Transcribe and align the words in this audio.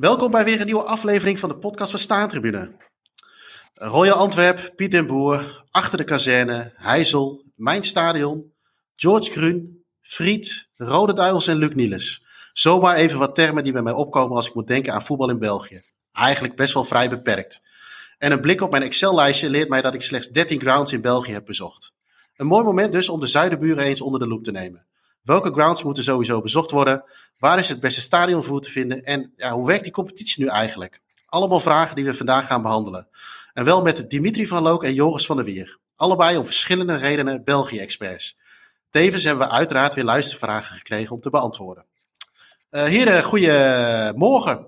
Welkom 0.00 0.30
bij 0.30 0.44
weer 0.44 0.60
een 0.60 0.66
nieuwe 0.66 0.82
aflevering 0.82 1.38
van 1.38 1.48
de 1.48 1.56
podcast 1.56 1.90
van 1.90 2.00
Staantribune. 2.00 2.76
Royal 3.74 4.16
Antwerp, 4.16 4.72
Piet 4.76 4.90
den 4.90 5.06
Boer, 5.06 5.64
Achter 5.70 5.98
de 5.98 6.04
Kazerne, 6.04 6.72
Heijzel, 6.74 7.44
Mijn 7.56 7.82
Stadion, 7.82 8.52
George 8.96 9.30
Grun, 9.30 9.84
Friet, 10.00 10.68
Rode 10.76 11.12
Duivels 11.14 11.46
en 11.46 11.56
Luc 11.56 11.74
Niels. 11.74 12.22
Zomaar 12.52 12.96
even 12.96 13.18
wat 13.18 13.34
termen 13.34 13.64
die 13.64 13.72
bij 13.72 13.82
mij 13.82 13.92
opkomen 13.92 14.36
als 14.36 14.48
ik 14.48 14.54
moet 14.54 14.66
denken 14.66 14.92
aan 14.92 15.04
voetbal 15.04 15.30
in 15.30 15.38
België. 15.38 15.82
Eigenlijk 16.12 16.56
best 16.56 16.74
wel 16.74 16.84
vrij 16.84 17.08
beperkt. 17.08 17.60
En 18.18 18.32
een 18.32 18.40
blik 18.40 18.60
op 18.60 18.70
mijn 18.70 18.82
Excel-lijstje 18.82 19.50
leert 19.50 19.68
mij 19.68 19.82
dat 19.82 19.94
ik 19.94 20.02
slechts 20.02 20.28
13 20.28 20.60
grounds 20.60 20.92
in 20.92 21.00
België 21.00 21.32
heb 21.32 21.44
bezocht. 21.44 21.92
Een 22.36 22.46
mooi 22.46 22.64
moment 22.64 22.92
dus 22.92 23.08
om 23.08 23.20
de 23.20 23.26
zuidenburen 23.26 23.84
eens 23.84 24.00
onder 24.00 24.20
de 24.20 24.26
loep 24.26 24.44
te 24.44 24.50
nemen. 24.50 24.86
Welke 25.22 25.52
grounds 25.52 25.82
moeten 25.82 26.04
sowieso 26.04 26.40
bezocht 26.40 26.70
worden? 26.70 27.04
Waar 27.38 27.58
is 27.58 27.68
het 27.68 27.80
beste 27.80 28.00
stadionvoer 28.00 28.60
te 28.60 28.70
vinden? 28.70 29.02
En 29.04 29.32
ja, 29.36 29.50
hoe 29.50 29.66
werkt 29.66 29.82
die 29.82 29.92
competitie 29.92 30.44
nu 30.44 30.48
eigenlijk? 30.48 31.00
Allemaal 31.26 31.60
vragen 31.60 31.96
die 31.96 32.04
we 32.04 32.14
vandaag 32.14 32.46
gaan 32.46 32.62
behandelen. 32.62 33.08
En 33.52 33.64
wel 33.64 33.82
met 33.82 34.10
Dimitri 34.10 34.46
van 34.46 34.62
Look 34.62 34.84
en 34.84 34.94
Joris 34.94 35.26
van 35.26 35.36
der 35.36 35.44
Wier. 35.44 35.78
Allebei 35.96 36.36
om 36.36 36.44
verschillende 36.44 36.96
redenen 36.96 37.44
België-experts. 37.44 38.36
Tevens 38.90 39.24
hebben 39.24 39.46
we 39.46 39.52
uiteraard 39.52 39.94
weer 39.94 40.04
luistervragen 40.04 40.76
gekregen 40.76 41.14
om 41.14 41.20
te 41.20 41.30
beantwoorden. 41.30 41.86
Uh, 42.70 42.84
heren, 42.84 43.22
goedemorgen. 43.22 44.66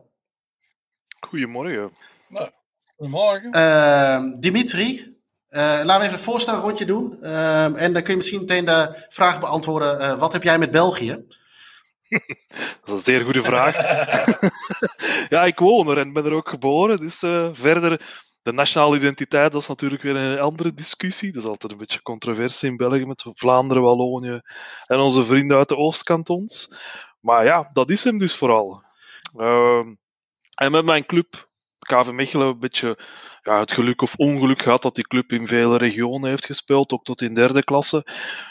Goedemorgen. 1.20 1.92
Nou, 2.28 2.50
goedemorgen. 2.96 3.56
Uh, 3.56 4.41
Dimitri, 4.41 5.11
laten 5.61 5.98
we 5.98 6.02
even 6.02 6.12
een 6.12 6.19
voorstelrondje 6.19 6.84
doen. 6.84 7.19
Uh, 7.23 7.83
en 7.83 7.92
dan 7.92 8.02
kun 8.02 8.11
je 8.11 8.16
misschien 8.16 8.41
meteen 8.41 8.65
de 8.65 9.06
vraag 9.09 9.41
beantwoorden. 9.41 10.01
Uh, 10.01 10.12
wat 10.12 10.33
heb 10.33 10.42
jij 10.42 10.59
met 10.59 10.70
België? 10.70 11.16
Dat 12.84 12.87
is 12.87 12.92
een 12.92 12.98
zeer 12.98 13.20
goede 13.20 13.42
vraag. 13.42 13.75
ja, 15.34 15.44
ik 15.44 15.59
woon 15.59 15.89
er 15.89 15.98
en 15.98 16.12
ben 16.12 16.25
er 16.25 16.34
ook 16.34 16.48
geboren. 16.48 16.97
Dus 16.97 17.19
verder, 17.53 18.00
de 18.42 18.53
nationale 18.53 18.97
identiteit, 18.97 19.53
dat 19.53 19.62
is 19.62 19.69
natuurlijk 19.69 20.03
weer 20.03 20.17
een 20.17 20.39
andere 20.39 20.75
discussie. 20.75 21.33
Dat 21.33 21.42
is 21.42 21.48
altijd 21.48 21.72
een 21.72 21.78
beetje 21.78 22.03
controversie 22.03 22.70
in 22.70 22.77
België 22.77 23.06
met 23.06 23.25
Vlaanderen, 23.34 23.83
Wallonië 23.83 24.41
en 24.87 24.98
onze 24.98 25.25
vrienden 25.25 25.56
uit 25.56 25.69
de 25.69 25.77
Oostkantons. 25.77 26.70
Maar 27.20 27.44
ja, 27.44 27.70
dat 27.72 27.91
is 27.91 28.05
hem 28.05 28.19
dus 28.19 28.37
vooral. 28.37 28.83
Ehm, 29.37 29.94
en 30.55 30.70
met 30.70 30.84
mijn 30.84 31.06
club, 31.06 31.50
KV 31.83 32.11
Mechelen, 32.11 32.47
een 32.47 32.58
beetje 32.58 32.98
ja, 33.42 33.58
het 33.58 33.72
geluk 33.72 34.02
of 34.02 34.16
ongeluk 34.16 34.62
gehad 34.62 34.83
dat 34.83 34.94
die 34.94 35.06
club 35.06 35.33
in 35.33 35.47
vele 35.47 35.77
regionen 35.77 36.28
heeft 36.28 36.47
gespeeld, 36.47 36.92
ook 36.92 37.05
tot 37.05 37.22
in 37.22 37.34
derde 37.34 37.64
klasse. 37.64 38.06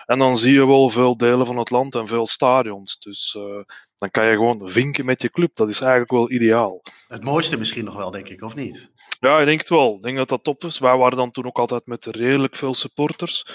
En 0.05 0.19
dan 0.19 0.37
zie 0.37 0.53
je 0.53 0.67
wel 0.67 0.89
veel 0.89 1.17
delen 1.17 1.45
van 1.45 1.57
het 1.57 1.69
land 1.69 1.95
en 1.95 2.07
veel 2.07 2.27
stadions. 2.27 2.99
Dus 2.99 3.35
uh, 3.37 3.63
dan 4.01 4.11
kan 4.11 4.25
je 4.25 4.31
gewoon 4.31 4.69
vinken 4.69 5.05
met 5.05 5.21
je 5.21 5.29
club. 5.29 5.55
Dat 5.55 5.69
is 5.69 5.79
eigenlijk 5.79 6.11
wel 6.11 6.31
ideaal. 6.31 6.81
Het 7.07 7.23
mooiste 7.23 7.57
misschien 7.57 7.85
nog 7.85 7.95
wel, 7.95 8.11
denk 8.11 8.29
ik, 8.29 8.41
of 8.41 8.55
niet? 8.55 8.91
Ja, 9.19 9.39
ik 9.39 9.45
denk 9.45 9.59
het 9.59 9.69
wel. 9.69 9.95
Ik 9.95 10.01
denk 10.01 10.17
dat 10.17 10.29
dat 10.29 10.43
top 10.43 10.63
is. 10.63 10.79
Wij 10.79 10.97
waren 10.97 11.17
dan 11.17 11.31
toen 11.31 11.45
ook 11.45 11.59
altijd 11.59 11.85
met 11.85 12.05
redelijk 12.05 12.55
veel 12.55 12.73
supporters 12.73 13.45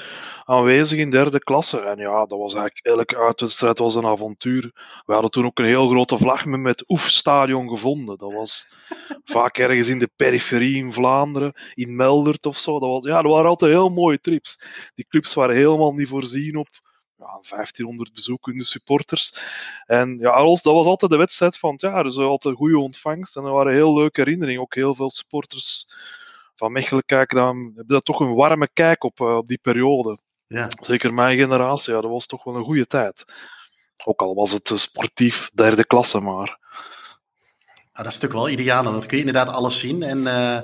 aanwezig 0.45 0.99
in 0.99 1.11
derde 1.11 1.39
klasse. 1.39 1.81
En 1.81 1.99
ja, 1.99 2.27
dat 2.27 2.39
was 2.39 2.55
eigenlijk 2.55 2.87
elke 2.87 3.17
uitwedstrijd 3.17 3.79
was 3.79 3.95
een 3.95 4.07
avontuur. 4.07 4.71
We 5.07 5.13
hadden 5.13 5.31
toen 5.31 5.45
ook 5.45 5.59
een 5.59 5.65
heel 5.65 5.89
grote 5.89 6.17
vlag 6.17 6.45
met, 6.45 6.85
Oefstadion 6.89 7.69
gevonden. 7.69 8.19
Dat 8.19 8.33
was 8.33 8.75
vaak 9.37 9.59
ergens 9.59 9.89
in 9.89 9.99
de 9.99 10.11
periferie 10.17 10.77
in 10.77 10.93
Vlaanderen, 10.93 11.53
in 11.75 11.97
Meldert 11.97 12.47
of 12.47 12.59
zo. 12.59 12.79
Dat, 12.79 12.89
was, 12.89 13.05
ja, 13.05 13.23
dat 13.23 13.33
waren 13.33 13.51
altijd 13.51 13.73
heel 13.73 13.89
mooie 13.89 14.21
trips. 14.21 14.61
Die 14.95 15.07
clubs 15.09 15.35
waren 15.35 15.57
helemaal 15.57 15.93
niet 15.93 16.09
voorzien 16.09 16.57
op 16.57 16.69
ja, 17.27 17.41
1500 17.49 18.13
bezoekende 18.13 18.65
supporters. 18.65 19.33
En 19.87 20.19
ja, 20.19 20.43
dat 20.45 20.63
was 20.63 20.87
altijd 20.87 21.11
de 21.11 21.17
wedstrijd 21.17 21.59
van 21.59 21.73
het 21.73 21.81
jaar. 21.81 22.03
Dus 22.03 22.19
altijd 22.19 22.55
een 22.55 22.61
goede 22.61 22.79
ontvangst. 22.79 23.37
En 23.37 23.45
er 23.45 23.53
waren 23.53 23.73
heel 23.73 23.95
leuke 23.95 24.21
herinneringen. 24.21 24.61
Ook 24.61 24.75
heel 24.75 24.95
veel 24.95 25.11
supporters 25.11 25.87
van 26.55 26.73
Mechelen 26.73 27.05
kijken 27.07 27.37
dan, 27.37 27.57
hebben 27.57 27.95
dat 27.95 28.05
toch 28.05 28.21
een 28.21 28.35
warme 28.35 28.69
kijk 28.73 29.05
op, 29.05 29.21
uh, 29.21 29.37
op 29.37 29.49
die 29.49 29.59
periode. 29.63 30.19
Ja. 30.47 30.71
Zeker 30.81 31.15
mijn 31.15 31.37
generatie, 31.37 31.95
ja, 31.95 32.01
dat 32.01 32.11
was 32.11 32.27
toch 32.27 32.45
wel 32.45 32.55
een 32.55 32.65
goede 32.65 32.87
tijd. 32.87 33.25
Ook 34.05 34.21
al 34.21 34.35
was 34.35 34.53
het 34.53 34.73
sportief 34.75 35.51
derde 35.55 35.85
klasse, 35.85 36.21
maar. 36.21 36.59
Ja, 37.93 38.03
dat 38.03 38.13
is 38.13 38.21
natuurlijk 38.21 38.33
wel 38.33 38.49
ideaal, 38.49 38.83
dat 38.83 39.07
kun 39.07 39.19
je 39.19 39.25
inderdaad 39.25 39.55
alles 39.55 39.79
zien. 39.79 40.03
En 40.03 40.19
uh, 40.19 40.61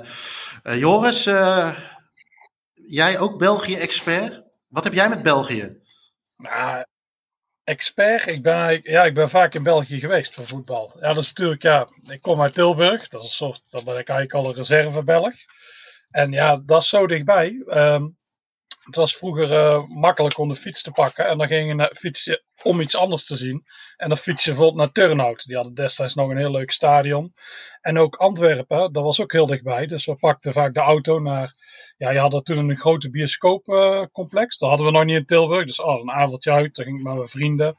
uh, 0.63 0.79
Joris, 0.79 1.23
jij 2.85 3.19
ook 3.19 3.37
België-expert. 3.37 4.43
Wat 4.67 4.83
heb 4.83 4.93
jij 4.93 5.09
met 5.09 5.23
België? 5.23 5.82
Nou, 6.43 6.85
expert. 7.63 8.27
Ik 8.27 8.43
ben, 8.43 8.79
ja, 8.83 9.03
ik 9.03 9.13
ben 9.13 9.29
vaak 9.29 9.53
in 9.53 9.63
België 9.63 9.99
geweest 9.99 10.33
voor 10.33 10.45
voetbal. 10.45 10.91
Ja, 10.99 11.13
dat 11.13 11.23
is 11.23 11.27
natuurlijk, 11.27 11.63
ja, 11.63 11.87
ik 12.07 12.21
kom 12.21 12.41
uit 12.41 12.53
Tilburg. 12.53 13.07
Dat 13.07 13.23
is 13.23 13.27
een 13.27 13.35
soort, 13.35 13.71
dan 13.71 13.83
ben 13.83 13.97
ik 13.97 14.09
eigenlijk 14.09 14.33
al 14.33 14.49
een 14.49 14.55
reserve-Belg. 14.55 15.33
En 16.09 16.31
ja, 16.31 16.61
dat 16.65 16.81
is 16.81 16.89
zo 16.89 17.07
dichtbij. 17.07 17.63
Um, 17.67 18.17
het 18.83 18.95
was 18.95 19.17
vroeger 19.17 19.51
uh, 19.51 19.87
makkelijk 19.87 20.37
om 20.37 20.47
de 20.47 20.55
fiets 20.55 20.81
te 20.81 20.91
pakken. 20.91 21.27
En 21.27 21.37
dan 21.37 21.47
ging 21.47 21.67
je 21.67 21.73
naar 21.73 21.95
fietsen 21.95 22.43
om 22.61 22.81
iets 22.81 22.95
anders 22.95 23.25
te 23.25 23.35
zien. 23.35 23.65
En 23.97 24.09
dan 24.09 24.17
fiets 24.17 24.43
je 24.43 24.49
bijvoorbeeld 24.49 24.79
naar 24.79 24.91
Turnhout. 24.91 25.45
Die 25.45 25.55
hadden 25.55 25.73
destijds 25.73 26.15
nog 26.15 26.29
een 26.29 26.37
heel 26.37 26.51
leuk 26.51 26.71
stadion. 26.71 27.31
En 27.81 27.99
ook 27.99 28.15
Antwerpen, 28.15 28.93
dat 28.93 29.03
was 29.03 29.21
ook 29.21 29.31
heel 29.31 29.45
dichtbij. 29.45 29.85
Dus 29.85 30.05
we 30.05 30.15
pakten 30.15 30.53
vaak 30.53 30.73
de 30.73 30.79
auto 30.79 31.19
naar. 31.19 31.51
Ja, 31.97 32.09
je 32.09 32.19
had 32.19 32.45
toen 32.45 32.57
een 32.57 32.75
grote 32.75 33.09
bioscoopcomplex. 33.09 34.53
Uh, 34.53 34.59
dat 34.59 34.69
hadden 34.69 34.85
we 34.87 34.91
nog 34.91 35.05
niet 35.05 35.17
in 35.17 35.25
Tilburg. 35.25 35.65
Dus 35.65 35.81
oh, 35.81 36.01
een 36.01 36.11
avondje 36.11 36.51
uit. 36.51 36.75
Dan 36.75 36.85
ging 36.85 36.97
ik 36.97 37.03
met 37.03 37.15
mijn 37.15 37.27
vrienden. 37.27 37.75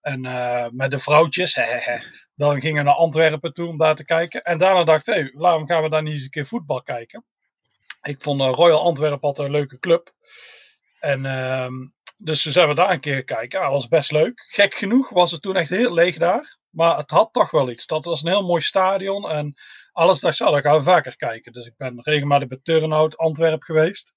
En 0.00 0.24
uh, 0.24 0.66
met 0.70 0.90
de 0.90 0.98
vrouwtjes. 0.98 1.58
Dan 2.36 2.60
gingen 2.60 2.76
we 2.76 2.82
naar 2.82 2.94
Antwerpen 2.98 3.52
toe 3.52 3.68
om 3.68 3.76
daar 3.76 3.94
te 3.94 4.04
kijken. 4.04 4.42
En 4.42 4.58
daarna 4.58 4.84
dacht 4.84 5.08
ik, 5.08 5.14
hey, 5.14 5.30
waarom 5.34 5.66
gaan 5.66 5.82
we 5.82 5.88
daar 5.88 6.02
niet 6.02 6.12
eens 6.12 6.22
een 6.22 6.30
keer 6.30 6.46
voetbal 6.46 6.82
kijken? 6.82 7.24
Ik 8.02 8.22
vond 8.22 8.40
Royal 8.40 8.80
Antwerpen 8.80 9.20
altijd 9.20 9.46
een 9.46 9.54
leuke 9.54 9.78
club. 9.78 10.12
En 11.04 11.24
uh, 11.24 11.68
dus 12.16 12.44
we 12.44 12.50
zijn 12.50 12.68
we 12.68 12.74
daar 12.74 12.90
een 12.90 13.00
keer 13.00 13.24
kijken. 13.24 13.58
Ja, 13.58 13.64
dat 13.64 13.74
was 13.74 13.88
best 13.88 14.12
leuk. 14.12 14.44
Gek 14.50 14.74
genoeg 14.74 15.08
was 15.08 15.30
het 15.30 15.42
toen 15.42 15.56
echt 15.56 15.68
heel 15.68 15.94
leeg 15.94 16.16
daar. 16.16 16.58
Maar 16.70 16.96
het 16.96 17.10
had 17.10 17.32
toch 17.32 17.50
wel 17.50 17.70
iets. 17.70 17.86
Dat 17.86 18.04
was 18.04 18.22
een 18.22 18.28
heel 18.28 18.46
mooi 18.46 18.62
stadion. 18.62 19.30
En 19.30 19.54
alles 19.92 20.20
dacht 20.20 20.36
zo, 20.36 20.50
dan 20.50 20.60
gaan 20.60 20.82
vaker 20.82 21.16
kijken. 21.16 21.52
Dus 21.52 21.66
ik 21.66 21.76
ben 21.76 22.00
regelmatig 22.02 22.48
bij 22.48 22.58
Turnhout, 22.62 23.16
Antwerpen 23.16 23.62
geweest. 23.62 24.14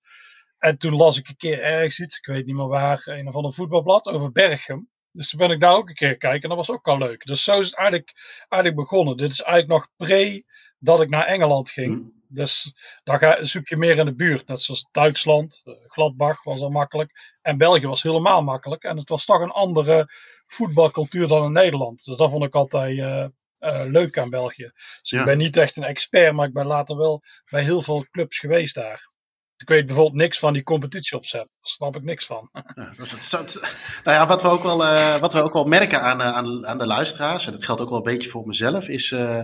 En 0.57 0.77
toen 0.77 0.95
las 0.95 1.17
ik 1.17 1.27
een 1.27 1.35
keer 1.35 1.61
ergens 1.61 1.99
iets, 1.99 2.17
ik 2.17 2.25
weet 2.25 2.45
niet 2.45 2.55
meer 2.55 2.67
waar, 2.67 3.01
een 3.05 3.27
of 3.27 3.35
ander 3.35 3.53
voetbalblad 3.53 4.07
over 4.07 4.31
Berchem. 4.31 4.89
Dus 5.11 5.29
toen 5.29 5.39
ben 5.39 5.51
ik 5.51 5.59
daar 5.59 5.75
ook 5.75 5.89
een 5.89 5.95
keer 5.95 6.17
kijken 6.17 6.41
en 6.41 6.49
dat 6.49 6.67
was 6.67 6.71
ook 6.71 6.87
al 6.87 6.97
leuk. 6.97 7.25
Dus 7.25 7.43
zo 7.43 7.59
is 7.59 7.65
het 7.65 7.75
eigenlijk, 7.75 8.11
eigenlijk 8.49 8.81
begonnen. 8.81 9.17
Dit 9.17 9.31
is 9.31 9.41
eigenlijk 9.41 9.79
nog 9.79 10.07
pre 10.07 10.45
dat 10.79 11.01
ik 11.01 11.09
naar 11.09 11.25
Engeland 11.25 11.71
ging. 11.71 12.16
Dus 12.29 12.73
dan 13.03 13.19
ga, 13.19 13.43
zoek 13.43 13.67
je 13.67 13.77
meer 13.77 13.97
in 13.97 14.05
de 14.05 14.15
buurt. 14.15 14.47
Net 14.47 14.61
zoals 14.61 14.87
Duitsland, 14.91 15.63
Gladbach 15.87 16.43
was 16.43 16.61
al 16.61 16.69
makkelijk. 16.69 17.37
En 17.41 17.57
België 17.57 17.87
was 17.87 18.03
helemaal 18.03 18.43
makkelijk. 18.43 18.83
En 18.83 18.97
het 18.97 19.09
was 19.09 19.25
toch 19.25 19.41
een 19.41 19.51
andere 19.51 20.11
voetbalcultuur 20.47 21.27
dan 21.27 21.45
in 21.45 21.51
Nederland. 21.51 22.05
Dus 22.05 22.17
dat 22.17 22.29
vond 22.29 22.43
ik 22.43 22.55
altijd 22.55 22.97
uh, 22.97 23.25
uh, 23.59 23.81
leuk 23.85 24.17
aan 24.17 24.29
België. 24.29 24.71
Dus 25.01 25.09
ja. 25.09 25.19
ik 25.19 25.25
ben 25.25 25.37
niet 25.37 25.57
echt 25.57 25.77
een 25.77 25.83
expert, 25.83 26.33
maar 26.33 26.47
ik 26.47 26.53
ben 26.53 26.65
later 26.65 26.97
wel 26.97 27.23
bij 27.49 27.63
heel 27.63 27.81
veel 27.81 28.05
clubs 28.11 28.39
geweest 28.39 28.75
daar. 28.75 29.15
Ik 29.57 29.69
weet 29.69 29.85
bijvoorbeeld 29.85 30.15
niks 30.15 30.39
van 30.39 30.53
die 30.53 30.63
competitie 30.63 31.17
opzet. 31.17 31.39
Daar 31.39 31.49
snap 31.61 31.95
ik 31.95 32.03
niks 32.03 32.25
van. 32.25 32.49
Ja, 32.75 32.93
dat 32.97 33.15
is 33.19 33.31
het, 33.31 33.77
nou 34.03 34.17
ja, 34.17 34.27
wat 34.27 34.41
we 34.41 34.47
ook 34.47 34.63
wel, 34.63 34.83
uh, 34.83 35.17
wat 35.17 35.33
we 35.33 35.41
ook 35.41 35.53
wel 35.53 35.65
merken 35.65 36.01
aan, 36.01 36.21
aan, 36.23 36.67
aan 36.67 36.77
de 36.77 36.87
luisteraars, 36.87 37.45
en 37.45 37.51
dat 37.51 37.65
geldt 37.65 37.81
ook 37.81 37.89
wel 37.89 37.97
een 37.97 38.03
beetje 38.03 38.29
voor 38.29 38.45
mezelf, 38.45 38.87
is 38.87 39.11
uh, 39.11 39.43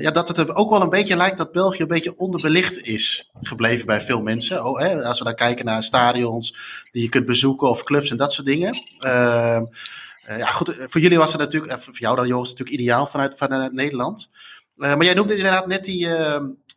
ja, 0.00 0.10
dat 0.10 0.28
het 0.28 0.54
ook 0.54 0.70
wel 0.70 0.82
een 0.82 0.90
beetje 0.90 1.16
lijkt 1.16 1.38
dat 1.38 1.52
België 1.52 1.82
een 1.82 1.88
beetje 1.88 2.16
onderbelicht 2.16 2.86
is 2.86 3.30
gebleven 3.40 3.86
bij 3.86 4.00
veel 4.00 4.22
mensen. 4.22 4.64
Oh, 4.64 4.78
hè, 4.78 5.04
als 5.04 5.18
we 5.18 5.24
dan 5.24 5.34
kijken 5.34 5.64
naar 5.64 5.82
stadions 5.82 6.54
die 6.90 7.02
je 7.02 7.08
kunt 7.08 7.26
bezoeken 7.26 7.68
of 7.68 7.82
clubs 7.82 8.10
en 8.10 8.16
dat 8.16 8.32
soort 8.32 8.46
dingen. 8.46 8.74
Uh, 8.98 9.60
ja, 10.38 10.50
goed, 10.50 10.76
voor 10.78 11.00
jullie 11.00 11.18
was 11.18 11.32
het 11.32 11.40
natuurlijk, 11.40 11.82
voor 11.82 11.98
jou 11.98 12.16
dan 12.16 12.26
Joris, 12.26 12.48
natuurlijk 12.48 12.78
ideaal 12.78 13.06
vanuit, 13.06 13.32
vanuit 13.36 13.72
Nederland. 13.72 14.28
maar 14.74 15.04
jij 15.04 15.14
noemde 15.14 15.36
inderdaad 15.36 15.66
net 15.66 15.84
die 15.84 16.08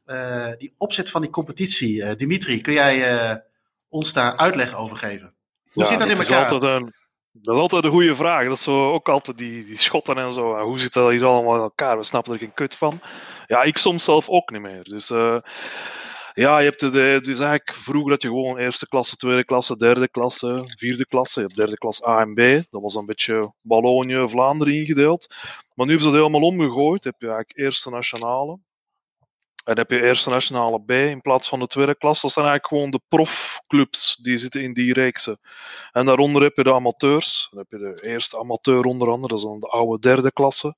uh, 0.05 0.51
die 0.57 0.73
opzet 0.77 1.09
van 1.09 1.21
die 1.21 1.29
competitie. 1.29 1.95
Uh, 1.95 2.11
Dimitri, 2.15 2.61
kun 2.61 2.73
jij 2.73 3.13
uh, 3.13 3.35
ons 3.89 4.13
daar 4.13 4.37
uitleg 4.37 4.75
over 4.75 4.97
geven? 4.97 5.35
Hoe 5.71 5.83
ja, 5.83 5.89
zit 5.89 5.99
dat 5.99 6.09
in 6.09 6.17
elkaar? 6.17 6.45
Is 6.45 6.51
altijd 6.51 6.75
een, 6.75 6.93
dat 7.31 7.55
is 7.55 7.61
altijd 7.61 7.83
een 7.83 7.91
goede 7.91 8.15
vraag. 8.15 8.43
Dat 8.43 8.57
is 8.57 8.63
zo, 8.63 8.91
ook 8.91 9.09
altijd 9.09 9.37
die, 9.37 9.65
die 9.65 9.77
schotten 9.77 10.17
en 10.17 10.33
zo. 10.33 10.59
Hoe 10.59 10.79
zit 10.79 10.93
dat 10.93 11.11
hier 11.11 11.25
allemaal 11.25 11.55
in 11.55 11.61
elkaar? 11.61 11.97
We 11.97 12.03
snappen 12.03 12.33
er 12.33 12.39
geen 12.39 12.53
kut 12.53 12.75
van. 12.75 12.99
Ja, 13.47 13.63
ik 13.63 13.77
soms 13.77 14.03
zelf 14.03 14.29
ook 14.29 14.51
niet 14.51 14.61
meer. 14.61 14.83
Dus 14.83 15.11
ja, 16.33 16.59
je 16.59 16.65
hebt 16.65 16.79
de, 16.79 17.19
dus 17.21 17.39
eigenlijk 17.39 17.73
vroeger 17.73 18.11
had 18.11 18.21
je 18.21 18.27
gewoon 18.27 18.57
eerste 18.57 18.87
klasse, 18.87 19.15
tweede 19.15 19.43
klasse, 19.43 19.77
derde 19.77 20.09
klasse, 20.09 20.63
vierde 20.65 21.05
klasse. 21.05 21.39
Je 21.39 21.45
hebt 21.45 21.57
derde 21.57 21.77
klas 21.77 22.07
A 22.07 22.21
en 22.21 22.33
B. 22.33 22.37
Dat 22.69 22.81
was 22.81 22.95
een 22.95 23.05
beetje 23.05 23.53
Wallonië, 23.61 24.29
Vlaanderen 24.29 24.73
ingedeeld. 24.73 25.27
Maar 25.73 25.85
nu 25.85 25.91
hebben 25.91 26.11
ze 26.11 26.17
dat 26.17 26.27
helemaal 26.27 26.49
omgegooid. 26.49 27.03
heb 27.03 27.15
je 27.17 27.27
eigenlijk 27.27 27.57
eerste 27.57 27.89
nationale. 27.89 28.59
En 29.63 29.77
heb 29.77 29.91
je 29.91 30.01
eerste 30.01 30.29
nationale 30.29 30.83
B 30.83 30.91
in 30.91 31.21
plaats 31.21 31.49
van 31.49 31.59
de 31.59 31.67
tweede 31.67 31.95
klas. 31.95 32.21
Dat 32.21 32.31
zijn 32.31 32.45
eigenlijk 32.45 32.73
gewoon 32.73 32.91
de 32.91 33.17
profclubs 33.17 34.15
die 34.15 34.37
zitten 34.37 34.61
in 34.61 34.73
die 34.73 34.93
reeksen. 34.93 35.39
En 35.91 36.05
daaronder 36.05 36.41
heb 36.41 36.55
je 36.55 36.63
de 36.63 36.73
amateurs. 36.73 37.47
Dan 37.51 37.59
heb 37.59 37.79
je 37.79 37.93
de 37.95 38.09
eerste 38.09 38.39
amateur 38.39 38.83
onder 38.83 39.09
andere, 39.09 39.27
dat 39.27 39.37
is 39.37 39.43
dan 39.43 39.59
de 39.59 39.67
oude 39.67 39.99
derde 39.99 40.31
klasse. 40.31 40.75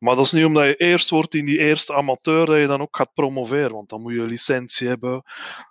Maar 0.00 0.16
dat 0.16 0.24
is 0.24 0.32
niet 0.32 0.44
omdat 0.44 0.64
je 0.64 0.76
eerst 0.76 1.10
wordt 1.10 1.34
in 1.34 1.44
die 1.44 1.58
eerste 1.58 1.94
amateur 1.94 2.46
dat 2.46 2.58
je 2.58 2.66
dan 2.66 2.80
ook 2.80 2.96
gaat 2.96 3.14
promoveren. 3.14 3.72
Want 3.72 3.88
dan 3.88 4.00
moet 4.00 4.12
je 4.12 4.20
een 4.20 4.26
licentie 4.26 4.88
hebben. 4.88 5.22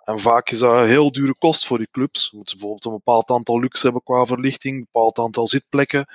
En 0.04 0.20
vaak 0.20 0.50
is 0.50 0.58
dat 0.58 0.74
een 0.74 0.86
heel 0.86 1.12
dure 1.12 1.34
kost 1.38 1.66
voor 1.66 1.78
die 1.78 1.88
clubs. 1.90 2.28
Je 2.30 2.36
moet 2.36 2.50
bijvoorbeeld 2.50 2.84
een 2.84 2.92
bepaald 2.92 3.30
aantal 3.30 3.60
luxe 3.60 3.82
hebben 3.82 4.02
qua 4.02 4.24
verlichting, 4.24 4.76
een 4.76 4.88
bepaald 4.92 5.18
aantal 5.18 5.46
zitplekken. 5.46 6.06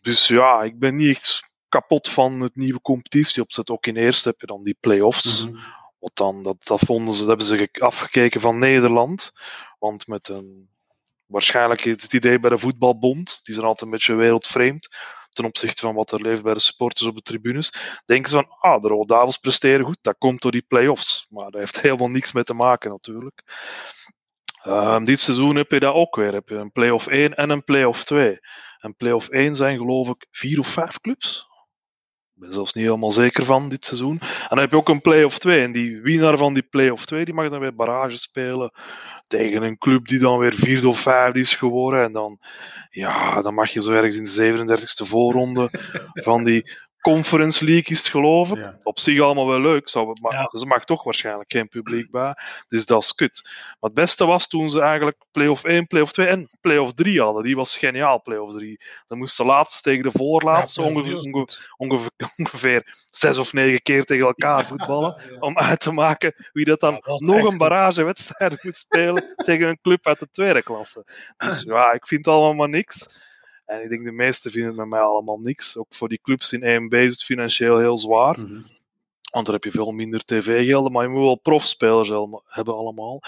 Dus 0.00 0.28
ja, 0.28 0.62
ik 0.62 0.78
ben 0.78 0.94
niet 0.94 1.16
echt 1.16 1.49
kapot 1.70 2.08
van 2.08 2.40
het 2.40 2.56
nieuwe 2.56 2.80
competitieopzet. 2.80 3.70
Ook 3.70 3.86
in 3.86 3.96
eerste 3.96 4.28
heb 4.28 4.40
je 4.40 4.46
dan 4.46 4.64
die 4.64 4.76
play-offs. 4.80 5.44
Mhm. 5.44 5.56
Wat 5.98 6.10
dan, 6.14 6.42
dat, 6.42 6.56
dat 6.64 6.80
vonden 6.80 7.14
ze, 7.14 7.18
dat 7.20 7.28
hebben 7.28 7.46
ze 7.46 7.56
ge- 7.56 7.80
afgekeken 7.80 8.40
van 8.40 8.58
Nederland. 8.58 9.32
Want 9.78 10.06
met 10.06 10.28
een, 10.28 10.68
waarschijnlijk 11.26 11.80
het 11.80 12.12
idee 12.12 12.40
bij 12.40 12.50
de 12.50 12.58
voetbalbond, 12.58 13.38
die 13.42 13.54
zijn 13.54 13.66
altijd 13.66 13.84
een 13.84 13.96
beetje 13.96 14.14
wereldvreemd 14.14 14.88
ten 15.32 15.44
opzichte 15.44 15.80
van 15.80 15.94
wat 15.94 16.12
er 16.12 16.20
leeft 16.20 16.42
bij 16.42 16.54
de 16.54 16.60
supporters 16.60 17.08
op 17.08 17.14
de 17.14 17.22
tribunes, 17.22 17.74
denken 18.06 18.30
ze 18.30 18.36
van, 18.36 18.56
ah, 18.58 18.80
de 18.80 18.88
Rode 18.88 19.06
Duivels 19.06 19.36
presteren 19.36 19.84
goed, 19.84 19.98
dat 20.00 20.18
komt 20.18 20.42
door 20.42 20.50
die 20.50 20.64
play-offs. 20.68 21.26
Maar 21.28 21.50
dat 21.50 21.60
heeft 21.60 21.80
helemaal 21.82 22.08
niks 22.08 22.32
mee 22.32 22.44
te 22.44 22.54
maken 22.54 22.90
natuurlijk. 22.90 23.42
Ehm, 24.62 25.04
dit 25.04 25.20
seizoen 25.20 25.56
heb 25.56 25.70
je 25.70 25.80
dat 25.80 25.94
ook 25.94 26.16
weer. 26.16 26.32
Heb 26.32 26.48
je 26.48 26.54
een 26.54 26.72
play-off 26.72 27.06
1 27.06 27.34
en 27.34 27.50
een 27.50 27.64
play-off 27.64 28.04
2. 28.04 28.38
En 28.78 28.96
play-off 28.96 29.28
1 29.28 29.54
zijn 29.54 29.78
geloof 29.78 30.08
ik 30.08 30.26
vier 30.30 30.58
of 30.58 30.66
vijf 30.66 31.00
clubs. 31.00 31.48
Ben 32.40 32.52
zelfs 32.52 32.72
niet 32.72 32.84
helemaal 32.84 33.10
zeker 33.10 33.44
van 33.44 33.68
dit 33.68 33.84
seizoen. 33.84 34.18
En 34.20 34.46
dan 34.48 34.58
heb 34.58 34.70
je 34.70 34.76
ook 34.76 34.88
een 34.88 35.00
play-off 35.00 35.38
2. 35.38 35.62
En 35.62 35.72
die 35.72 36.00
winnaar 36.00 36.36
van 36.36 36.54
die 36.54 36.62
play-off 36.62 37.04
2 37.04 37.24
die 37.24 37.34
mag 37.34 37.48
dan 37.48 37.60
weer 37.60 37.74
barrage 37.74 38.16
spelen 38.16 38.72
tegen 39.26 39.62
een 39.62 39.78
club 39.78 40.08
die 40.08 40.18
dan 40.18 40.38
weer 40.38 40.54
vierde 40.54 40.88
of 40.88 41.00
vijfde 41.00 41.38
is 41.38 41.54
geworden. 41.54 42.02
En 42.02 42.12
dan, 42.12 42.38
ja, 42.90 43.42
dan 43.42 43.54
mag 43.54 43.70
je 43.70 43.80
zo 43.80 43.92
ergens 43.92 44.16
in 44.16 44.24
de 44.24 44.76
37e 44.76 45.08
voorronde 45.08 45.68
van 46.12 46.44
die 46.44 46.70
Conference 47.00 47.64
League 47.64 47.90
is 47.96 47.98
het 47.98 48.08
geloof 48.08 48.50
ik. 48.50 48.56
Ja. 48.56 48.76
Op 48.82 48.98
zich 48.98 49.20
allemaal 49.20 49.46
wel 49.46 49.60
leuk, 49.60 49.88
zou 49.88 50.08
het, 50.08 50.20
maar 50.20 50.32
Ja. 50.32 50.48
er 50.60 50.66
mag 50.66 50.84
toch 50.84 51.02
waarschijnlijk 51.02 51.52
geen 51.52 51.68
publiek 51.68 52.10
bij. 52.10 52.34
Dus 52.68 52.86
dat 52.86 53.02
is 53.02 53.14
kut. 53.14 53.40
Maar 53.44 53.76
het 53.90 53.94
beste 53.94 54.26
was 54.26 54.48
toen 54.48 54.70
ze 54.70 54.80
eigenlijk 54.80 55.16
play-off 55.32 55.64
1, 55.64 55.86
play-off 55.86 56.12
2 56.12 56.26
en 56.26 56.48
play-off 56.60 56.92
3 56.92 57.20
hadden. 57.20 57.42
Die 57.42 57.56
was 57.56 57.78
geniaal, 57.78 58.22
play-off 58.22 58.54
3. 58.56 58.80
Dan 59.08 59.18
moest 59.18 59.36
de 59.36 59.44
laatste 59.44 59.82
tegen 59.82 60.02
de 60.02 60.10
voorlaatste 60.18 60.80
Ja, 60.82 60.86
ongeveer, 60.88 61.16
onge- 61.76 62.84
zes 63.10 63.38
of 63.38 63.52
negen 63.52 63.82
keer 63.82 64.04
tegen 64.04 64.26
elkaar 64.26 64.66
voetballen. 64.66 65.20
Om 65.40 65.58
uit 65.58 65.80
te 65.80 65.92
maken 65.92 66.34
wie 66.52 66.64
dat 66.64 66.80
dan 66.80 66.92
Ja, 66.94 67.00
dat 67.02 67.20
is 67.20 67.26
nog 67.26 67.50
een 67.52 67.58
barragewedstrijd 67.58 68.64
moet 68.64 68.76
spelen 68.76 69.24
tegen 69.46 69.68
een 69.68 69.78
club 69.82 70.06
uit 70.06 70.18
de 70.18 70.28
tweede 70.32 70.62
klasse. 70.62 71.04
Dus 71.36 71.62
ja, 71.66 71.92
ik 71.92 72.06
vind 72.06 72.24
het 72.26 72.34
allemaal 72.34 72.54
maar 72.54 72.68
niks. 72.68 73.28
En 73.70 73.82
ik 73.82 73.88
denk 73.88 74.04
de 74.04 74.12
meesten 74.12 74.50
vinden 74.50 74.70
het 74.70 74.78
met 74.78 74.88
mij 74.88 75.00
allemaal 75.00 75.38
niks. 75.38 75.76
Ook 75.76 75.94
voor 75.94 76.08
die 76.08 76.20
clubs 76.22 76.52
in 76.52 76.60
1B 76.60 76.94
is 76.98 77.12
het 77.12 77.24
financieel 77.24 77.78
heel 77.78 77.98
zwaar. 77.98 78.40
Mhm. 78.40 78.60
Want 79.30 79.46
daar 79.46 79.54
heb 79.54 79.64
je 79.64 79.70
veel 79.70 79.90
minder 79.90 80.24
tv-gelden, 80.24 80.92
maar 80.92 81.02
je 81.02 81.08
moet 81.08 81.22
wel 81.22 81.34
profspelers 81.34 82.08
hebben 82.46 82.74
allemaal. 82.74 83.22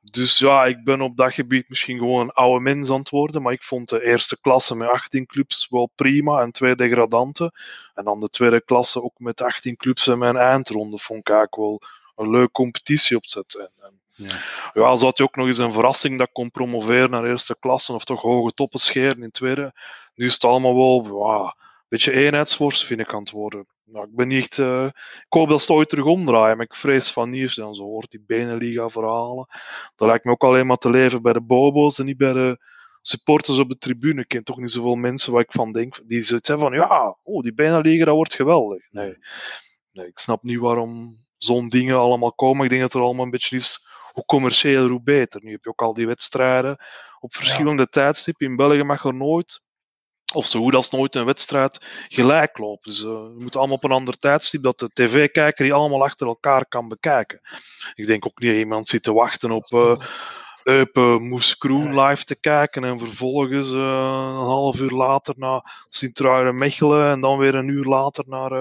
Dus 0.00 0.38
ja, 0.38 0.64
ik 0.64 0.84
ben 0.84 1.00
op 1.00 1.16
dat 1.16 1.34
gebied 1.34 1.68
misschien 1.68 1.98
gewoon 1.98 2.20
een 2.20 2.30
oude 2.30 2.60
mens 2.60 2.90
aan 2.90 2.98
het 2.98 3.10
worden. 3.10 3.42
Maar 3.42 3.52
ik 3.52 3.62
vond 3.62 3.88
de 3.88 4.04
eerste 4.04 4.40
klasse 4.40 4.76
met 4.76 4.88
18 4.88 5.26
clubs 5.26 5.66
wel 5.70 5.90
prima 5.94 6.40
en 6.42 6.52
twee 6.52 6.76
degradanten. 6.76 7.52
En 7.94 8.04
dan 8.04 8.20
de 8.20 8.28
tweede 8.28 8.60
klasse 8.60 9.02
ook 9.02 9.18
met 9.18 9.40
18 9.40 9.76
clubs 9.76 10.06
en 10.06 10.18
mijn 10.18 10.36
eindronde 10.36 10.98
vond 10.98 11.20
ik 11.20 11.28
eigenlijk 11.28 11.56
wel 11.56 11.82
een 12.16 12.30
leuk 12.30 12.52
competitie 12.52 13.16
opzet. 13.16 13.54
En, 13.54 13.70
en 13.84 14.00
Ja. 14.16 14.34
ja, 14.72 14.82
als 14.82 15.02
had 15.02 15.18
je 15.18 15.24
ook 15.24 15.36
nog 15.36 15.46
eens 15.46 15.58
een 15.58 15.72
verrassing 15.72 16.18
dat 16.18 16.32
kon 16.32 16.50
promoveren 16.50 17.10
naar 17.10 17.24
eerste 17.24 17.56
klasse 17.58 17.92
of 17.92 18.04
toch 18.04 18.20
hoge 18.22 18.50
toppen 18.52 18.80
scheren 18.80 19.22
in 19.22 19.30
tweede. 19.30 19.72
Nu 20.14 20.26
is 20.26 20.32
het 20.34 20.44
allemaal 20.44 20.76
wel 20.76 21.26
ja, 21.26 21.42
een 21.44 21.86
beetje 21.88 22.12
eenheidsworst, 22.12 22.84
vind 22.84 23.00
ik, 23.00 23.12
aan 23.12 23.20
het 23.20 23.30
worden. 23.30 23.66
Nou, 23.84 24.06
ik 24.06 24.14
ben 24.14 24.28
niet 24.28 24.42
echt... 24.42 24.58
eh, 24.58 24.84
ik 24.94 25.26
hoop 25.28 25.48
dat 25.48 25.60
ze 25.62 25.66
het 25.66 25.76
ooit 25.76 25.88
terug 25.88 26.04
omdraaien, 26.04 26.56
maar 26.56 26.66
ik 26.66 26.74
vrees 26.74 27.10
van 27.10 27.30
niet 27.30 27.54
dan 27.54 27.74
zo 27.74 27.82
hoort, 27.82 28.10
die 28.10 28.24
Beneliga-verhalen. 28.26 29.46
Dat 29.96 30.08
lijkt 30.08 30.24
me 30.24 30.30
ook 30.30 30.44
alleen 30.44 30.66
maar 30.66 30.76
te 30.76 30.90
leven 30.90 31.22
bij 31.22 31.32
de 31.32 31.40
bobo's 31.40 31.98
en 31.98 32.04
niet 32.04 32.16
bij 32.16 32.32
de 32.32 32.58
supporters 33.02 33.58
op 33.58 33.68
de 33.68 33.78
tribune. 33.78 34.20
Ik 34.20 34.28
ken 34.28 34.44
toch 34.44 34.58
niet 34.58 34.70
zoveel 34.70 34.94
mensen 34.94 35.32
waar 35.32 35.42
ik 35.42 35.52
van 35.52 35.72
denk, 35.72 36.00
die 36.04 36.22
zoiets 36.22 36.48
hebben 36.48 36.66
van, 36.66 36.76
ja, 36.76 37.16
oh, 37.22 37.42
die 37.42 37.54
Beneliga, 37.54 38.04
dat 38.04 38.14
wordt 38.14 38.34
geweldig. 38.34 38.86
Nee. 38.90 39.16
nee, 39.92 40.06
ik 40.06 40.18
snap 40.18 40.42
niet 40.42 40.58
waarom 40.58 41.16
zo'n 41.38 41.68
dingen 41.68 41.96
allemaal 41.96 42.32
komen. 42.32 42.64
Ik 42.64 42.70
denk 42.70 42.82
dat 42.82 42.94
er 42.94 43.00
allemaal 43.00 43.24
een 43.24 43.30
beetje 43.30 43.56
is, 43.56 43.86
hoe 44.12 44.24
commerciëler, 44.24 44.90
hoe 44.90 45.02
beter. 45.02 45.44
Nu 45.44 45.50
heb 45.50 45.64
je 45.64 45.70
ook 45.70 45.82
al 45.82 45.94
die 45.94 46.06
wedstrijden 46.06 46.78
op 47.20 47.34
verschillende 47.34 47.88
tijdstippen. 47.88 48.46
In 48.46 48.56
België 48.56 48.82
mag 48.82 49.04
er 49.04 49.14
nooit, 49.14 49.60
of 50.34 50.46
zo 50.46 50.60
goed 50.60 50.74
als 50.74 50.90
nooit, 50.90 51.14
een 51.14 51.24
wedstrijd 51.24 51.86
gelijk 52.08 52.58
lopen. 52.58 52.90
Dus 52.90 53.00
uh, 53.00 53.10
je 53.10 53.36
moet 53.38 53.56
allemaal 53.56 53.76
op 53.76 53.84
een 53.84 53.90
ander 53.90 54.18
tijdstip 54.18 54.62
dat 54.62 54.78
de 54.78 54.90
tv-kijker 54.92 55.64
die 55.64 55.74
allemaal 55.74 56.04
achter 56.04 56.26
elkaar 56.26 56.66
kan 56.66 56.88
bekijken. 56.88 57.40
Ik 57.94 58.06
denk 58.06 58.26
ook 58.26 58.38
niet 58.40 58.50
dat 58.50 58.58
iemand 58.58 58.88
zit 58.88 59.02
te 59.02 59.12
wachten 59.12 59.50
op 59.50 59.72
uh, 59.72 59.96
Eupen 60.62 61.22
Moes 61.22 61.58
Kroen 61.58 62.00
live 62.00 62.24
te 62.24 62.40
kijken 62.40 62.84
en 62.84 62.98
vervolgens 62.98 63.68
uh, 63.68 63.80
een 63.80 64.46
half 64.46 64.80
uur 64.80 64.90
later 64.90 65.34
naar 65.36 65.84
Sint-Truiden 65.88 66.58
Mechelen 66.58 67.10
en 67.10 67.20
dan 67.20 67.38
weer 67.38 67.54
een 67.54 67.68
uur 67.68 67.84
later 67.84 68.24
naar 68.26 68.52
uh, 68.52 68.60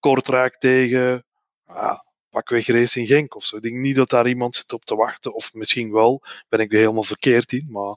Kortrijk 0.00 0.58
tegen 0.58 1.24
uh, 1.70 1.98
pakweg 2.30 2.66
Racing 2.66 3.06
Genk 3.06 3.34
of 3.34 3.44
zo. 3.44 3.56
Ik 3.56 3.62
denk 3.62 3.76
niet 3.76 3.96
dat 3.96 4.10
daar 4.10 4.28
iemand 4.28 4.56
zit 4.56 4.72
op 4.72 4.84
te 4.84 4.96
wachten, 4.96 5.34
of 5.34 5.54
misschien 5.54 5.92
wel, 5.92 6.22
ben 6.48 6.60
ik 6.60 6.72
er 6.72 6.78
helemaal 6.78 7.02
verkeerd 7.02 7.52
in, 7.52 7.66
maar 7.68 7.96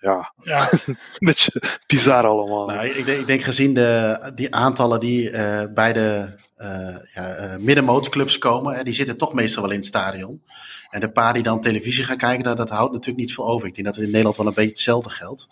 ja, 0.00 0.32
ja. 0.42 0.70
een 0.86 0.96
beetje 1.18 1.62
bizar 1.86 2.26
allemaal. 2.26 2.66
Nou, 2.66 2.86
ik, 2.86 3.06
denk, 3.06 3.20
ik 3.20 3.26
denk 3.26 3.42
gezien 3.42 3.74
de, 3.74 4.32
die 4.34 4.54
aantallen 4.54 5.00
die 5.00 5.30
uh, 5.30 5.64
bij 5.74 5.92
de 5.92 6.34
uh, 6.58 6.96
ja, 7.14 7.38
uh, 7.38 7.56
middenmootclubs 7.56 8.38
komen, 8.38 8.74
hè, 8.74 8.82
die 8.82 8.94
zitten 8.94 9.16
toch 9.16 9.34
meestal 9.34 9.62
wel 9.62 9.72
in 9.72 9.78
het 9.78 9.86
stadion. 9.86 10.42
En 10.90 11.00
de 11.00 11.12
paar 11.12 11.32
die 11.32 11.42
dan 11.42 11.60
televisie 11.60 12.04
gaan 12.04 12.16
kijken, 12.16 12.44
dat, 12.44 12.56
dat 12.56 12.70
houdt 12.70 12.92
natuurlijk 12.92 13.18
niet 13.18 13.34
veel 13.34 13.48
over. 13.48 13.68
Ik 13.68 13.74
denk 13.74 13.86
dat 13.86 13.94
het 13.94 14.04
in 14.04 14.10
Nederland 14.10 14.36
wel 14.36 14.46
een 14.46 14.54
beetje 14.54 14.70
hetzelfde 14.70 15.10
geldt. 15.10 15.48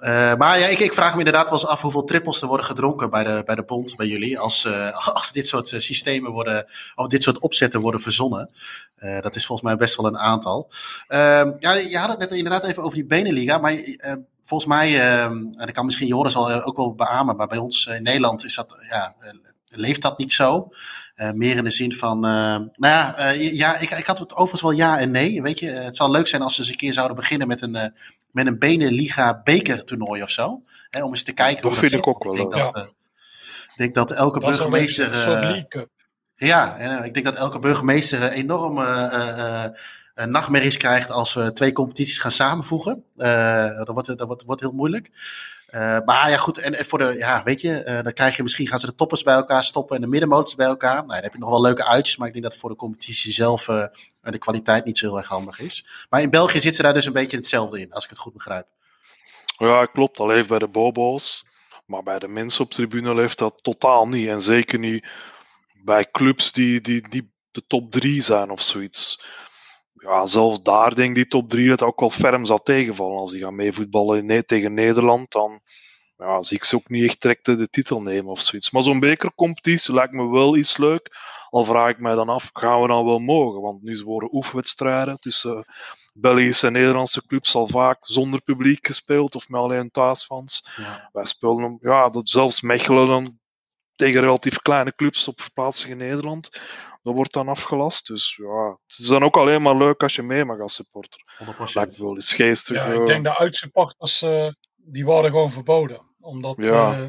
Uh, 0.00 0.34
maar 0.34 0.58
ja, 0.58 0.66
ik, 0.66 0.78
ik, 0.78 0.94
vraag 0.94 1.12
me 1.12 1.18
inderdaad 1.18 1.50
wel 1.50 1.58
eens 1.58 1.68
af 1.68 1.80
hoeveel 1.80 2.04
trippels 2.04 2.40
er 2.40 2.48
worden 2.48 2.66
gedronken 2.66 3.10
bij 3.10 3.24
de, 3.24 3.42
bij 3.44 3.54
de 3.54 3.64
bond, 3.64 3.96
bij 3.96 4.06
jullie, 4.06 4.38
als, 4.38 4.64
uh, 4.64 5.08
als 5.14 5.32
dit 5.32 5.46
soort 5.46 5.68
systemen 5.68 6.32
worden, 6.32 6.66
of 6.94 7.06
dit 7.06 7.22
soort 7.22 7.38
opzetten 7.38 7.80
worden 7.80 8.00
verzonnen. 8.00 8.50
Dat 9.20 9.36
is 9.36 9.46
volgens 9.46 9.68
mij 9.68 9.76
best 9.76 9.96
wel 9.96 10.06
een 10.06 10.18
aantal. 10.18 10.70
Ehm, 11.08 11.52
ja, 11.58 11.72
je 11.72 11.98
had 11.98 12.08
het 12.08 12.18
net 12.18 12.32
inderdaad 12.32 12.64
even 12.64 12.82
over 12.82 12.94
die 12.94 13.06
Beneliga, 13.06 13.58
maar 13.58 13.72
eh, 13.72 14.12
volgens 14.42 14.68
mij, 14.68 15.00
en 15.20 15.66
ik 15.66 15.74
kan 15.74 15.84
misschien 15.84 16.06
Joris 16.06 16.36
al 16.36 16.62
ook 16.62 16.76
wel 16.76 16.94
beamen, 16.94 17.36
maar 17.36 17.46
bij 17.46 17.58
ons 17.58 17.86
in 17.86 18.02
Nederland 18.02 18.44
is 18.44 18.54
dat, 18.54 18.74
ja, 18.90 19.14
leeft 19.68 20.02
dat 20.02 20.18
niet 20.18 20.32
zo. 20.32 20.68
Meer 21.34 21.56
in 21.56 21.64
de 21.64 21.70
zin 21.70 21.94
van, 21.94 22.20
nou 22.20 22.70
ja, 22.76 23.30
ja 23.32 23.78
ik, 23.78 23.90
ik 23.90 24.06
had 24.06 24.18
het 24.18 24.32
overigens 24.32 24.62
wel 24.62 24.70
ja 24.70 24.98
en 24.98 25.10
nee. 25.10 25.42
Weet 25.42 25.58
je, 25.58 25.66
het 25.66 25.96
zou 25.96 26.10
leuk 26.10 26.28
zijn 26.28 26.42
als 26.42 26.54
ze 26.54 26.60
eens 26.60 26.70
een 26.70 26.76
keer 26.76 26.92
zouden 26.92 27.16
beginnen 27.16 27.48
met 27.48 27.62
een, 27.62 27.92
met 28.30 28.46
een 28.46 28.58
Beneliga 28.58 29.40
bekertoernooi 29.44 30.22
of 30.22 30.30
zo. 30.30 30.62
Hè, 30.90 31.02
om 31.02 31.10
eens 31.10 31.22
te 31.22 31.32
kijken 31.32 31.62
dat 31.62 31.70
hoe 31.70 31.80
vind 31.80 31.90
dat 31.90 32.00
ik 32.00 32.06
ook 32.06 32.24
wel. 32.24 32.32
Ik 32.32 32.38
denk, 32.40 32.54
ja. 32.54 32.72
dat, 32.72 32.94
ik 33.68 33.76
denk 33.76 33.94
dat 33.94 34.12
elke 34.12 34.40
dat 34.40 34.48
burgemeester. 34.48 35.28
Een 35.28 35.88
ja, 36.34 36.76
en 36.76 37.04
ik 37.04 37.14
denk 37.14 37.26
dat 37.26 37.36
elke 37.36 37.58
burgemeester 37.58 38.30
enorm 38.30 38.74
nachtmerries 40.26 40.76
krijgt 40.76 41.10
als 41.10 41.34
we 41.34 41.52
twee 41.52 41.72
competities 41.72 42.18
gaan 42.18 42.30
samenvoegen. 42.30 43.04
dat, 43.16 43.88
wordt, 43.88 44.06
dat 44.06 44.26
wordt, 44.26 44.42
wordt 44.42 44.60
heel 44.60 44.72
moeilijk. 44.72 45.10
Uh, 45.70 45.98
maar 46.04 46.30
ja, 46.30 46.36
goed, 46.36 46.58
en 46.58 46.84
voor 46.84 46.98
de, 46.98 47.14
ja, 47.16 47.42
weet 47.42 47.60
je, 47.60 47.84
uh, 47.86 48.02
dan 48.02 48.12
krijg 48.12 48.36
je 48.36 48.42
misschien 48.42 48.66
gaan 48.66 48.78
ze 48.78 48.86
de 48.86 48.94
toppers 48.94 49.22
bij 49.22 49.34
elkaar 49.34 49.64
stoppen 49.64 49.96
en 49.96 50.02
de 50.02 50.08
middenmotors 50.08 50.54
bij 50.54 50.66
elkaar. 50.66 50.94
Nou, 50.94 51.06
dan 51.06 51.22
heb 51.22 51.32
je 51.32 51.38
nog 51.38 51.50
wel 51.50 51.60
leuke 51.60 51.86
uitjes, 51.86 52.16
maar 52.16 52.26
ik 52.26 52.32
denk 52.32 52.44
dat 52.44 52.56
voor 52.56 52.70
de 52.70 52.76
competitie 52.76 53.32
zelf 53.32 53.68
uh, 53.68 53.86
de 54.20 54.38
kwaliteit 54.38 54.84
niet 54.84 54.98
zo 54.98 55.06
heel 55.06 55.18
erg 55.18 55.28
handig 55.28 55.60
is. 55.60 56.06
Maar 56.10 56.20
in 56.20 56.30
België 56.30 56.60
zit 56.60 56.74
ze 56.74 56.82
daar 56.82 56.94
dus 56.94 57.06
een 57.06 57.12
beetje 57.12 57.36
hetzelfde 57.36 57.80
in, 57.80 57.92
als 57.92 58.04
ik 58.04 58.10
het 58.10 58.18
goed 58.18 58.32
begrijp. 58.32 58.66
Ja, 59.58 59.86
klopt. 59.86 60.16
Dat 60.16 60.26
leeft 60.26 60.48
bij 60.48 60.58
de 60.58 60.68
Bobo's. 60.68 61.46
Maar 61.86 62.02
bij 62.02 62.18
de 62.18 62.28
mensen 62.28 62.64
op 62.64 62.70
tribune 62.70 63.14
leeft 63.14 63.38
dat 63.38 63.62
totaal 63.62 64.08
niet. 64.08 64.28
En 64.28 64.40
zeker 64.40 64.78
niet 64.78 65.06
bij 65.84 66.10
clubs 66.10 66.52
die, 66.52 66.80
die, 66.80 67.08
die 67.08 67.32
de 67.50 67.66
top 67.66 67.90
3 67.90 68.20
zijn 68.20 68.50
of 68.50 68.62
zoiets 68.62 69.22
ja, 70.02 70.26
zelfs 70.26 70.62
daar 70.62 70.94
denk 70.94 71.08
ik 71.08 71.14
die 71.14 71.26
top 71.26 71.48
3 71.48 71.68
dat 71.68 71.82
ook 71.82 72.00
wel 72.00 72.10
ferm 72.10 72.44
zal 72.44 72.62
tegenvallen. 72.62 73.18
Als 73.18 73.32
die 73.32 73.42
gaan 73.42 73.56
meevoetballen 73.56 74.26
nee, 74.26 74.44
tegen 74.44 74.74
Nederland, 74.74 75.32
dan 75.32 75.60
ja, 76.16 76.42
zie 76.42 76.56
ik 76.56 76.64
ze 76.64 76.74
ook 76.76 76.88
niet 76.88 77.04
echt 77.04 77.22
direct 77.22 77.44
de 77.44 77.68
titel 77.68 78.02
nemen 78.02 78.30
of 78.30 78.40
zoiets. 78.40 78.70
Maar 78.70 78.82
zo'n 78.82 79.00
bekercompetitie 79.00 79.94
lijkt 79.94 80.12
me 80.12 80.28
wel 80.28 80.56
iets 80.56 80.76
leuk. 80.76 81.16
Al 81.50 81.64
vraag 81.64 81.90
ik 81.90 81.98
mij 81.98 82.14
dan 82.14 82.28
af, 82.28 82.50
gaan 82.52 82.82
we 82.82 82.88
dan 82.88 83.04
wel 83.04 83.18
mogen? 83.18 83.60
Want 83.60 83.82
nu 83.82 84.02
worden 84.04 84.34
oefenwedstrijden 84.34 85.18
tussen 85.18 85.64
Belgische 86.14 86.66
en 86.66 86.72
Nederlandse 86.72 87.26
clubs 87.26 87.54
al 87.54 87.66
vaak 87.66 87.98
zonder 88.00 88.42
publiek 88.42 88.86
gespeeld 88.86 89.34
of 89.34 89.48
met 89.48 89.60
alleen 89.60 89.90
thuisfans. 89.90 90.68
Ja. 90.76 91.08
Wij 91.12 91.24
spelen, 91.24 91.78
ja, 91.80 92.08
dat 92.08 92.28
zelfs 92.28 92.60
Mechelen 92.60 93.06
dan 93.06 93.38
tegen 93.94 94.20
relatief 94.20 94.58
kleine 94.58 94.94
clubs 94.94 95.28
op 95.28 95.40
verplaatsing 95.40 95.90
in 95.90 95.98
Nederland. 95.98 96.60
Dat 97.02 97.14
wordt 97.14 97.32
dan 97.32 97.48
afgelast. 97.48 98.06
Dus 98.06 98.36
ja, 98.36 98.70
het 98.86 98.98
is 98.98 99.06
dan 99.06 99.22
ook 99.22 99.36
alleen 99.36 99.62
maar 99.62 99.76
leuk 99.76 100.02
als 100.02 100.14
je 100.14 100.22
mee 100.22 100.44
mag 100.44 100.60
als 100.60 100.74
supporter. 100.74 101.20
100%. 101.44 101.72
Lijkt 101.72 101.96
wel 101.96 102.14
eens 102.14 102.34
geestig. 102.34 102.76
Ja, 102.76 102.86
ik 102.86 103.06
denk 103.06 103.24
de 103.24 103.38
uitsupporters 103.38 104.22
uh, 104.22 104.50
die 104.76 105.04
worden 105.04 105.30
gewoon 105.30 105.52
verboden. 105.52 106.14
Omdat 106.18 106.56
ja. 106.56 106.98
Uh, 106.98 107.06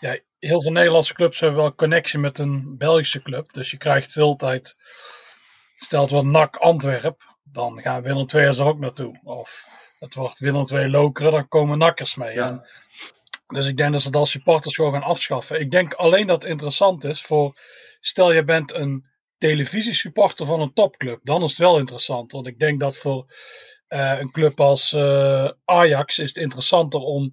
ja, 0.00 0.18
heel 0.38 0.62
veel 0.62 0.72
Nederlandse 0.72 1.14
clubs 1.14 1.40
hebben 1.40 1.60
wel 1.60 1.74
connectie 1.74 2.18
met 2.18 2.38
een 2.38 2.76
Belgische 2.78 3.22
club. 3.22 3.52
Dus 3.52 3.70
je 3.70 3.76
krijgt 3.76 4.12
veel 4.12 4.36
tijd. 4.36 4.76
Stelt 5.76 6.10
wat 6.10 6.24
NAC 6.24 6.56
Antwerp, 6.56 7.22
dan 7.42 7.80
gaan 7.82 8.02
Willem 8.02 8.26
II 8.34 8.44
er 8.44 8.64
ook 8.64 8.78
naartoe. 8.78 9.20
Of 9.22 9.68
het 9.98 10.14
wordt 10.14 10.38
Willem 10.38 10.66
II 10.72 10.88
Lokeren, 10.88 11.32
dan 11.32 11.48
komen 11.48 11.78
Nakkers 11.78 12.14
mee. 12.14 12.34
Ja. 12.34 12.48
En, 12.48 12.66
dus 13.46 13.66
ik 13.66 13.76
denk 13.76 13.92
dat 13.92 14.02
ze 14.02 14.10
dat 14.10 14.20
als 14.20 14.30
supporters 14.30 14.74
gewoon 14.74 14.92
gaan 14.92 15.02
afschaffen. 15.02 15.60
Ik 15.60 15.70
denk 15.70 15.94
alleen 15.94 16.26
dat 16.26 16.42
het 16.42 16.50
interessant 16.50 17.04
is 17.04 17.22
voor. 17.22 17.56
Stel 18.00 18.32
je 18.32 18.44
bent 18.44 18.72
een 18.72 19.06
televisiesupporter 19.48 20.46
van 20.46 20.60
een 20.60 20.72
topclub. 20.72 21.20
Dan 21.22 21.42
is 21.42 21.50
het 21.50 21.58
wel 21.58 21.78
interessant. 21.78 22.32
Want 22.32 22.46
ik 22.46 22.58
denk 22.58 22.80
dat 22.80 22.96
voor 22.96 23.34
eh, 23.86 24.18
een 24.18 24.30
club 24.30 24.60
als 24.60 24.92
eh, 24.92 25.50
Ajax 25.64 26.18
is 26.18 26.28
het 26.28 26.36
interessanter 26.36 27.00
om 27.00 27.32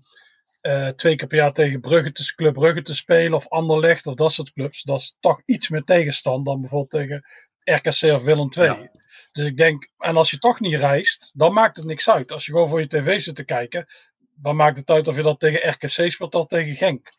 eh, 0.62 0.88
twee 0.88 1.16
keer 1.16 1.28
per 1.28 1.38
jaar 1.38 1.54
tegen 1.54 1.80
Brugge 1.80 2.12
te, 2.12 2.36
Club 2.36 2.54
Brugge 2.54 2.82
te 2.82 2.94
spelen. 2.94 3.34
Of 3.34 3.50
Anderlecht 3.50 4.08
of 4.08 4.16
dat 4.16 4.32
soort 4.32 4.54
clubs. 4.54 4.84
Dat 4.84 5.00
is 5.00 5.18
toch 5.20 5.42
iets 5.46 5.70
meer 5.70 5.84
tegenstand 5.84 6.46
dan 6.46 6.62
bijvoorbeeld 6.62 6.90
tegen 6.90 7.24
RKC 7.64 8.16
of 8.16 8.24
Willem 8.24 8.50
II. 8.58 8.68
Ja. 8.68 8.92
Dus 9.32 9.46
ik 9.46 9.58
denk, 9.58 9.90
en 9.98 10.18
als 10.18 10.32
je 10.32 10.38
toch 10.38 10.60
niet 10.60 10.76
reist, 10.76 11.32
dan 11.34 11.54
maakt 11.54 11.78
het 11.78 11.86
niks 11.86 12.10
uit. 12.10 12.32
Als 12.32 12.46
je 12.46 12.52
gewoon 12.52 12.70
voor 12.70 12.80
je 12.80 12.88
tv 12.88 13.22
zit 13.22 13.36
te 13.36 13.46
kijken, 13.46 13.86
dan 14.36 14.56
maakt 14.56 14.78
het 14.78 14.90
uit 14.90 15.08
of 15.08 15.16
je 15.16 15.22
dat 15.22 15.40
tegen 15.40 15.70
RKC 15.70 16.12
speelt 16.12 16.36
of 16.36 16.46
tegen 16.46 16.76
Genk. 16.76 17.10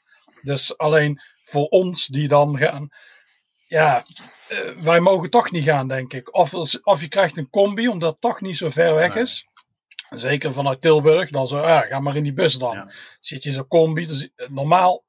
Dus 0.43 0.79
alleen 0.79 1.21
voor 1.43 1.67
ons 1.67 2.07
die 2.07 2.29
dan 2.29 2.57
gaan, 2.57 2.91
ja, 3.73 4.05
eh, 4.49 4.59
wij 4.69 5.00
mogen 5.00 5.31
toch 5.31 5.50
niet 5.50 5.64
gaan, 5.64 5.88
denk 5.88 6.12
ik. 6.12 6.35
Of, 6.35 6.55
of 6.83 7.00
je 7.00 7.09
krijgt 7.09 7.37
een 7.37 7.50
combi, 7.50 7.88
omdat 7.88 8.11
het 8.12 8.21
toch 8.21 8.41
niet 8.41 8.57
zo 8.57 8.71
ver 8.71 8.95
weg 8.95 9.14
Nee. 9.14 9.23
is. 9.23 9.47
Zeker 10.11 10.52
vanuit 10.52 10.81
Tilburg, 10.81 11.31
dan 11.31 11.47
zo, 11.47 11.59
ja, 11.67 11.81
ga 11.81 12.00
maar 12.00 12.17
in 12.17 12.23
die 12.23 12.33
bus 12.33 12.55
dan. 12.55 12.75
Ja. 12.75 12.91
Zit 13.21 13.43
je 13.43 13.49
in 13.49 13.55
zo'n 13.55 13.67
combi, 13.69 14.07
dus 14.07 14.29
normaal, 14.49 15.05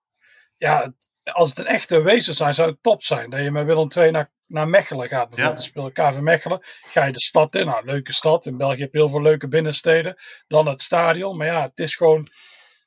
ja, 0.58 0.94
als 1.24 1.50
het 1.50 1.58
een 1.60 1.66
echte 1.66 2.02
wezen 2.02 2.34
zijn, 2.36 2.54
zou 2.54 2.70
het 2.70 2.78
top 2.84 3.04
zijn. 3.04 3.30
Dat 3.30 3.40
je 3.40 3.52
met 3.52 3.66
Willem 3.66 3.88
II 3.98 4.12
naar, 4.12 4.30
naar 4.48 4.68
Mechelen 4.68 5.08
gaat, 5.08 5.30
bijvoorbeeld 5.30 5.58
Ja. 5.64 5.64
te 5.64 5.92
spelen. 5.92 6.14
KV 6.14 6.20
Mechelen, 6.20 6.60
ga 6.82 7.06
je 7.06 7.12
de 7.12 7.20
stad 7.22 7.56
in, 7.56 7.66
nou, 7.66 7.86
leuke 7.86 8.14
stad. 8.14 8.46
In 8.46 8.58
België 8.58 8.82
heb 8.82 8.94
je 8.94 8.98
heel 9.00 9.10
veel 9.10 9.22
leuke 9.22 9.48
binnensteden. 9.48 10.16
Dan 10.48 10.68
het 10.68 10.82
stadion, 10.82 11.38
maar 11.38 11.48
ja, 11.48 11.62
het 11.62 11.80
is 11.80 11.96
gewoon, 11.96 12.28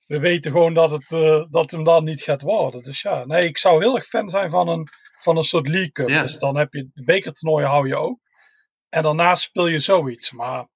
we 0.06 0.18
weten 0.18 0.52
gewoon 0.52 0.74
dat 0.74 0.90
het, 0.90 1.12
eh, 1.12 1.44
dat 1.50 1.70
hem 1.70 1.84
dan 1.84 2.04
niet 2.04 2.22
gaat 2.22 2.42
worden. 2.42 2.82
Dus 2.82 3.02
ja, 3.02 3.24
nee, 3.24 3.42
ik 3.42 3.58
zou 3.58 3.82
heel 3.82 3.96
erg 3.96 4.06
fan 4.06 4.30
zijn 4.30 4.50
van 4.50 4.68
een, 4.68 4.88
van 5.20 5.36
een 5.36 5.44
soort 5.44 5.68
League 5.68 5.92
Cup. 5.92 6.08
Ja. 6.08 6.22
Dus 6.22 6.38
dan 6.38 6.56
heb 6.56 6.72
je 6.72 6.90
de 6.94 7.04
bekertoernooien 7.04 7.68
hou 7.68 7.88
je 7.88 7.96
ook. 7.96 8.18
En 8.88 9.02
daarnaast 9.02 9.42
speel 9.42 9.66
je 9.66 9.78
zoiets. 9.78 10.30
Maar 10.30 10.68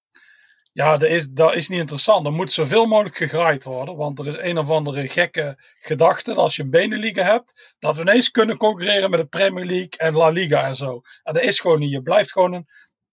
ja, 0.73 0.97
dat 0.97 1.09
is, 1.09 1.29
dat 1.29 1.55
is 1.55 1.69
niet 1.69 1.79
interessant. 1.79 2.27
Er 2.27 2.33
moet 2.33 2.53
zoveel 2.53 2.87
mogelijk 2.87 3.17
gegraaid 3.17 3.65
worden. 3.65 3.97
Want 3.97 4.19
er 4.19 4.27
is 4.27 4.37
een 4.37 4.59
of 4.59 4.71
andere 4.71 5.09
gekke 5.09 5.63
gedachte. 5.79 6.31
Dat 6.31 6.39
als 6.39 6.57
je 6.57 6.63
een 6.63 6.71
Beneliga 6.71 7.23
hebt. 7.23 7.75
Dat 7.79 7.97
we 7.97 8.01
ineens 8.01 8.31
kunnen 8.31 8.57
concurreren 8.57 9.11
met 9.11 9.21
de 9.21 9.27
Premier 9.27 9.65
League 9.65 9.97
en 9.97 10.15
La 10.15 10.29
Liga 10.29 10.67
en 10.67 10.77
zo. 10.77 11.01
En 11.23 11.35
dat 11.35 11.43
is 11.43 11.61
gewoon 11.61 11.79
niet. 11.79 11.91
Je 11.91 12.03
blijft 12.03 12.33
gewoon 12.33 12.53
een. 12.53 12.67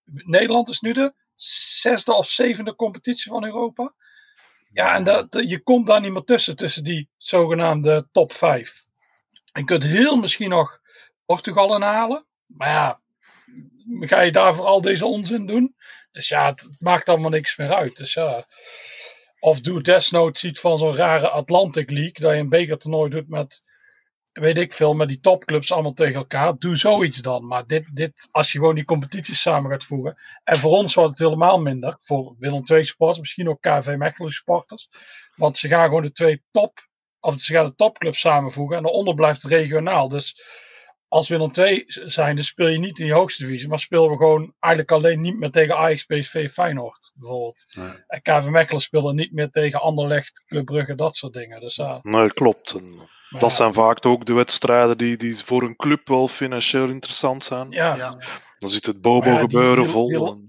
Nederland 0.04 0.70
is 0.70 0.80
nu 0.80 0.94
de 0.94 1.14
zesde 1.36 2.14
of 2.14 2.28
zevende 2.28 2.76
competitie 2.76 3.32
van 3.32 3.46
Europa. 3.46 3.94
Ja, 4.78 4.96
en 4.96 5.04
dat, 5.04 5.28
je 5.30 5.60
komt 5.64 5.88
daar 5.88 6.02
niet 6.02 6.12
meer 6.12 6.24
tussen. 6.24 6.56
Tussen 6.56 6.84
die 6.84 7.10
zogenaamde 7.18 8.08
top 8.12 8.34
5. 8.34 8.86
Je 9.54 9.64
kunt 9.64 9.84
heel 9.84 10.16
misschien 10.16 10.50
nog 10.50 10.80
Portugal 11.26 11.76
inhalen. 11.76 12.26
Maar 12.46 12.70
ja, 12.70 13.00
ga 14.00 14.22
je 14.22 14.32
daarvoor 14.32 14.66
al 14.66 14.82
deze 14.82 15.06
onzin 15.06 15.46
doen? 15.46 15.76
Dus 16.12 16.28
ja, 16.28 16.46
het 16.46 16.76
maakt 16.80 17.10
allemaal 17.10 17.30
niks 17.30 17.58
meer 17.58 17.74
uit. 17.74 17.98
Dus 17.98 18.14
ja. 18.14 18.46
Of 19.40 19.62
doe 19.62 19.82
desnoods 19.82 20.44
iets 20.44 20.60
van 20.60 20.78
zo'n 20.78 20.96
rare 20.96 21.30
Atlantic 21.30 21.90
League. 21.90 22.14
Dat 22.14 22.32
je 22.32 22.40
een 22.40 22.50
bekertoernooi 22.50 23.10
doet 23.10 23.30
met, 23.30 23.67
weet 24.40 24.58
ik 24.58 24.74
veel, 24.74 24.94
met 24.94 25.08
die 25.08 25.20
topclubs 25.20 25.72
allemaal 25.72 25.94
tegen 25.94 26.16
elkaar. 26.16 26.58
Doe 26.58 26.76
zoiets 26.76 27.22
dan. 27.22 27.48
Maar 27.48 27.68
dit, 27.68 27.96
dit 27.96 28.30
als 28.32 28.52
je 28.52 28.60
gewoon 28.60 28.76
die 28.76 28.86
competities 28.86 29.42
samen 29.42 29.72
gaat 29.72 29.84
voegen. 29.84 30.16
En 30.44 30.60
voor 30.60 30.72
ons 30.72 30.94
wordt 30.94 31.10
het 31.10 31.20
helemaal 31.20 31.60
minder. 31.60 31.96
Voor 31.98 32.36
Willem 32.40 32.64
II 32.66 32.84
supporters, 32.84 33.20
misschien 33.20 33.50
ook 33.50 33.62
KV 33.62 33.96
Mechelen 33.98 34.32
supporters. 34.32 34.90
Want 35.36 35.58
ze 35.58 35.68
gaan 35.68 35.86
gewoon 35.86 36.02
de 36.02 36.12
twee 36.12 36.44
top, 36.52 36.88
of 37.20 37.40
ze 37.40 37.54
gaan 37.54 37.66
de 37.66 37.76
topclubs 37.76 38.20
samenvoegen. 38.20 38.78
En 38.78 38.84
daaronder 38.84 39.14
blijft 39.14 39.44
regionaal. 39.44 40.08
Dus 40.08 40.42
als 41.08 41.28
Willem 41.30 41.52
II 41.54 41.84
zijn, 41.88 42.36
dan 42.36 42.44
speel 42.46 42.68
je 42.68 42.78
niet 42.78 43.00
in 43.00 43.06
die 43.06 43.14
hoogste 43.14 43.44
divisie. 43.46 43.68
Maar 43.68 43.80
spelen 43.80 44.10
we 44.10 44.18
gewoon 44.18 44.54
eigenlijk 44.60 44.94
alleen 44.94 45.22
niet 45.22 45.40
meer 45.40 45.52
tegen 45.52 45.78
Ajax, 45.78 46.04
PSV, 46.06 46.50
Feyenoord 46.52 47.12
bijvoorbeeld. 47.16 47.66
Nee. 47.78 47.88
En 48.08 48.22
KV 48.22 48.48
Mechelen 48.50 48.82
speelde 48.82 49.14
niet 49.14 49.32
meer 49.34 49.50
tegen 49.50 49.82
Anderlecht, 49.82 50.44
Club 50.48 50.66
Brugge, 50.66 50.96
dat 50.96 51.16
soort 51.16 51.34
dingen. 51.34 51.60
Dus 51.60 51.76
ja, 51.76 52.00
Nee, 52.02 52.34
klopt. 52.34 52.74
Dat 53.30 53.42
ja, 53.42 53.50
zijn 53.50 53.74
vaak 53.74 54.06
ook 54.06 54.26
de 54.26 54.34
wedstrijden 54.34 54.98
die, 54.98 55.18
die 55.18 55.38
voor 55.38 55.64
een 55.64 55.76
club 55.76 56.08
wel 56.08 56.28
financieel 56.28 56.88
interessant 56.90 57.44
zijn. 57.44 57.72
ja, 57.72 57.96
Ja. 57.96 58.18
Dan 58.60 58.70
zit 58.70 58.86
het 58.86 59.04
Maar 59.04 59.12
ja, 59.14 59.20
die- 59.22 59.32
Bobo-gebeuren 59.32 59.84
die- 59.84 59.92
vol. 59.92 60.08
die- 60.36 60.47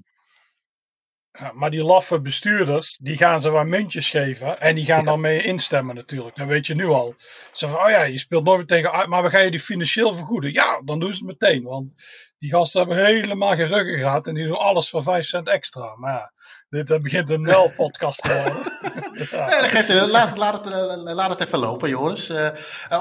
ja, 1.38 1.52
maar 1.54 1.70
die 1.70 1.82
laffe 1.82 2.20
bestuurders, 2.20 2.98
die 3.00 3.16
gaan 3.16 3.40
ze 3.40 3.50
wat 3.50 3.66
muntjes 3.66 4.10
geven. 4.10 4.60
En 4.60 4.74
die 4.74 4.84
gaan 4.84 5.04
daarmee 5.04 5.42
instemmen 5.42 5.94
natuurlijk. 5.94 6.36
Dat 6.36 6.46
weet 6.46 6.66
je 6.66 6.74
nu 6.74 6.86
al. 6.86 7.14
Ze 7.52 7.68
van, 7.68 7.78
oh 7.78 7.90
ja, 7.90 8.02
je 8.02 8.18
speelt 8.18 8.44
nooit 8.44 8.56
meer 8.56 8.66
tegen 8.66 8.92
Ajax, 8.92 9.08
maar 9.08 9.22
we 9.22 9.30
gaan 9.30 9.44
je 9.44 9.50
die 9.50 9.60
financieel 9.60 10.14
vergoeden. 10.14 10.52
Ja, 10.52 10.82
dan 10.84 10.98
doen 11.00 11.14
ze 11.14 11.26
het 11.26 11.40
meteen. 11.40 11.62
Want 11.62 11.94
die 12.38 12.50
gasten 12.50 12.80
hebben 12.80 13.04
helemaal 13.04 13.56
geen 13.56 13.68
ruggengraat 13.68 14.26
en 14.26 14.34
die 14.34 14.46
doen 14.46 14.58
alles 14.58 14.90
voor 14.90 15.02
5 15.02 15.26
cent 15.26 15.48
extra. 15.48 15.96
Maar 15.96 16.12
ja, 16.12 16.32
dit 16.68 16.90
eh, 16.90 16.98
begint 16.98 17.30
een 17.30 17.40
nel-podcast 17.40 18.22
te 18.22 18.28
worden. 18.28 18.52
Ja. 18.52 18.66
Nee, 19.46 19.60
dat 19.60 19.70
geeft 19.70 20.10
laat, 20.10 20.36
laat, 20.36 20.64
het, 20.64 20.74
eh, 20.74 21.14
laat 21.14 21.30
het 21.30 21.46
even 21.46 21.58
lopen, 21.58 21.88
Joris. 21.88 22.28
Eh, 22.28 22.48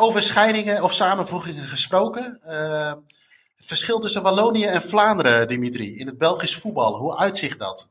over 0.01 0.21
scheidingen 0.21 0.83
of 0.83 0.93
samenvoegingen 0.93 1.63
gesproken. 1.63 2.39
Het 3.55 3.65
verschil 3.65 3.99
tussen 3.99 4.21
Wallonië 4.21 4.65
en 4.65 4.81
Vlaanderen, 4.81 5.47
Dimitri, 5.47 5.97
in 5.97 6.07
het 6.07 6.17
Belgisch 6.17 6.55
voetbal. 6.55 6.97
Hoe 6.97 7.17
uitzicht 7.17 7.59
dat? 7.59 7.87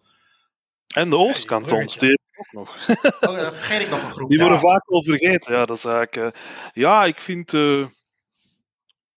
En 0.96 1.10
de 1.10 1.16
Oostkantons, 1.16 1.98
die 1.98 2.18
ook 2.38 2.52
nog. 2.52 2.76
Oh, 3.28 3.36
dan 3.36 3.52
vergeet 3.52 3.80
ik 3.82 3.90
nog 3.90 4.02
een 4.02 4.10
groep. 4.10 4.28
Die 4.28 4.38
Ja. 4.38 4.44
worden 4.44 4.60
vaak 4.60 4.88
wel 4.88 5.02
vergeten. 5.02 5.52
Ja, 5.52 5.64
dat 5.64 5.76
is 5.76 5.84
eigenlijk, 5.84 6.34
eh, 6.34 6.40
ja 6.72 7.04
ik 7.04 7.20
vind 7.20 7.54
eh, 7.54 7.86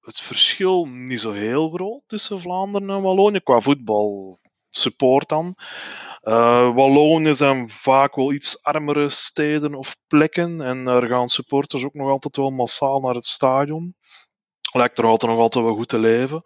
het 0.02 0.22
verschil 0.22 0.86
niet 0.86 1.20
zo 1.20 1.32
heel 1.32 1.70
groot 1.70 2.02
tussen 2.08 2.40
Vlaanderen 2.40 2.90
en 2.90 3.02
Wallonië. 3.02 3.40
Qua 3.40 3.60
voetbal 3.60 4.40
support 4.70 5.30
dan. 5.30 5.56
Eh 6.22 6.76
Wallonië 6.76 7.34
zijn 7.34 7.70
vaak 7.70 8.16
wel 8.16 8.34
iets 8.34 8.64
armere 8.64 9.10
steden 9.10 9.76
of 9.76 9.96
plekken. 10.08 10.62
En 10.62 10.84
daar 10.84 11.08
gaan 11.08 11.28
supporters 11.30 11.84
ook 11.86 11.94
nog 11.94 12.10
altijd 12.10 12.36
wel 12.36 12.50
massaal 12.50 13.00
naar 13.00 13.14
het 13.14 13.26
stadion. 13.26 13.96
Lijkt 14.72 14.98
er 14.98 15.06
altijd 15.06 15.32
nog 15.32 15.42
altijd 15.42 15.66
wel 15.66 15.74
goed 15.74 15.88
te 15.88 15.98
leven. 15.98 16.42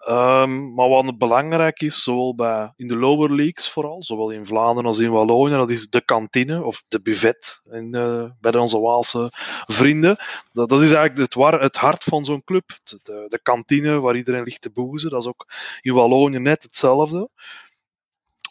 Ehm, 0.00 0.74
maar 0.74 0.88
wat 0.88 1.18
belangrijk 1.18 1.80
is, 1.80 2.02
zowel 2.02 2.34
bij, 2.34 2.72
in 2.76 2.88
de 2.88 2.96
lower 2.96 3.34
leagues 3.34 3.70
vooral, 3.70 4.02
zowel 4.02 4.30
in 4.30 4.46
Vlaanderen 4.46 4.88
als 4.88 4.98
in 4.98 5.10
Wallonië, 5.10 5.54
dat 5.54 5.70
is 5.70 5.88
de 5.88 6.04
kantine 6.04 6.64
of 6.64 6.82
de 6.88 7.00
buffet 7.00 7.62
in, 7.70 7.94
eh, 7.94 8.24
bij 8.40 8.56
onze 8.56 8.80
Waalse 8.80 9.28
vrienden. 9.66 10.16
Dat, 10.52 10.68
dat 10.68 10.82
is 10.82 10.92
eigenlijk 10.92 11.34
het, 11.34 11.60
het 11.60 11.76
hart 11.76 12.04
van 12.04 12.24
zo'n 12.24 12.44
club. 12.44 12.70
De, 12.82 12.98
de, 13.02 13.24
de 13.28 13.40
kantine 13.42 14.00
waar 14.00 14.16
iedereen 14.16 14.42
ligt 14.44 14.60
te 14.60 14.70
boezen, 14.70 15.10
dat 15.10 15.20
is 15.20 15.28
ook 15.28 15.46
in 15.80 15.94
Wallonië 15.94 16.38
net 16.38 16.62
hetzelfde. 16.62 17.28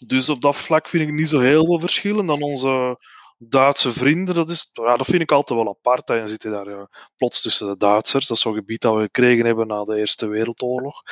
Dus 0.05 0.29
op 0.29 0.41
dat 0.41 0.55
vlak 0.55 0.89
vind 0.89 1.07
ik 1.07 1.13
niet 1.13 1.29
zo 1.29 1.39
heel 1.39 1.65
veel 1.65 1.79
verschillen 1.79 2.25
dan 2.25 2.41
onze 2.41 2.97
Duitse 3.41 3.91
vrienden. 3.91 4.35
Dat, 4.35 4.49
is, 4.49 4.69
ja, 4.73 4.95
dat 4.95 5.05
vind 5.05 5.21
ik 5.21 5.31
altijd 5.31 5.59
wel 5.59 5.69
apart. 5.69 6.07
Dan 6.07 6.27
zit 6.27 6.43
je 6.43 6.49
daar 6.49 6.69
ja, 6.69 6.89
plots 7.17 7.41
tussen 7.41 7.67
de 7.67 7.77
Duitsers. 7.77 8.27
Dat 8.27 8.37
is 8.37 8.43
zo'n 8.43 8.53
gebied 8.53 8.81
dat 8.81 8.95
we 8.95 9.01
gekregen 9.01 9.45
hebben 9.45 9.67
na 9.67 9.83
de 9.83 9.97
Eerste 9.97 10.27
Wereldoorlog. 10.27 11.03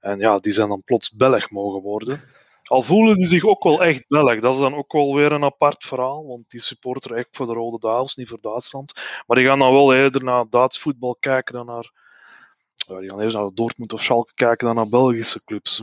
En 0.00 0.18
ja, 0.18 0.38
die 0.38 0.52
zijn 0.52 0.68
dan 0.68 0.82
plots 0.84 1.16
Belg 1.16 1.50
mogen 1.50 1.82
worden. 1.82 2.20
Al 2.64 2.82
voelen 2.82 3.16
die 3.16 3.26
zich 3.26 3.44
ook 3.44 3.62
wel 3.62 3.82
echt 3.84 4.08
Belg. 4.08 4.40
Dat 4.40 4.54
is 4.54 4.60
dan 4.60 4.74
ook 4.74 4.92
wel 4.92 5.14
weer 5.14 5.32
een 5.32 5.44
apart 5.44 5.84
verhaal. 5.84 6.26
Want 6.26 6.50
die 6.50 6.60
supporteren 6.60 7.16
echt 7.16 7.28
voor 7.30 7.46
de 7.46 7.52
Rode 7.52 7.78
Duivels, 7.78 8.16
niet 8.16 8.28
voor 8.28 8.40
Duitsland. 8.40 8.92
Maar 9.26 9.36
die 9.36 9.46
gaan 9.46 9.58
dan 9.58 9.72
wel 9.72 9.94
eerder 9.94 10.24
naar 10.24 10.48
Duits 10.48 10.78
voetbal 10.78 11.16
kijken 11.20 11.54
dan 11.54 11.66
naar... 11.66 11.92
ja, 12.74 12.98
die 12.98 13.10
gaan 13.10 13.20
eerst 13.20 13.36
naar 13.36 13.50
Dortmund 13.54 13.92
of 13.92 14.02
Schalke 14.02 14.34
kijken 14.34 14.66
dan 14.66 14.74
naar 14.74 14.88
Belgische 14.88 15.44
clubs. 15.44 15.82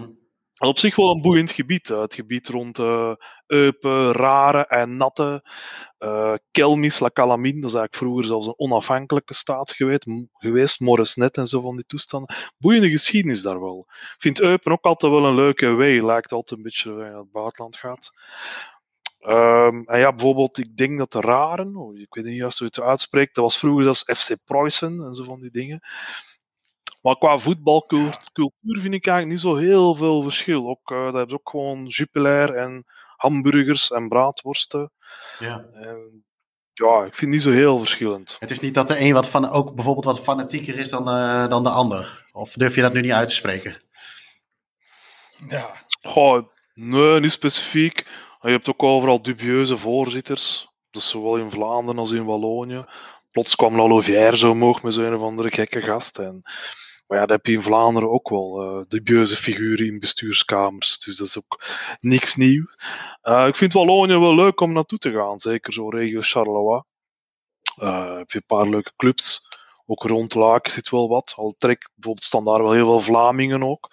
Op 0.59 0.79
zich 0.79 0.95
wel 0.95 1.11
een 1.11 1.21
boeiend 1.21 1.51
gebied. 1.51 1.87
Het 1.87 2.13
gebied 2.13 2.47
rond 2.47 2.79
eh 2.79 3.11
Eupen, 3.47 4.11
Raren 4.11 4.67
en 4.67 4.97
Natte. 4.97 5.49
eh 5.97 6.33
Kelmis, 6.51 6.99
La 6.99 7.09
Calamine, 7.13 7.61
dat 7.61 7.69
is 7.69 7.75
eigenlijk 7.75 7.95
vroeger 7.95 8.25
zelfs 8.25 8.47
een 8.47 8.59
onafhankelijke 8.59 9.33
staat 9.33 9.73
geweest. 9.73 10.05
geweest 10.33 10.79
Moresnet 10.79 11.37
en 11.37 11.47
zo 11.47 11.61
van 11.61 11.75
die 11.75 11.85
toestanden. 11.85 12.35
Boeiende 12.57 12.89
geschiedenis 12.89 13.41
daar 13.41 13.59
wel. 13.61 13.85
Ik 13.89 14.15
vind 14.17 14.41
Eupen 14.41 14.71
ook 14.71 14.83
altijd 14.83 15.11
wel 15.11 15.25
een 15.25 15.35
leuke 15.35 15.73
way. 15.73 15.99
Lijkt 16.05 16.31
altijd 16.31 16.57
een 16.57 16.63
beetje 16.63 16.91
waar 16.93 17.05
je 17.05 17.11
naar 17.11 17.19
het 17.19 17.31
buitenland 17.31 17.77
gaat. 17.77 18.11
Ehm, 19.19 19.81
en 19.85 19.99
ja, 19.99 20.09
bijvoorbeeld, 20.11 20.57
ik 20.57 20.77
denk 20.77 20.97
dat 20.97 21.11
de 21.11 21.19
Raren, 21.21 21.75
oh, 21.75 21.97
ik 21.97 22.13
weet 22.13 22.25
niet 22.25 22.35
juist 22.35 22.59
hoe 22.59 22.69
je 22.71 22.79
het 22.81 22.89
uitspreekt, 22.89 23.35
dat 23.35 23.43
was 23.43 23.57
vroeger 23.57 23.87
als 23.87 24.03
FC 24.03 24.35
Preußen 24.45 25.03
en 25.05 25.13
zo 25.13 25.23
van 25.23 25.39
die 25.39 25.51
dingen. 25.51 25.81
Maar 27.07 27.17
qua 27.17 27.37
voetbalcultuur 27.37 28.79
vind 28.79 28.93
ik 28.93 29.07
eigenlijk 29.07 29.27
niet 29.27 29.39
zo 29.39 29.55
heel 29.55 29.95
veel 29.95 30.21
verschil. 30.21 30.67
Ook, 30.69 30.91
eh 30.91 30.97
daar 30.97 31.03
hebben 31.03 31.29
ze 31.29 31.35
ook 31.35 31.49
gewoon 31.49 31.85
Jupiler 31.85 32.55
en 32.55 32.85
hamburgers 33.15 33.91
en 33.91 34.07
braadworsten. 34.07 34.91
Ja. 35.39 35.65
En 35.73 36.25
Ja, 36.73 37.03
ik 37.03 37.15
vind 37.15 37.31
niet 37.31 37.41
zo 37.41 37.51
heel 37.51 37.77
verschillend. 37.77 38.35
Het 38.39 38.51
is 38.51 38.59
niet 38.59 38.73
dat 38.73 38.87
de 38.87 38.99
een 38.99 39.13
wat 39.13 39.27
van, 39.27 39.49
ook 39.49 39.75
bijvoorbeeld 39.75 40.05
wat 40.05 40.19
fanatieker 40.19 40.79
is 40.79 40.89
dan, 40.89 41.07
uh, 41.09 41.47
dan 41.47 41.63
de 41.63 41.69
ander. 41.69 42.25
Of 42.31 42.53
durf 42.53 42.75
je 42.75 42.81
dat 42.81 42.93
nu 42.93 43.01
niet 43.01 43.11
uit 43.11 43.27
te 43.27 43.35
spreken? 43.35 43.75
Ja. 45.47 45.75
Goh, 46.01 46.47
nee, 46.73 47.19
niet 47.19 47.31
specifiek. 47.31 48.07
Je 48.41 48.49
hebt 48.49 48.69
ook 48.69 48.83
overal 48.83 49.21
dubieuze 49.21 49.77
voorzitters. 49.77 50.67
Dus 50.91 51.09
zowel 51.09 51.37
in 51.37 51.51
Vlaanderen 51.51 51.99
als 51.99 52.11
in 52.11 52.25
Wallonië. 52.25 52.83
Plots 53.31 53.55
kwam 53.55 53.75
Lalovière 53.75 54.37
zo 54.37 54.51
omhoog 54.51 54.83
met 54.83 54.93
zo'n 54.93 55.15
of 55.15 55.21
andere 55.21 55.51
gekke 55.51 55.81
gast. 55.81 56.17
En, 56.19 56.43
maar 57.07 57.17
ja, 57.17 57.25
dat 57.25 57.29
heb 57.29 57.45
je 57.45 57.51
in 57.51 57.61
Vlaanderen 57.61 58.11
ook 58.11 58.29
wel. 58.29 58.63
Uh, 58.63 58.85
dubieuze 58.87 59.35
figuren 59.35 59.85
in 59.85 59.99
bestuurskamers. 59.99 60.99
Dus 60.99 61.15
dat 61.17 61.27
is 61.27 61.37
ook 61.37 61.63
niks 61.99 62.35
nieuw. 62.35 62.65
Uh, 63.23 63.47
ik 63.47 63.55
vind 63.55 63.73
Wallonië 63.73 64.17
wel 64.17 64.35
leuk 64.35 64.59
om 64.59 64.73
naartoe 64.73 64.97
te 64.97 65.09
gaan. 65.09 65.39
Zeker 65.39 65.73
zo 65.73 65.89
regio 65.89 66.21
Charleroi. 66.21 66.81
Uh, 67.81 68.17
heb 68.17 68.31
je 68.31 68.37
een 68.37 68.57
paar 68.57 68.69
leuke 68.69 68.91
clubs. 68.95 69.41
Ook 69.85 70.03
rond 70.03 70.33
Laken 70.33 70.71
zit 70.71 70.89
wel 70.89 71.07
wat. 71.07 71.33
Al 71.35 71.55
trek 71.57 71.89
bijvoorbeeld 71.93 72.25
staan 72.25 72.43
daar 72.43 72.63
wel 72.63 72.71
heel 72.71 72.85
veel 72.85 72.99
Vlamingen 72.99 73.63
ook 73.63 73.89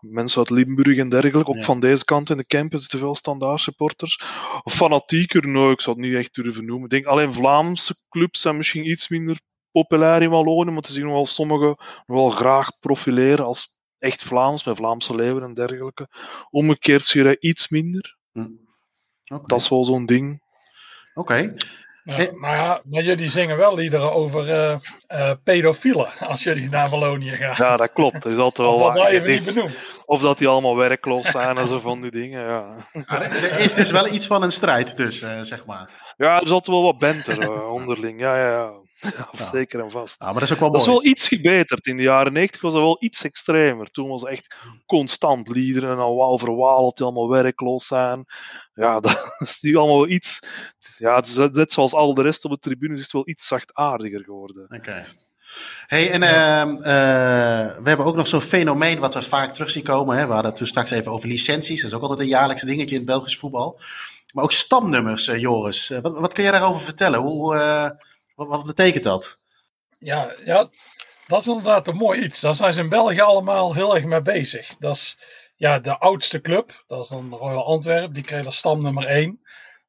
mensen 0.00 0.38
uit 0.38 0.50
Limburg 0.50 0.98
en 0.98 1.08
dergelijke. 1.08 1.48
Ook 1.48 1.64
van 1.64 1.80
deze 1.80 2.04
kant 2.04 2.30
in 2.30 2.36
de 2.36 2.46
campus 2.46 2.88
te 2.88 2.98
veel 2.98 3.14
standaard 3.14 3.60
supporters. 3.60 4.20
Fanatieker, 4.64 5.48
nou, 5.48 5.70
ik 5.70 5.80
zou 5.80 5.96
het 5.96 6.06
niet 6.06 6.16
echt 6.16 6.34
durven 6.34 6.64
noemen. 6.64 6.84
Ik 6.84 6.90
denk 6.90 7.06
alleen 7.06 7.32
Vlaamse 7.32 7.96
clubs 8.08 8.40
zijn 8.40 8.56
misschien 8.56 8.90
iets 8.90 9.08
minder 9.08 9.40
populair 9.82 10.22
in 10.22 10.30
Wallonië, 10.30 10.70
maar 10.70 10.82
te 10.82 10.92
zien 10.92 11.12
wel 11.12 11.26
sommigen 11.26 11.76
wel 12.04 12.30
graag 12.30 12.78
profileren 12.80 13.44
als 13.44 13.76
echt 13.98 14.22
Vlaams, 14.22 14.64
met 14.64 14.76
Vlaamse 14.76 15.14
leeuwen 15.14 15.42
en 15.42 15.54
dergelijke. 15.54 16.08
Omgekeerd 16.50 17.04
zie 17.04 17.22
je 17.22 17.40
iets 17.40 17.68
minder. 17.68 18.16
Hm. 18.32 18.40
Okay. 18.40 19.46
Dat 19.46 19.60
is 19.60 19.68
wel 19.68 19.84
zo'n 19.84 20.06
ding. 20.06 20.42
Oké. 21.14 21.54
Ja, 22.04 22.32
maar, 22.34 22.56
ja, 22.56 22.80
maar 22.84 23.02
jullie 23.02 23.28
zingen 23.28 23.56
wel 23.56 23.74
liederen 23.74 24.12
over 24.12 24.48
uh, 24.48 24.78
uh, 25.08 25.32
pedofielen 25.44 26.08
als 26.30 26.42
jullie 26.42 26.68
naar 26.68 26.88
Wallonië 26.88 27.30
gaan. 27.30 27.54
Ja, 27.68 27.76
dat 27.76 27.92
klopt. 27.92 28.24
Er 28.24 28.32
is 28.32 28.38
altijd 28.38 28.68
wel 28.68 28.78
wat. 28.78 28.92
Benoemd. 28.94 30.02
Of 30.04 30.20
dat 30.20 30.38
die 30.38 30.48
allemaal 30.48 30.76
werkloos 30.76 31.30
zijn 31.30 31.58
en 31.58 31.66
zo 31.66 31.80
van 31.80 32.00
die 32.00 32.10
dingen. 32.10 32.46
Ja. 32.46 32.76
er 33.06 33.60
is 33.60 33.74
dus 33.74 33.90
wel 33.90 34.06
iets 34.06 34.26
van 34.26 34.42
een 34.42 34.52
strijd 34.52 34.96
tussen, 34.96 35.38
uh, 35.38 35.42
zeg 35.42 35.66
maar. 35.66 36.14
Ja, 36.16 36.36
er 36.36 36.42
is 36.42 36.50
altijd 36.50 36.76
wel 36.76 36.82
wat 36.82 36.98
banter 36.98 37.62
onderling. 37.78 38.20
Ja, 38.20 38.36
ja, 38.36 38.50
ja. 38.50 38.85
Ja, 39.00 39.46
zeker 39.46 39.80
en 39.80 39.90
vast. 39.90 40.16
Ja, 40.18 40.26
maar 40.26 40.40
dat 40.40 40.42
is 40.42 40.52
ook 40.52 40.60
wel 40.60 40.70
dat 40.70 40.80
is 40.80 40.86
wel 40.86 41.04
iets 41.04 41.28
gebeterd. 41.28 41.86
In 41.86 41.96
de 41.96 42.02
jaren 42.02 42.32
90 42.32 42.60
was 42.60 42.72
dat 42.72 42.82
wel 42.82 42.96
iets 43.00 43.24
extremer. 43.24 43.90
Toen 43.90 44.08
was 44.08 44.24
echt 44.24 44.54
constant 44.86 45.48
liederen 45.48 45.90
en 45.90 45.98
al 45.98 46.16
wel 46.16 46.38
verwaald 46.38 46.96
die 46.96 47.06
allemaal 47.06 47.28
werkloos 47.28 47.86
zijn. 47.86 48.24
Ja, 48.74 49.00
dat 49.00 49.36
is 49.38 49.60
nu 49.60 49.76
allemaal 49.76 50.08
iets. 50.08 50.38
Ja, 50.98 51.20
is 51.20 51.36
net 51.36 51.72
zoals 51.72 51.94
al 51.94 52.14
de 52.14 52.22
rest 52.22 52.44
op 52.44 52.50
de 52.50 52.58
tribunes 52.58 52.98
is 52.98 53.04
het 53.04 53.12
wel 53.12 53.28
iets 53.28 53.46
zachtaardiger 53.46 54.24
geworden. 54.24 54.62
Oké. 54.62 54.74
Okay. 54.76 55.04
Hey, 55.86 56.10
en 56.10 56.22
uh, 56.22 56.74
uh, 56.78 57.76
we 57.82 57.88
hebben 57.88 58.06
ook 58.06 58.16
nog 58.16 58.26
zo'n 58.26 58.40
fenomeen 58.40 58.98
wat 58.98 59.14
we 59.14 59.22
vaak 59.22 59.52
terug 59.52 59.70
zien 59.70 59.82
komen. 59.82 60.16
Hè? 60.16 60.26
We 60.26 60.32
hadden 60.32 60.50
het 60.50 60.56
toen 60.56 60.66
straks 60.66 60.90
even 60.90 61.12
over 61.12 61.28
licenties. 61.28 61.80
Dat 61.80 61.90
is 61.90 61.96
ook 61.96 62.02
altijd 62.02 62.20
een 62.20 62.26
jaarlijks 62.26 62.62
dingetje 62.62 62.94
in 62.94 63.00
het 63.00 63.10
Belgisch 63.10 63.38
voetbal. 63.38 63.80
Maar 64.32 64.44
ook 64.44 64.52
stamnummers, 64.52 65.28
uh, 65.28 65.38
Joris. 65.40 65.88
wat, 66.02 66.18
wat 66.18 66.32
kun 66.32 66.42
jij 66.42 66.52
daarover 66.52 66.80
vertellen? 66.80 67.20
Hoe, 67.20 67.54
wat, 68.36 68.66
betekent 68.66 69.04
dat? 69.04 69.38
Ja, 69.98 70.34
ja, 70.44 70.68
dat 71.26 71.40
is 71.40 71.46
inderdaad 71.46 71.88
een 71.88 71.96
mooi 71.96 72.22
iets. 72.22 72.40
Daar 72.40 72.54
zijn 72.54 72.72
ze 72.72 72.80
in 72.80 72.88
België 72.88 73.20
allemaal 73.20 73.74
heel 73.74 73.94
erg 73.94 74.04
mee 74.04 74.22
bezig. 74.22 74.76
Dat 74.78 74.94
is 74.94 75.18
ja, 75.56 75.78
de 75.78 75.98
oudste 75.98 76.40
club. 76.40 76.84
Dat 76.86 77.02
is 77.02 77.08
dan 77.08 77.34
Royal 77.34 77.66
Antwerp. 77.66 78.14
Die 78.14 78.24
kreeg 78.24 78.44
als 78.44 78.56
stamnummer 78.56 79.06
1. 79.06 79.40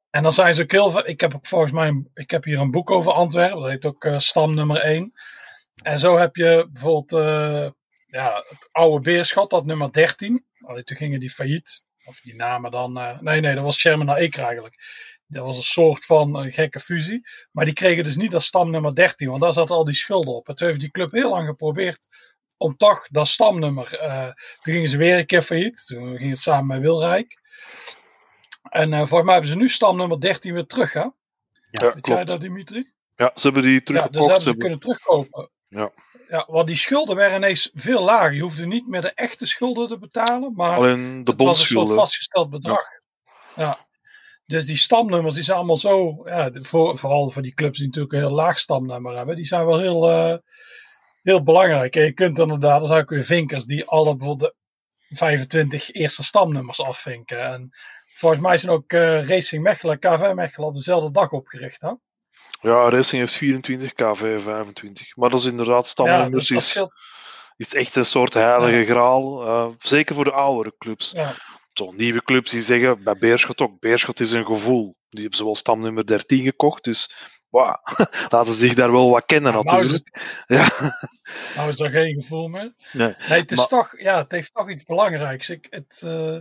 En 0.09 0.23
dan 0.23 0.33
zijn 0.33 0.53
ze 0.53 0.61
ook 0.61 0.71
heel 0.71 0.89
veel. 0.91 1.07
Ik 1.07 1.21
heb 1.21 1.35
ook 1.35 1.45
volgens 1.45 1.71
mij. 1.71 2.05
Ik 2.13 2.31
heb 2.31 2.43
hier 2.43 2.59
een 2.59 2.71
boek 2.71 2.91
over 2.91 3.11
Antwerpen. 3.11 3.59
Dat 3.59 3.69
heet 3.69 3.85
ook 3.85 4.03
uh, 4.03 4.19
Stam 4.19 4.55
nummer 4.55 4.77
1. 4.77 5.13
En 5.83 5.99
zo 5.99 6.17
heb 6.17 6.35
je 6.35 6.69
bijvoorbeeld. 6.71 7.11
Uh, 7.11 7.69
ja, 8.07 8.43
het 8.49 8.69
oude 8.71 9.03
Beerschot, 9.03 9.49
dat 9.49 9.65
nummer 9.65 9.91
13. 9.91 10.45
Allee, 10.59 10.83
toen 10.83 10.97
gingen 10.97 11.19
die 11.19 11.29
failliet. 11.29 11.83
Of 12.07 12.19
die 12.19 12.35
namen 12.35 12.71
dan. 12.71 12.97
Uh, 12.97 13.19
nee, 13.19 13.41
nee, 13.41 13.55
dat 13.55 13.63
was 13.63 13.79
Sherman 13.79 14.15
Eker 14.15 14.43
eigenlijk. 14.43 14.75
Dat 15.27 15.45
was 15.45 15.57
een 15.57 15.63
soort 15.63 16.05
van 16.05 16.51
gekke 16.51 16.79
fusie. 16.79 17.27
Maar 17.51 17.65
die 17.65 17.73
kregen 17.73 18.03
dus 18.03 18.15
niet 18.15 18.33
als 18.33 18.45
stamnummer 18.45 18.95
13, 18.95 19.29
want 19.29 19.41
daar 19.41 19.53
zat 19.53 19.69
al 19.69 19.83
die 19.83 19.95
schulden 19.95 20.33
op. 20.33 20.47
En 20.47 20.55
toen 20.55 20.67
heeft 20.67 20.79
die 20.79 20.91
club 20.91 21.11
heel 21.11 21.29
lang 21.29 21.47
geprobeerd 21.47 22.07
om 22.57 22.73
toch 22.73 23.07
dat 23.07 23.27
stamnummer. 23.27 23.89
toen 24.61 24.73
gingen 24.73 24.89
ze 24.89 24.97
weer 24.97 25.17
een 25.17 25.25
keer 25.25 25.41
failliet. 25.41 25.85
Toen 25.85 26.17
ging 26.17 26.29
het 26.29 26.39
samen 26.39 26.67
met 26.67 26.79
Wilrijk. 26.79 27.39
En 28.69 28.91
uh, 28.91 28.97
volgens 28.97 29.23
mij 29.23 29.33
hebben 29.33 29.51
ze 29.51 29.57
nu 29.57 29.69
stamnummer 29.69 30.19
13 30.19 30.53
weer 30.53 30.65
terug, 30.65 30.93
hè? 30.93 30.99
Ja, 30.99 31.13
Weet 31.69 31.91
klopt. 31.91 32.07
jij 32.07 32.23
dat, 32.23 32.41
Dimitri? 32.41 32.91
Ja, 33.15 33.31
ze 33.35 33.41
hebben 33.41 33.63
die 33.63 33.83
teruggekocht. 33.83 34.15
Ja, 34.15 34.21
dus 34.21 34.31
hebben 34.31 34.53
ze 34.53 34.57
kunnen 34.59 34.79
terugkopen. 34.79 35.49
Ja. 35.67 35.91
Ja, 36.27 36.45
want 36.47 36.67
die 36.67 36.75
schulden 36.75 37.15
werden 37.15 37.37
ineens 37.37 37.71
veel 37.73 38.03
lager. 38.03 38.33
Je 38.33 38.41
hoefde 38.41 38.65
niet 38.65 38.87
meer 38.87 39.01
de 39.01 39.13
echte 39.13 39.45
schulden 39.45 39.87
te 39.87 39.97
betalen, 39.99 40.53
maar 40.53 40.77
Alleen 40.77 41.23
de 41.23 41.31
het 41.31 41.41
was 41.41 41.59
een 41.59 41.65
soort 41.65 41.91
vastgesteld 41.91 42.49
bedrag. 42.49 42.83
Ja. 43.55 43.63
ja. 43.63 43.85
Dus 44.45 44.65
die 44.65 44.77
stamnummers 44.77 45.35
die 45.35 45.43
zijn 45.43 45.57
allemaal 45.57 45.77
zo, 45.77 46.21
ja, 46.25 46.49
voor, 46.51 46.97
vooral 46.97 47.29
voor 47.29 47.41
die 47.41 47.53
clubs 47.53 47.77
die 47.77 47.87
natuurlijk 47.87 48.13
een 48.13 48.19
heel 48.19 48.29
laag 48.29 48.59
stamnummer 48.59 49.17
hebben, 49.17 49.35
die 49.35 49.45
zijn 49.45 49.65
wel 49.65 49.79
heel, 49.79 50.09
uh, 50.09 50.37
heel 51.21 51.43
belangrijk. 51.43 51.95
En 51.95 52.03
je 52.03 52.13
kunt 52.13 52.39
inderdaad, 52.39 52.81
er 52.81 52.87
zijn 52.87 53.01
ook 53.01 53.09
weer 53.09 53.23
vinkers 53.23 53.65
die 53.65 53.85
alle 53.85 54.17
bijvoorbeeld 54.17 54.53
de 55.07 55.15
25 55.15 55.93
eerste 55.93 56.23
stamnummers 56.23 56.81
afvinken. 56.81 57.41
En 57.43 57.71
Volgens 58.17 58.41
mij 58.41 58.57
zijn 58.57 58.71
ook 58.71 58.93
uh, 58.93 59.27
Racing 59.27 59.63
Mechelen 59.63 59.99
en 59.99 60.17
KV 60.17 60.33
Mechelen 60.33 60.67
op 60.67 60.75
dezelfde 60.75 61.11
dag 61.11 61.31
opgericht. 61.31 61.81
Hè? 61.81 61.91
Ja, 62.61 62.89
Racing 62.89 63.21
heeft 63.21 63.33
24, 63.33 63.93
KV 63.93 64.41
25. 64.41 65.15
Maar 65.15 65.29
dat 65.29 65.39
is 65.39 65.45
inderdaad 65.45 65.87
stamnummers. 65.87 66.47
Ja, 66.47 66.55
is, 66.55 66.79
is 67.57 67.73
echt 67.73 67.95
een 67.95 68.05
soort 68.05 68.33
heilige 68.33 68.77
ja. 68.77 68.85
graal. 68.85 69.47
Uh, 69.47 69.67
zeker 69.79 70.15
voor 70.15 70.23
de 70.23 70.31
oudere 70.31 70.75
clubs. 70.77 71.11
Ja. 71.11 71.33
Zo'n 71.73 71.95
nieuwe 71.95 72.23
clubs 72.23 72.51
die 72.51 72.61
zeggen, 72.61 73.03
bij 73.03 73.15
Beerschot 73.19 73.61
ook, 73.61 73.79
Beerschot 73.79 74.19
is 74.19 74.31
een 74.31 74.45
gevoel. 74.45 74.95
Die 75.09 75.21
hebben 75.21 75.37
ze 75.37 75.45
wel 75.45 75.55
stamnummer 75.55 76.05
13 76.05 76.43
gekocht, 76.43 76.83
dus 76.83 77.11
wow, 77.49 77.75
laten 78.29 78.53
ze 78.53 78.59
zich 78.59 78.73
daar 78.73 78.91
wel 78.91 79.09
wat 79.09 79.25
kennen 79.25 79.51
ja, 79.51 79.61
natuurlijk. 79.61 80.11
Nou 80.47 80.59
is, 80.59 80.71
het, 80.71 80.71
ja. 80.81 80.91
nou 81.55 81.69
is 81.69 81.91
geen 81.91 82.21
gevoel 82.21 82.47
meer. 82.47 82.73
Nee, 82.91 83.15
nee 83.29 83.39
het, 83.39 83.51
is 83.51 83.57
maar, 83.57 83.67
toch, 83.67 83.99
ja, 83.99 84.17
het 84.17 84.31
heeft 84.31 84.53
toch 84.53 84.69
iets 84.69 84.83
belangrijks. 84.83 85.49
Ik, 85.49 85.67
het, 85.69 86.01
uh, 86.05 86.37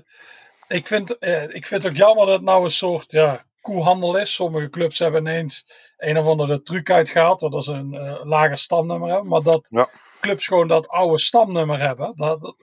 ik, 0.68 0.86
vind, 0.86 1.16
uh, 1.20 1.54
ik 1.54 1.66
vind 1.66 1.82
het 1.82 1.92
ook 1.92 1.98
jammer 1.98 2.26
dat 2.26 2.34
het 2.34 2.44
nou 2.44 2.64
een 2.64 2.70
soort 2.70 3.12
ja, 3.12 3.44
koehandel 3.66 4.16
is. 4.16 4.34
Sommige 4.34 4.70
clubs 4.70 4.98
hebben 4.98 5.20
ineens 5.20 5.66
een 5.96 6.18
of 6.18 6.26
andere 6.26 6.62
truc 6.62 6.90
uitgehaald, 6.90 7.40
dat 7.40 7.64
ze 7.64 7.72
een 7.72 7.94
uh, 7.94 8.20
lager 8.24 8.58
stamnummer 8.58 9.08
hebben. 9.10 9.28
Maar 9.28 9.42
dat 9.42 9.68
ja. 9.70 9.88
clubs 10.20 10.46
gewoon 10.46 10.68
dat 10.68 10.88
oude 10.88 11.18
stamnummer 11.18 11.80
hebben, 11.80 12.16
dat, 12.16 12.40
dat, 12.40 12.56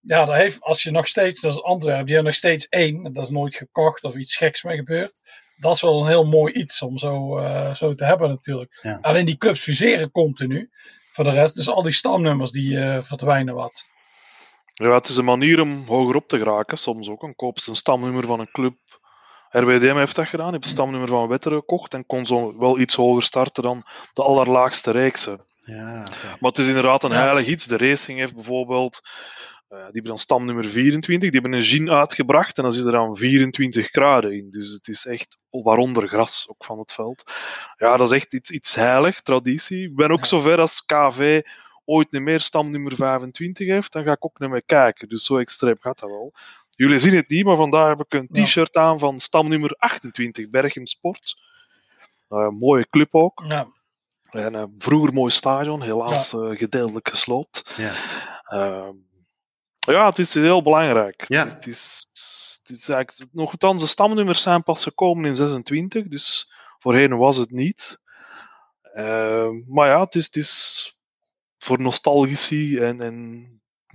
ja, 0.00 0.24
dat 0.24 0.34
heeft, 0.34 0.60
als 0.60 0.82
je 0.82 0.90
nog 0.90 1.08
steeds, 1.08 1.40
dat 1.40 1.52
is 1.52 1.62
Antwerpen, 1.62 2.04
die 2.04 2.14
hebben 2.14 2.32
nog 2.32 2.40
steeds 2.40 2.68
één. 2.68 3.12
Dat 3.12 3.24
is 3.24 3.30
nooit 3.30 3.54
gekocht 3.54 4.04
of 4.04 4.16
iets 4.16 4.36
geks 4.36 4.62
mee 4.62 4.76
gebeurd. 4.76 5.22
Dat 5.56 5.74
is 5.74 5.82
wel 5.82 6.00
een 6.00 6.08
heel 6.08 6.26
mooi 6.26 6.52
iets 6.52 6.82
om 6.82 6.98
zo, 6.98 7.38
uh, 7.38 7.74
zo 7.74 7.94
te 7.94 8.04
hebben 8.04 8.28
natuurlijk. 8.28 8.78
Ja. 8.82 8.98
Alleen 9.00 9.24
die 9.24 9.36
clubs 9.36 9.60
fuseren 9.60 10.10
continu. 10.10 10.70
Voor 11.10 11.24
de 11.24 11.30
rest, 11.30 11.54
dus 11.54 11.68
al 11.68 11.82
die 11.82 11.92
stamnummers 11.92 12.50
die 12.50 12.72
uh, 12.72 13.02
verdwijnen 13.02 13.54
wat. 13.54 13.88
Ja, 14.72 14.94
het 14.94 15.08
is 15.08 15.16
een 15.16 15.24
manier 15.24 15.60
om 15.60 15.84
hoger 15.86 16.16
op 16.16 16.28
te 16.28 16.38
geraken, 16.38 16.78
soms 16.78 17.08
ook. 17.08 17.20
Dan 17.20 17.34
koopt 17.34 17.62
ze 17.62 17.70
een 17.70 17.76
stamnummer 17.76 18.26
van 18.26 18.40
een 18.40 18.50
club. 18.50 18.74
RWDM 19.50 19.96
heeft 19.96 20.14
dat 20.16 20.28
gedaan, 20.28 20.50
heeft 20.52 20.64
het 20.64 20.72
stamnummer 20.72 21.08
van 21.08 21.28
Wetteren 21.28 21.58
gekocht 21.58 21.94
en 21.94 22.06
kon 22.06 22.26
zo 22.26 22.58
wel 22.58 22.78
iets 22.78 22.94
hoger 22.94 23.22
starten 23.22 23.62
dan 23.62 23.84
de 24.12 24.22
allerlaagste 24.22 24.90
reekse. 24.90 25.38
Ja, 25.62 26.00
okay. 26.00 26.30
Maar 26.40 26.50
het 26.50 26.58
is 26.58 26.68
inderdaad 26.68 27.04
een 27.04 27.10
heilig 27.12 27.46
iets. 27.46 27.66
De 27.66 27.76
Racing 27.76 28.18
heeft 28.18 28.34
bijvoorbeeld, 28.34 29.00
eh, 29.68 29.76
die 29.76 29.84
hebben 29.84 30.04
dan 30.04 30.18
stamnummer 30.18 30.64
24, 30.64 31.30
die 31.30 31.40
hebben 31.40 31.58
een 31.58 31.66
gin 31.66 31.90
uitgebracht 31.90 32.56
en 32.56 32.62
dan 32.62 32.72
zit 32.72 32.84
er 32.84 32.92
dan 32.92 33.16
24 33.16 33.90
kruiden 33.90 34.32
in. 34.32 34.50
Dus 34.50 34.72
het 34.72 34.88
is 34.88 35.06
echt 35.06 35.36
waaronder 35.50 36.08
gras, 36.08 36.46
ook 36.48 36.64
van 36.64 36.78
het 36.78 36.92
veld. 36.92 37.32
Ja, 37.76 37.96
dat 37.96 38.06
is 38.12 38.14
echt 38.22 38.34
iets, 38.34 38.50
iets 38.50 38.74
heilig, 38.74 39.20
traditie. 39.20 39.82
Ik 39.82 39.96
ben 39.96 40.10
ook 40.10 40.18
Ja. 40.18 40.24
zover 40.24 40.60
als 40.60 40.84
KV 40.84 41.40
ooit 41.84 42.10
niet 42.12 42.22
meer 42.22 42.40
stamnummer 42.40 42.94
25 42.94 43.66
heeft, 43.68 43.92
dan 43.92 44.04
ga 44.04 44.12
ik 44.12 44.24
ook 44.24 44.38
niet 44.38 44.50
meer 44.50 44.64
kijken. 44.66 45.08
Dus 45.08 45.24
zo 45.24 45.38
extreem 45.38 45.76
gaat 45.80 45.98
dat 45.98 46.10
wel. 46.10 46.32
Jullie 46.76 46.98
zien 46.98 47.16
het 47.16 47.28
niet, 47.30 47.44
maar 47.44 47.56
vandaag 47.56 47.88
heb 47.88 48.00
ik 48.00 48.14
een 48.14 48.28
Ja. 48.30 48.44
t-shirt 48.44 48.76
aan 48.76 48.98
van 48.98 49.18
stamnummer 49.20 49.74
28, 49.78 50.48
Berchem 50.50 50.86
Sport. 50.86 51.36
Eh, 52.28 52.48
mooie 52.48 52.88
club 52.88 53.14
ook. 53.14 53.42
Ja, 53.46 53.66
En, 54.30 54.54
eh, 54.54 54.64
vroeger 54.78 55.12
mooi 55.14 55.30
stadion, 55.30 55.82
helaas 55.82 56.32
eh, 56.32 56.50
gedeeltelijk 56.50 57.08
gesloopt. 57.08 57.74
Ja. 57.76 57.92
Ehm, 58.44 58.94
ja, 59.78 60.06
het 60.08 60.18
is 60.18 60.34
heel 60.34 60.62
belangrijk. 60.62 61.24
Ja. 61.28 61.44
Het, 61.46 61.66
is, 61.66 62.06
het 62.62 62.70
is 62.76 62.88
eigenlijk, 62.88 63.32
nogthans, 63.32 63.82
de 63.82 63.88
stamnummers 63.88 64.42
zijn 64.42 64.62
pas 64.62 64.82
gekomen 64.82 65.24
in 65.24 65.36
26, 65.36 66.08
dus 66.08 66.52
voorheen 66.78 67.16
was 67.16 67.36
het 67.36 67.50
niet. 67.50 67.98
Ehm, 68.94 69.62
maar 69.66 69.88
ja, 69.88 70.00
het 70.00 70.14
is, 70.14 70.24
het 70.24 70.36
is 70.36 70.92
voor 71.58 71.80
nostalgici 71.80 72.78
en, 72.78 73.00
en 73.00 73.46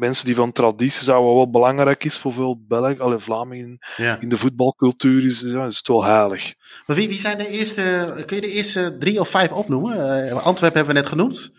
mensen 0.01 0.25
die 0.25 0.35
van 0.35 0.51
traditie 0.51 1.03
zouden 1.03 1.35
wel 1.35 1.49
belangrijk 1.49 2.03
is 2.03 2.17
voor 2.17 2.33
veel 2.33 2.65
Belgen, 2.67 2.99
alle 2.99 3.19
Vlamingen 3.19 3.77
Ja. 3.97 4.19
in 4.19 4.29
de 4.29 4.37
voetbalcultuur, 4.37 5.25
is, 5.25 5.41
ja, 5.41 5.65
is 5.65 5.77
het 5.77 5.87
wel 5.87 6.03
heilig. 6.03 6.53
Maar 6.85 6.95
wie, 6.95 7.07
wie 7.07 7.17
zijn 7.19 7.37
de 7.37 7.47
eerste, 7.47 8.23
kun 8.25 8.35
je 8.35 8.41
de 8.41 8.51
eerste 8.51 8.97
drie 8.97 9.19
of 9.19 9.29
vijf 9.29 9.51
opnoemen? 9.51 10.27
Eh, 10.29 10.45
Antwerpen 10.45 10.77
hebben 10.77 10.95
we 10.95 11.01
net 11.01 11.09
genoemd. 11.09 11.51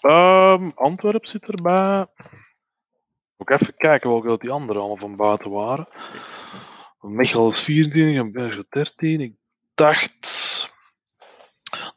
Ehm 0.00 0.70
Antwerp 0.74 1.26
zit 1.26 1.42
erbij. 1.48 2.06
Moet 3.36 3.50
ik 3.50 3.60
even 3.60 3.74
kijken 3.76 4.10
welke 4.10 4.38
die 4.38 4.50
anderen 4.50 4.80
allemaal 4.82 5.08
van 5.08 5.16
buiten 5.16 5.50
waren. 5.50 5.88
Mechelen 7.00 7.50
is 7.50 7.62
24 7.62 8.16
en 8.16 8.32
Bergen 8.32 8.66
13. 8.68 9.20
Ik 9.20 9.32
dacht. 9.74 10.41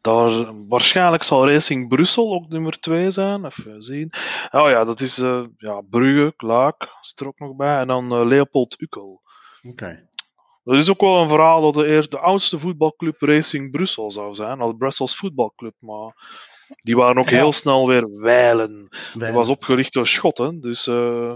Daar, 0.06 0.54
waarschijnlijk 0.68 1.24
zal 1.24 1.50
Racing 1.50 1.88
Brussel 1.90 2.34
ook 2.34 2.48
nummer 2.48 2.80
2 2.80 3.12
zijn. 3.12 3.46
Even 3.46 3.82
zien. 3.84 4.14
Oh 4.52 4.70
ja, 4.70 4.84
dat 4.84 5.00
is 5.00 5.18
eh, 5.18 5.44
ja, 5.58 5.82
Brugge, 5.82 6.34
Luik 6.38 6.88
zit 7.02 7.20
er 7.20 7.28
ook 7.28 7.40
nog 7.40 7.56
bij. 7.56 7.80
En 7.80 7.88
dan 7.88 8.12
eh, 8.12 8.26
Leopold 8.26 8.82
Ukkel. 8.82 9.22
Oké. 9.64 10.10
Dat 10.64 10.78
is 10.78 10.90
ook 10.90 11.02
wel 11.02 11.22
een 11.22 11.30
verhaal 11.30 11.62
dat 11.62 11.74
de, 11.74 11.86
eerst 11.86 12.12
de 12.12 12.20
oudste 12.20 12.58
voetbalclub 12.58 13.22
Racing 13.22 13.72
Brussel 13.72 14.12
zou 14.12 14.34
zijn. 14.34 14.62
Al 14.62 14.74
Brussels 14.74 15.16
voetbalclub, 15.18 15.76
maar 15.80 16.14
die 16.80 16.96
waren 16.96 17.18
ook 17.18 17.30
Ja. 17.30 17.36
heel 17.36 17.54
snel 17.54 17.88
weer 17.88 18.20
wijlen. 18.20 18.88
Dat 19.14 19.34
was 19.34 19.50
opgericht 19.50 19.94
door 19.94 20.08
Schotten, 20.08 20.62
dus 20.62 20.88
eh, 20.88 21.34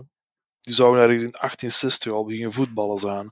die 0.61 0.73
zouden 0.73 1.01
ergens 1.03 1.23
in 1.23 1.31
1860 1.31 2.11
al 2.11 2.25
beginnen 2.25 2.53
voetballen 2.53 2.97
zijn. 2.97 3.29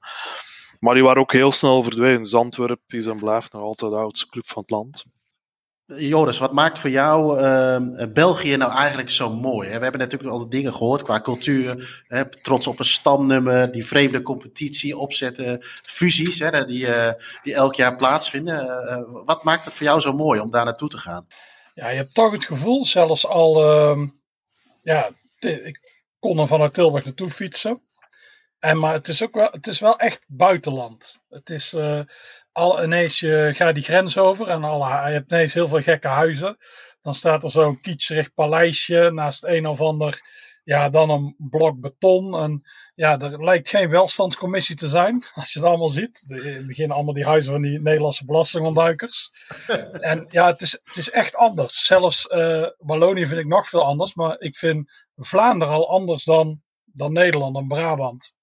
Maar 0.79 0.93
die 0.93 1.03
waren 1.03 1.21
ook 1.21 1.31
heel 1.31 1.51
snel 1.51 1.83
verdwenen. 1.83 2.31
Antwerp 2.31 2.81
is 2.87 3.05
en 3.05 3.17
blijft 3.17 3.53
nog 3.53 3.61
altijd 3.61 3.91
de 3.91 3.97
oudste 3.97 4.29
club 4.29 4.47
van 4.47 4.61
het 4.61 4.71
land. 4.71 5.05
Joris, 5.95 6.37
wat 6.37 6.53
maakt 6.53 6.79
voor 6.79 6.89
jou 6.89 7.39
ehm, 7.39 8.13
België 8.13 8.57
nou 8.57 8.71
eigenlijk 8.71 9.09
zo 9.09 9.33
mooi? 9.33 9.67
We 9.67 9.83
hebben 9.83 9.99
natuurlijk 9.99 10.31
al 10.31 10.49
dingen 10.49 10.73
gehoord 10.73 11.01
qua 11.01 11.21
cultuur. 11.21 12.03
Hè? 12.07 12.29
Trots 12.29 12.67
op 12.67 12.79
een 12.79 12.85
stamnummer, 12.85 13.71
die 13.71 13.85
vreemde 13.85 14.21
competitie 14.21 14.97
opzetten, 14.97 15.57
fusies 15.83 16.39
hè, 16.39 16.65
die, 16.65 16.87
eh, 16.87 17.13
die 17.43 17.53
elk 17.53 17.75
jaar 17.75 17.95
plaatsvinden. 17.95 18.59
Eh, 18.59 18.93
eh, 18.93 19.03
wat 19.25 19.43
maakt 19.43 19.65
het 19.65 19.73
voor 19.73 19.85
jou 19.85 20.01
zo 20.01 20.13
mooi 20.13 20.39
om 20.39 20.51
daar 20.51 20.65
naartoe 20.65 20.89
te 20.89 20.97
gaan? 20.97 21.27
Ja, 21.73 21.89
je 21.89 21.97
hebt 21.97 22.13
toch 22.13 22.31
het 22.31 22.45
gevoel, 22.45 22.85
zelfs 22.85 23.25
al, 23.25 23.63
ehm, 23.63 24.07
ja, 24.83 25.09
ik 25.39 25.79
kon 26.19 26.39
er 26.39 26.47
vanuit 26.47 26.73
Tilburg 26.73 27.05
naartoe 27.05 27.29
fietsen. 27.29 27.81
En, 28.59 28.79
maar 28.79 28.93
het 28.93 29.07
is 29.07 29.23
ook 29.23 29.33
wel, 29.33 29.49
het 29.51 29.67
is 29.67 29.79
wel 29.79 29.99
echt 29.99 30.23
buitenland. 30.27 31.19
Het 31.29 31.49
is 31.49 31.75
al 32.57 32.83
ineens, 32.83 33.19
je 33.19 33.51
gaat 33.55 33.73
die 33.75 33.83
grens 33.83 34.17
over 34.17 34.47
en 34.47 34.63
al, 34.63 34.79
je 35.07 35.13
hebt 35.13 35.31
ineens 35.31 35.53
heel 35.53 35.67
veel 35.67 35.81
gekke 35.81 36.07
huizen. 36.07 36.57
Dan 37.01 37.15
staat 37.15 37.43
er 37.43 37.49
zo'n 37.49 37.81
kietserig 37.81 38.33
paleisje 38.33 39.09
naast 39.13 39.43
een 39.43 39.67
of 39.67 39.81
ander, 39.81 40.21
ja, 40.63 40.89
dan 40.89 41.09
een 41.09 41.35
blok 41.37 41.79
beton. 41.79 42.35
En 42.39 42.61
ja, 42.95 43.19
er 43.19 43.43
lijkt 43.43 43.69
geen 43.69 43.89
welstandscommissie 43.89 44.75
te 44.75 44.87
zijn, 44.87 45.23
als 45.33 45.53
je 45.53 45.59
het 45.59 45.67
allemaal 45.67 45.87
ziet. 45.87 46.27
De- 46.27 46.41
In 46.41 46.55
het 46.55 46.67
begin 46.67 46.91
allemaal 46.91 47.13
die 47.13 47.25
huizen 47.25 47.51
van 47.51 47.61
die 47.61 47.79
Nederlandse 47.81 48.25
belastingontduikers. 48.25 49.31
En 50.11 50.27
ja, 50.29 50.47
het 50.47 50.61
is, 50.61 50.71
het 50.83 50.97
is 50.97 51.09
echt 51.09 51.35
anders. 51.35 51.85
Zelfs 51.85 52.27
eh, 52.27 52.65
Wallonië 52.77 53.25
vind 53.27 53.39
ik 53.39 53.47
nog 53.47 53.67
veel 53.69 53.83
anders. 53.83 54.13
Maar 54.13 54.39
ik 54.39 54.55
vind 54.55 54.91
Vlaanderen 55.15 55.73
al 55.73 55.89
anders 55.89 56.23
dan, 56.23 56.61
dan 56.85 57.13
Nederland 57.13 57.57
en 57.57 57.67
Brabant. 57.67 58.35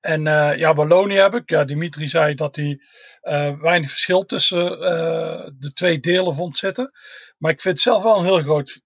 En 0.00 0.26
eh, 0.26 0.56
ja, 0.56 0.74
Wallonië 0.74 1.16
heb 1.16 1.34
ik. 1.34 1.50
Ja, 1.50 1.64
Dimitri 1.64 2.08
zei 2.08 2.34
dat 2.34 2.56
hij 2.56 2.80
eh, 3.20 3.60
weinig 3.60 3.90
verschil 3.90 4.24
tussen 4.24 4.72
eh, 4.72 5.48
de 5.58 5.72
twee 5.72 6.00
delen 6.00 6.34
vond 6.34 6.56
zitten. 6.56 6.90
Maar 7.38 7.50
ik 7.50 7.60
vind 7.60 7.80
zelf 7.80 8.02
wel 8.02 8.18
een 8.18 8.24
heel 8.24 8.40
groot 8.40 8.82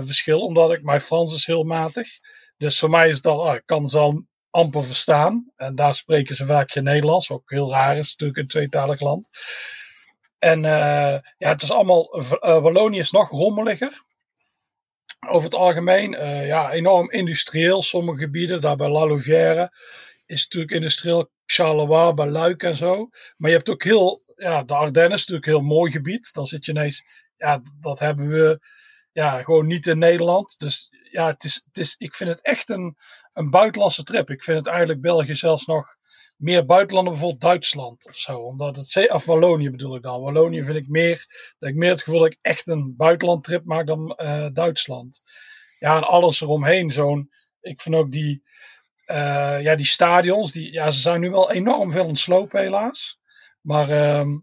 verschil. 0.00 0.40
Omdat 0.40 0.72
ik, 0.72 0.82
mijn 0.82 1.00
Frans 1.00 1.34
is 1.34 1.46
heel 1.46 1.64
matig. 1.64 2.08
Dus 2.56 2.78
voor 2.78 2.90
mij 2.90 3.08
is 3.08 3.22
al, 3.22 3.48
ah, 3.48 3.58
kan 3.64 3.86
ze 3.86 3.98
al 3.98 4.26
amper 4.50 4.84
verstaan. 4.84 5.52
En 5.56 5.74
daar 5.74 5.94
spreken 5.94 6.36
ze 6.36 6.46
vaak 6.46 6.72
geen 6.72 6.84
Nederlands. 6.84 7.28
Wat 7.28 7.38
ook 7.38 7.50
heel 7.50 7.70
raar 7.70 7.96
is 7.96 8.10
natuurlijk 8.10 8.38
een 8.38 8.48
tweetalig 8.48 9.00
land. 9.00 9.30
En 10.38 10.60
ja, 10.62 11.22
het 11.38 11.62
is 11.62 11.70
allemaal. 11.70 12.22
Wallonië 12.40 12.98
is 12.98 13.10
nog 13.10 13.30
rommeliger. 13.30 14.02
Over 15.28 15.44
het 15.44 15.54
algemeen. 15.54 16.10
ja, 16.46 16.72
enorm 16.72 17.10
industrieel. 17.10 17.82
Sommige 17.82 18.18
gebieden, 18.20 18.60
daar 18.60 18.76
bij 18.76 18.88
La 18.88 19.06
Louvière, 19.06 19.70
is 20.32 20.42
natuurlijk 20.42 20.72
industrieel. 20.72 21.30
Charleroi, 21.44 22.14
bij 22.14 22.26
Luik 22.26 22.62
en 22.62 22.76
zo. 22.76 23.08
Maar 23.36 23.50
je 23.50 23.56
hebt 23.56 23.70
ook 23.70 23.84
heel. 23.84 24.20
Ja, 24.36 24.62
de 24.62 24.74
Ardennen 24.74 25.18
is 25.18 25.26
natuurlijk 25.26 25.46
een 25.46 25.52
heel 25.52 25.76
mooi 25.76 25.90
gebied. 25.90 26.32
Dan 26.32 26.46
zit 26.46 26.64
je 26.64 26.72
ineens. 26.72 27.04
Ja, 27.36 27.60
dat 27.80 27.98
hebben 27.98 28.28
we. 28.28 28.60
Ja, 29.12 29.42
gewoon 29.42 29.66
niet 29.66 29.86
in 29.86 29.98
Nederland. 29.98 30.58
Dus 30.58 30.88
ja, 31.10 31.26
het 31.26 31.44
is, 31.44 31.62
het 31.66 31.76
is, 31.76 31.94
ik 31.98 32.14
vind 32.14 32.30
het 32.30 32.42
echt 32.42 32.70
een, 32.70 32.96
een 33.32 33.50
buitenlandse 33.50 34.02
trip. 34.02 34.30
Ik 34.30 34.42
vind 34.42 34.58
het 34.58 34.66
eigenlijk 34.66 35.00
België 35.00 35.34
zelfs 35.34 35.66
nog 35.66 35.96
meer 36.36 36.64
buitenland 36.64 37.06
dan 37.06 37.14
bijvoorbeeld 37.14 37.50
Duitsland 37.50 38.06
of 38.06 38.16
zo. 38.16 38.38
Omdat 38.38 38.76
het, 38.76 39.10
of 39.10 39.24
Wallonië 39.24 39.70
bedoel 39.70 39.96
ik 39.96 40.02
dan. 40.02 40.20
Wallonië 40.20 40.64
vind 40.64 40.76
ik 40.76 40.88
meer, 40.88 41.26
dat 41.58 41.68
ik 41.68 41.76
meer 41.76 41.90
het 41.90 42.02
gevoel 42.02 42.20
dat 42.20 42.32
ik 42.32 42.38
echt 42.40 42.68
een 42.68 42.96
buitenlandtrip 42.96 43.64
maak 43.64 43.86
dan 43.86 44.14
eh, 44.14 44.46
Duitsland. 44.52 45.22
Ja, 45.78 45.96
en 45.96 46.02
alles 46.02 46.40
eromheen. 46.40 46.90
Zo'n, 46.90 47.30
ik 47.60 47.80
vind 47.80 47.94
ook 47.94 48.10
die, 48.10 48.42
eh, 49.04 49.60
ja, 49.62 49.74
die 49.76 49.86
stadions, 49.86 50.52
die, 50.52 50.72
ja, 50.72 50.90
ze 50.90 51.00
zijn 51.00 51.20
nu 51.20 51.30
wel 51.30 51.50
enorm 51.52 51.92
veel 51.92 52.04
ontslopen 52.06 52.60
helaas. 52.60 53.18
Maar 53.60 53.90
ehm, 53.90 54.38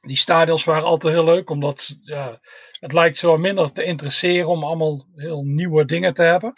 die 0.00 0.16
stadions 0.16 0.64
waren 0.64 0.84
altijd 0.84 1.14
heel 1.14 1.24
leuk, 1.24 1.50
omdat 1.50 1.96
ja, 2.04 2.40
het 2.80 2.92
lijkt 2.92 3.16
zo 3.16 3.36
minder 3.38 3.72
te 3.72 3.84
interesseren 3.84 4.48
om 4.48 4.64
allemaal 4.64 5.06
heel 5.14 5.42
nieuwe 5.44 5.84
dingen 5.84 6.14
te 6.14 6.22
hebben. 6.22 6.52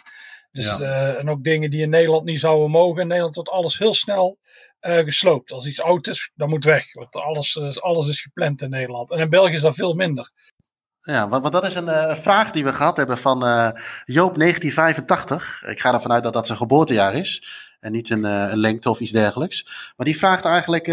Dus, 0.50 0.78
Ja. 0.78 1.12
eh, 1.12 1.18
en 1.18 1.30
ook 1.30 1.44
dingen 1.44 1.70
die 1.70 1.82
in 1.82 1.90
Nederland 1.90 2.24
niet 2.24 2.40
zouden 2.40 2.70
mogen. 2.70 3.00
In 3.02 3.06
Nederland 3.06 3.34
wordt 3.34 3.50
alles 3.50 3.78
heel 3.78 3.94
snel 3.94 4.38
eh, 4.80 4.98
gesloopt. 4.98 5.52
Als 5.52 5.66
iets 5.66 5.80
oud 5.80 6.06
is, 6.06 6.30
dan 6.34 6.48
moet 6.48 6.64
weg. 6.64 6.92
Want 6.92 7.16
alles, 7.16 7.80
alles 7.80 8.06
is 8.06 8.20
gepland 8.22 8.62
in 8.62 8.70
Nederland. 8.70 9.10
En 9.10 9.18
in 9.18 9.30
België 9.30 9.54
is 9.54 9.62
dat 9.62 9.74
veel 9.74 9.94
minder. 9.94 10.30
Ja, 11.06 11.28
want, 11.28 11.52
dat 11.52 11.66
is 11.66 11.74
een 11.74 11.88
eh, 11.88 12.14
vraag 12.14 12.50
die 12.50 12.64
we 12.64 12.72
gehad 12.72 12.96
hebben 12.96 13.18
van 13.18 13.46
eh, 13.46 13.68
Joop 14.04 14.34
1985. 14.38 15.62
Ik 15.66 15.80
ga 15.80 15.92
ervan 15.92 16.12
uit 16.12 16.22
dat 16.22 16.32
dat 16.32 16.46
zijn 16.46 16.58
geboortejaar 16.58 17.14
is. 17.14 17.42
En 17.80 17.92
niet 17.92 18.10
een, 18.10 18.24
eh, 18.24 18.48
een 18.50 18.58
lengte 18.58 18.90
of 18.90 19.00
iets 19.00 19.10
dergelijks. 19.10 19.64
Maar 19.96 20.06
die 20.06 20.18
vraagt 20.18 20.44
eigenlijk 20.44 20.86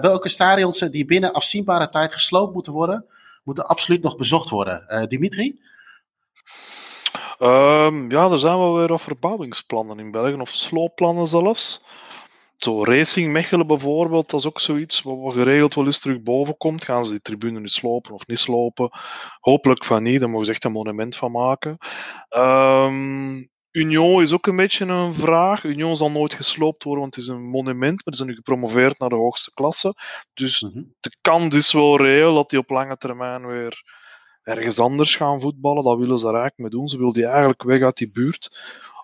welke 0.00 0.28
stadions 0.28 0.78
die 0.78 1.04
binnen 1.04 1.32
afzienbare 1.32 1.88
tijd 1.88 2.12
gesloopt 2.12 2.54
moeten 2.54 2.72
worden, 2.72 3.04
moeten 3.44 3.66
absoluut 3.66 4.02
nog 4.02 4.16
bezocht 4.16 4.48
worden. 4.48 5.06
Dimitri? 5.08 5.60
Ehm, 7.38 8.10
ja, 8.10 8.30
er 8.30 8.38
zijn 8.38 8.58
wel 8.58 8.74
weer 8.74 9.00
verbouwingsplannen 9.00 9.98
in 9.98 10.10
België, 10.10 10.40
of 10.40 10.50
sloopplannen 10.50 11.26
zelfs. 11.26 11.84
Zo 12.58 12.84
Racing 12.84 13.32
Mechelen 13.32 13.66
bijvoorbeeld, 13.66 14.30
dat 14.30 14.40
is 14.40 14.46
ook 14.46 14.60
zoiets 14.60 15.02
wat 15.02 15.32
geregeld 15.32 15.74
wel 15.74 15.84
eens 15.84 15.98
terug 15.98 16.22
boven 16.22 16.56
komt. 16.56 16.84
Gaan 16.84 17.04
ze 17.04 17.10
die 17.10 17.20
tribune 17.20 17.60
nu 17.60 17.68
slopen 17.68 18.14
of 18.14 18.26
niet 18.26 18.38
slopen? 18.38 18.90
Hopelijk 19.40 19.84
van 19.84 20.02
niet, 20.02 20.20
daar 20.20 20.30
mogen 20.30 20.46
ze 20.46 20.52
echt 20.52 20.64
een 20.64 20.72
monument 20.72 21.16
van 21.16 21.32
maken. 21.32 21.76
Ehm, 22.28 23.42
Union 23.70 24.22
is 24.22 24.32
ook 24.32 24.46
een 24.46 24.56
beetje 24.56 24.84
een 24.86 25.14
vraag. 25.14 25.64
Union 25.64 25.96
zal 25.96 26.10
nooit 26.10 26.34
gesloopt 26.34 26.84
worden, 26.84 27.02
want 27.02 27.14
het 27.14 27.24
is 27.24 27.30
een 27.30 27.48
monument, 27.48 28.04
maar 28.04 28.14
ze 28.14 28.16
zijn 28.16 28.28
nu 28.28 28.34
gepromoveerd 28.34 28.98
naar 28.98 29.08
de 29.08 29.14
hoogste 29.14 29.50
klasse. 29.54 29.94
Dus 30.34 30.60
Mhm. 30.62 30.82
de 31.00 31.16
kans 31.20 31.54
is 31.54 31.72
wel 31.72 31.96
reëel 31.96 32.34
dat 32.34 32.50
die 32.50 32.58
op 32.58 32.70
lange 32.70 32.96
termijn 32.96 33.46
weer 33.46 33.82
ergens 34.42 34.78
anders 34.78 35.16
gaan 35.16 35.40
voetballen. 35.40 35.82
Dat 35.82 35.98
willen 35.98 36.18
ze 36.18 36.24
daar 36.24 36.34
eigenlijk 36.34 36.58
mee 36.58 36.80
doen. 36.80 36.88
Ze 36.88 36.96
willen 36.98 37.12
die 37.12 37.26
eigenlijk 37.26 37.62
weg 37.62 37.82
uit 37.82 37.96
die 37.96 38.10
buurt 38.10 38.58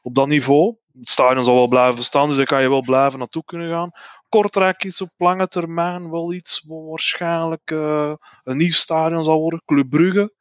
op 0.05 0.15
dat 0.15 0.27
niveau. 0.27 0.77
Het 0.99 1.09
stadion 1.09 1.45
zal 1.45 1.55
wel 1.55 1.69
blijven 1.69 1.97
bestaan, 1.97 2.29
dus 2.29 2.37
daar 2.37 2.47
kan 2.47 2.63
je 2.63 2.69
wel 2.69 2.83
blijven 2.83 3.19
naartoe 3.19 3.45
kunnen 3.45 3.71
gaan. 3.71 3.91
Kortrijk 4.29 4.85
is 4.85 5.01
op 5.01 5.11
lange 5.17 5.49
termijn 5.49 6.11
wel 6.11 6.33
iets 6.33 6.65
wat 6.67 6.85
waarschijnlijk 6.89 7.71
eh, 7.71 8.13
een 8.45 8.57
nieuw 8.57 8.73
stadion 8.73 9.25
zal 9.25 9.41
worden. 9.41 9.63
Club 9.65 9.91
Brugge. 9.91 10.35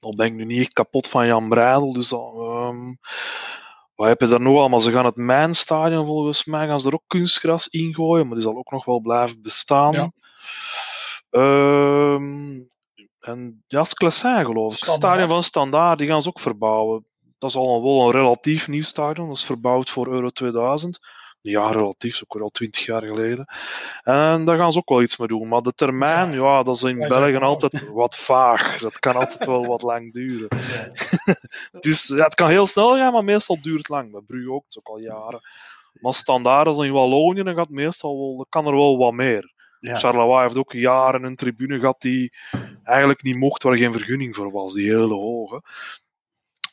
Al 0.00 0.14
ben 0.16 0.26
ik 0.26 0.32
nu 0.32 0.44
niet 0.44 0.60
echt 0.60 0.72
kapot 0.72 1.08
van 1.08 1.26
Jan 1.26 1.48
Breidel, 1.48 1.92
dus 1.92 2.08
dat, 2.08 2.32
ehm, 2.34 2.94
wat 3.94 4.08
heb 4.08 4.20
je 4.20 4.26
daar 4.26 4.40
nog 4.40 4.58
allemaal? 4.58 4.80
Ze 4.80 4.92
gaan 4.92 5.04
het 5.04 5.16
Mijnstadion 5.16 6.06
volgens 6.06 6.44
mij 6.44 6.66
gaan 6.66 6.80
ze 6.80 6.88
er 6.88 6.94
ook 6.94 7.04
kunstgras 7.06 7.68
ingooien, 7.68 8.26
maar 8.26 8.34
die 8.34 8.44
zal 8.44 8.56
ook 8.56 8.70
nog 8.70 8.84
wel 8.84 9.00
blijven 9.00 9.42
bestaan. 9.42 9.92
Ja. 9.92 10.10
Ehm, 11.30 12.60
en 13.20 13.64
ja, 13.66 13.84
geloof 13.84 14.72
ik. 14.72 14.78
Het 14.78 14.88
Standaard. 14.88 14.96
stadion 14.96 15.28
van 15.28 15.42
Standaard, 15.42 15.98
die 15.98 16.08
gaan 16.08 16.22
ze 16.22 16.28
ook 16.28 16.40
verbouwen. 16.40 17.04
Dat 17.40 17.50
is 17.50 17.56
al 17.56 17.76
een, 17.76 17.82
wel 17.82 18.06
een 18.06 18.10
relatief 18.10 18.68
nieuw 18.68 18.82
stadion. 18.82 19.28
Dat 19.28 19.36
is 19.36 19.44
verbouwd 19.44 19.90
voor 19.90 20.08
Euro 20.08 20.28
2000. 20.28 21.00
Ja, 21.42 21.70
relatief, 21.70 22.22
ook 22.26 22.42
al 22.42 22.48
twintig 22.48 22.84
jaar 22.84 23.02
geleden. 23.02 23.46
En 24.02 24.44
daar 24.44 24.56
gaan 24.56 24.72
ze 24.72 24.78
ook 24.78 24.88
wel 24.88 25.02
iets 25.02 25.16
mee 25.16 25.28
doen. 25.28 25.48
Maar 25.48 25.62
de 25.62 25.72
termijn, 25.72 26.32
ja, 26.32 26.62
dat 26.62 26.76
is 26.76 26.82
in 26.82 27.08
België 27.08 27.36
altijd 27.36 27.90
wat 27.92 28.16
vaag. 28.16 28.78
Dat 28.78 28.98
kan 28.98 29.14
altijd 29.14 29.44
wel 29.44 29.66
wat 29.66 29.82
lang 29.82 30.12
duren. 30.12 30.48
Dus 31.80 32.06
ja, 32.06 32.24
het 32.24 32.34
kan 32.34 32.48
heel 32.48 32.66
snel 32.66 32.96
gaan, 32.96 33.12
maar 33.12 33.24
meestal 33.24 33.60
duurt 33.62 33.78
het 33.78 33.88
lang. 33.88 34.12
Bij 34.12 34.20
Brugge 34.20 34.50
ook, 34.50 34.62
dat 34.62 34.70
is 34.70 34.78
ook 34.78 34.88
al 34.88 34.98
jaren. 34.98 35.40
Maar 36.00 36.14
standaard 36.14 36.66
als 36.66 36.78
in 36.78 36.92
Wallonië, 36.92 37.42
dan 37.42 37.54
gaat 37.54 37.66
het 37.66 37.74
meestal 37.74 38.18
wel, 38.18 38.46
kan 38.48 38.66
er 38.66 38.76
wel 38.76 38.98
wat 38.98 39.12
meer. 39.12 39.52
Ja. 39.80 39.98
Charleroi 39.98 40.42
heeft 40.42 40.56
ook 40.56 40.72
jaren 40.72 41.22
een 41.22 41.36
tribune 41.36 41.78
gehad 41.78 42.00
die 42.00 42.32
eigenlijk 42.84 43.22
niet 43.22 43.36
mocht, 43.36 43.62
waar 43.62 43.76
geen 43.76 43.92
vergunning 43.92 44.34
voor 44.34 44.50
was, 44.50 44.72
die 44.72 44.90
hele 44.90 45.14
hoge. 45.14 45.62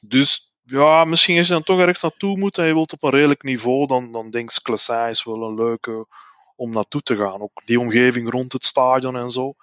Dus 0.02 0.47
ja, 0.68 1.04
misschien 1.04 1.38
als 1.38 1.48
je 1.48 1.54
dan 1.54 1.64
toch 1.64 1.80
ergens 1.80 2.02
naartoe 2.02 2.38
moet 2.38 2.58
en 2.58 2.66
je 2.66 2.74
wilt 2.74 2.94
op 2.94 3.04
een 3.04 3.10
redelijk 3.10 3.44
niveau, 3.44 3.88
dan, 3.88 4.12
dan 4.12 4.30
denk 4.30 4.52
ik 4.52 4.60
Klessai 4.64 5.10
is 5.10 5.24
wel 5.24 5.44
een 5.44 5.56
leuke 5.56 6.06
om 6.56 6.72
naartoe 6.72 7.02
te 7.02 7.16
gaan. 7.16 7.42
Ook 7.42 7.62
die 7.66 7.80
omgeving 7.80 8.30
rond 8.30 8.54
het 8.54 8.66
stadion 8.66 9.18
en 9.18 9.30
zo. 9.30 9.54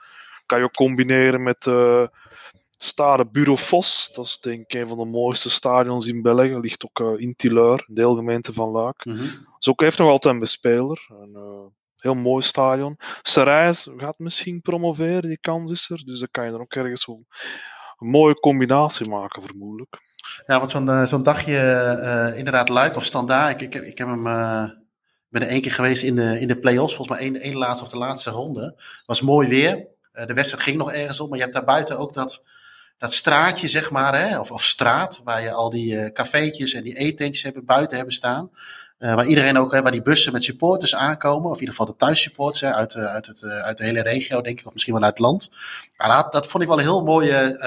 Kan 0.47 0.59
je 0.59 0.65
ook 0.65 0.75
combineren 0.75 1.43
met 1.43 1.67
uh, 1.67 2.07
Stade 2.77 3.27
Bureau 3.27 3.59
Vos. 3.59 4.11
Dat 4.13 4.25
is 4.25 4.39
denk 4.41 4.61
ik 4.61 4.81
een 4.81 4.89
van 4.89 4.99
de 4.99 5.05
mooiste 5.05 5.51
stadions 5.51 6.07
in 6.07 6.23
België. 6.23 6.59
Ligt 6.59 6.85
ook 6.85 7.01
uh, 7.01 7.21
in 7.21 7.35
Tilleur, 7.37 7.85
deelgemeente 7.87 8.53
van 8.53 8.71
Luik. 8.71 9.05
Mm 9.05 9.17
-hmm. 9.17 9.47
Dus 9.59 9.69
ook 9.69 9.81
heeft 9.81 9.99
nog 9.99 10.09
altijd 10.09 10.35
een 10.35 10.41
bespeler. 10.41 11.07
Een 11.09 11.35
uh, 11.37 11.67
heel 11.97 12.15
mooi 12.15 12.43
stadion. 12.43 12.97
Sarais 13.23 13.89
gaat 13.97 14.19
misschien 14.19 14.61
promoveren, 14.61 15.23
die 15.23 15.39
kans 15.41 15.71
is 15.71 15.91
er. 15.91 16.03
Dus 16.05 16.19
dan 16.19 16.29
kan 16.31 16.45
je 16.45 16.53
er 16.53 16.61
ook 16.61 16.75
ergens 16.75 17.07
wel 17.07 17.25
een 17.99 18.09
mooie 18.09 18.35
combinatie 18.35 19.09
maken, 19.09 19.43
vermoedelijk. 19.43 20.03
Ja, 20.47 20.59
want 20.59 20.71
zo'n 20.71 21.07
zo'n 21.07 21.23
dagje 21.23 22.35
inderdaad 22.37 22.69
Luik 22.69 22.97
of 22.97 23.05
Standaard. 23.05 23.61
Ik, 23.61 23.75
ik, 23.75 23.83
ik 23.83 23.99
heb 23.99 24.09
hem 24.09 24.27
ben 25.35 25.43
er 25.43 25.49
één 25.49 25.61
keer 25.61 25.73
geweest 25.73 26.03
in 26.03 26.17
de, 26.17 26.41
in 26.41 26.49
de 26.49 26.59
play-offs, 26.59 26.95
volgens 26.95 27.19
mij 27.19 27.27
één, 27.27 27.41
één 27.41 27.57
laatste 27.57 27.85
of 27.85 27.91
de 27.91 27.99
laatste 27.99 28.31
ronde. 28.31 28.75
was 29.07 29.21
mooi 29.21 29.49
weer. 29.49 29.87
Uh, 30.13 30.25
de 30.27 30.35
wedstrijd 30.35 30.63
ging 30.63 30.77
nog 30.77 30.93
ergens 30.93 31.21
op, 31.21 31.29
maar 31.29 31.39
je 31.39 31.45
hebt 31.45 31.57
daar 31.57 31.65
buiten 31.65 31.99
ook 31.99 32.15
dat, 32.15 32.43
dat 32.99 33.13
straatje, 33.13 33.69
zeg 33.69 33.91
maar, 33.91 34.19
hè, 34.19 34.39
of, 34.39 34.51
of 34.51 34.65
straat, 34.65 35.21
waar 35.25 35.43
je 35.43 35.53
al 35.53 35.71
die 35.71 35.95
uh, 35.95 36.07
cafeetjes 36.07 36.73
en 36.73 36.85
die 36.85 36.97
eetentjes 36.97 37.43
hebben, 37.43 37.65
buiten 37.65 37.97
hebben 37.97 38.15
staan. 38.15 38.51
Uh, 38.99 39.15
waar 39.15 39.27
iedereen 39.27 39.59
ook, 39.59 39.73
hè, 39.73 39.83
waar 39.83 39.93
die 39.93 40.03
bussen 40.03 40.33
met 40.33 40.43
supporters 40.43 40.95
aankomen, 40.95 41.51
of 41.51 41.55
in 41.55 41.61
ieder 41.61 41.75
geval 41.75 41.93
de 41.93 41.99
thuissupporters 41.99 42.65
uit, 42.65 42.95
uit, 42.95 43.27
het, 43.27 43.45
uit 43.45 43.79
de 43.79 43.85
hele 43.85 44.03
regio, 44.03 44.41
denk 44.41 44.61
ik, 44.61 44.67
of 44.67 44.73
misschien 44.73 44.95
wel 44.95 45.03
uit 45.03 45.19
het 45.19 45.27
land. 45.27 45.51
Maar 45.97 46.09
dat, 46.09 46.33
dat 46.33 46.47
vond 46.47 46.63
ik 46.63 46.69
wel 46.69 46.79
een 46.79 46.85
heel 46.85 47.05
mooie 47.05 47.59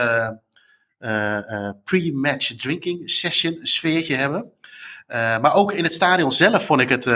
pre-match 1.83 2.55
drinking 2.55 3.09
session 3.09 3.59
sfeertje 3.61 4.15
hebben. 4.15 4.51
Uh, 5.07 5.37
maar 5.39 5.53
ook 5.53 5.71
in 5.71 5.83
het 5.83 5.93
stadion 5.93 6.31
zelf 6.31 6.65
vond 6.65 6.81
ik 6.81 6.89
het, 6.89 7.05
uh, 7.05 7.13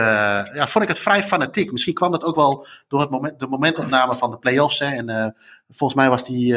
ja, 0.53 0.67
vond 0.67 0.83
ik 0.83 0.89
het 0.89 0.99
vrij 0.99 1.23
fanatiek. 1.23 1.71
Misschien 1.71 1.93
kwam 1.93 2.11
dat 2.11 2.23
ook 2.23 2.35
wel 2.35 2.67
door 2.87 2.99
het 2.99 3.09
moment, 3.09 3.39
de 3.39 3.47
momentopname 3.47 4.15
van 4.15 4.31
de 4.31 4.37
play-offs. 4.37 4.79
Hè. 4.79 4.85
En 4.85 5.09
uh, 5.09 5.27
volgens 5.69 5.99
mij 5.99 6.09
was 6.09 6.25
die 6.25 6.55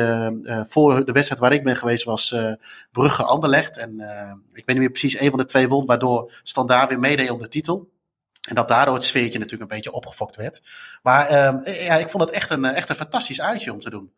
voor 0.68 1.04
de 1.04 1.12
wedstrijd 1.12 1.40
waar 1.40 1.52
ik 1.52 1.64
ben 1.64 1.76
geweest, 1.76 2.04
was 2.04 2.34
Brugge-Anderlecht. 2.92 3.78
En 3.78 3.92
ik 4.52 4.62
weet 4.66 4.66
niet 4.66 4.78
meer 4.78 4.90
precies, 4.90 5.20
een 5.20 5.30
van 5.30 5.38
de 5.38 5.44
twee 5.44 5.68
won, 5.68 5.87
waardoor 5.87 6.32
Standaard 6.42 6.88
weer 6.88 7.00
meedeed 7.00 7.30
om 7.30 7.40
de 7.40 7.48
titel. 7.48 7.92
En 8.48 8.54
dat 8.54 8.68
daardoor 8.68 8.94
het 8.94 9.04
sfeertje 9.04 9.38
natuurlijk 9.38 9.70
een 9.70 9.76
beetje 9.76 9.92
opgefokt 9.92 10.37
werd. 10.37 10.62
Maar 11.02 11.26
ehm, 11.26 11.58
ja, 11.84 11.96
ik 11.96 12.10
vond 12.10 12.24
het 12.24 12.32
echt 12.32 12.50
een, 12.50 12.64
echt 12.64 12.88
een 12.88 12.96
fantastisch 12.96 13.40
uitje 13.40 13.72
om 13.72 13.80
te 13.80 13.90
doen. 13.90 14.12